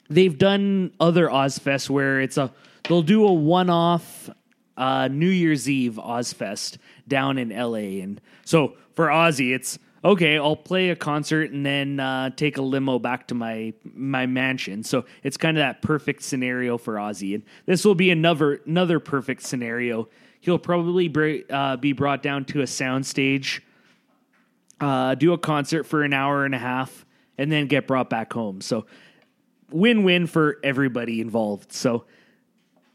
they've 0.08 0.36
done 0.36 0.92
other 0.98 1.28
Ozzfest 1.28 1.90
where 1.90 2.22
it's 2.22 2.38
a, 2.38 2.50
they'll 2.88 3.02
do 3.02 3.26
a 3.26 3.32
one 3.32 3.68
off 3.68 4.30
uh, 4.78 5.08
New 5.08 5.28
Year's 5.28 5.68
Eve 5.68 5.94
Ozzfest 5.94 6.78
down 7.06 7.36
in 7.36 7.50
LA. 7.50 8.00
And 8.02 8.20
so 8.44 8.76
for 8.94 9.08
Ozzy, 9.08 9.54
it's 9.54 9.78
okay, 10.04 10.38
I'll 10.38 10.56
play 10.56 10.90
a 10.90 10.96
concert 10.96 11.50
and 11.50 11.66
then 11.66 11.98
uh, 12.00 12.30
take 12.30 12.56
a 12.56 12.62
limo 12.62 12.98
back 12.98 13.26
to 13.28 13.34
my 13.34 13.74
my 13.92 14.24
mansion. 14.26 14.84
So 14.84 15.04
it's 15.22 15.36
kind 15.36 15.58
of 15.58 15.62
that 15.62 15.82
perfect 15.82 16.22
scenario 16.22 16.78
for 16.78 16.94
Ozzy, 16.94 17.34
and 17.34 17.42
this 17.66 17.84
will 17.84 17.96
be 17.96 18.10
another 18.10 18.60
another 18.66 19.00
perfect 19.00 19.42
scenario. 19.42 20.08
He'll 20.40 20.58
probably 20.58 21.08
br- 21.08 21.38
uh, 21.50 21.76
be 21.76 21.92
brought 21.92 22.22
down 22.22 22.44
to 22.46 22.60
a 22.60 22.64
soundstage, 22.64 23.60
uh, 24.80 25.16
do 25.16 25.32
a 25.32 25.38
concert 25.38 25.84
for 25.84 26.04
an 26.04 26.12
hour 26.12 26.44
and 26.44 26.54
a 26.54 26.58
half, 26.58 27.04
and 27.36 27.50
then 27.50 27.66
get 27.66 27.88
brought 27.88 28.08
back 28.08 28.32
home. 28.32 28.60
So 28.60 28.86
win 29.70 30.04
win 30.04 30.28
for 30.28 30.58
everybody 30.62 31.20
involved. 31.20 31.72
So 31.72 32.04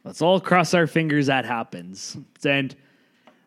let's 0.04 0.22
all 0.22 0.40
cross 0.40 0.74
our 0.74 0.88
fingers 0.88 1.28
that 1.28 1.46
happens. 1.46 2.18
And 2.44 2.76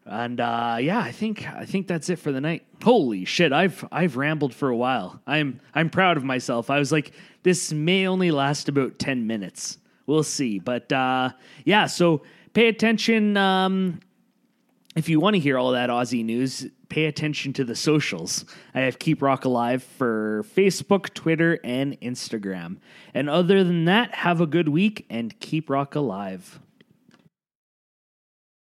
and 0.04 0.40
uh, 0.40 0.76
yeah, 0.80 1.00
I 1.00 1.10
think 1.10 1.48
I 1.48 1.64
think 1.64 1.88
that's 1.88 2.08
it 2.08 2.18
for 2.18 2.30
the 2.30 2.40
night. 2.40 2.64
Holy 2.82 3.24
shit, 3.24 3.52
I've 3.52 3.84
I've 3.90 4.16
rambled 4.16 4.54
for 4.54 4.68
a 4.68 4.76
while. 4.76 5.20
I'm 5.26 5.60
I'm 5.74 5.90
proud 5.90 6.16
of 6.16 6.24
myself. 6.24 6.70
I 6.70 6.78
was 6.78 6.92
like, 6.92 7.12
this 7.42 7.72
may 7.72 8.06
only 8.06 8.30
last 8.30 8.68
about 8.68 8.98
ten 8.98 9.26
minutes. 9.26 9.78
We'll 10.06 10.22
see, 10.22 10.60
but 10.60 10.92
uh, 10.92 11.30
yeah. 11.64 11.86
So 11.86 12.22
pay 12.52 12.68
attention. 12.68 13.36
Um, 13.36 14.00
if 14.94 15.08
you 15.08 15.20
want 15.20 15.34
to 15.34 15.40
hear 15.40 15.58
all 15.58 15.72
that 15.72 15.90
Ozzy 15.90 16.24
news, 16.24 16.66
pay 16.88 17.06
attention 17.06 17.52
to 17.54 17.64
the 17.64 17.74
socials. 17.74 18.44
I 18.74 18.80
have 18.80 18.98
Keep 18.98 19.22
Rock 19.22 19.44
Alive 19.44 19.82
for 19.82 20.44
Facebook, 20.56 21.12
Twitter, 21.14 21.58
and 21.64 22.00
Instagram. 22.00 22.76
And 23.14 23.28
other 23.28 23.64
than 23.64 23.84
that, 23.86 24.14
have 24.14 24.40
a 24.40 24.46
good 24.46 24.68
week 24.68 25.06
and 25.10 25.38
keep 25.40 25.70
rock 25.70 25.94
alive. 25.94 26.60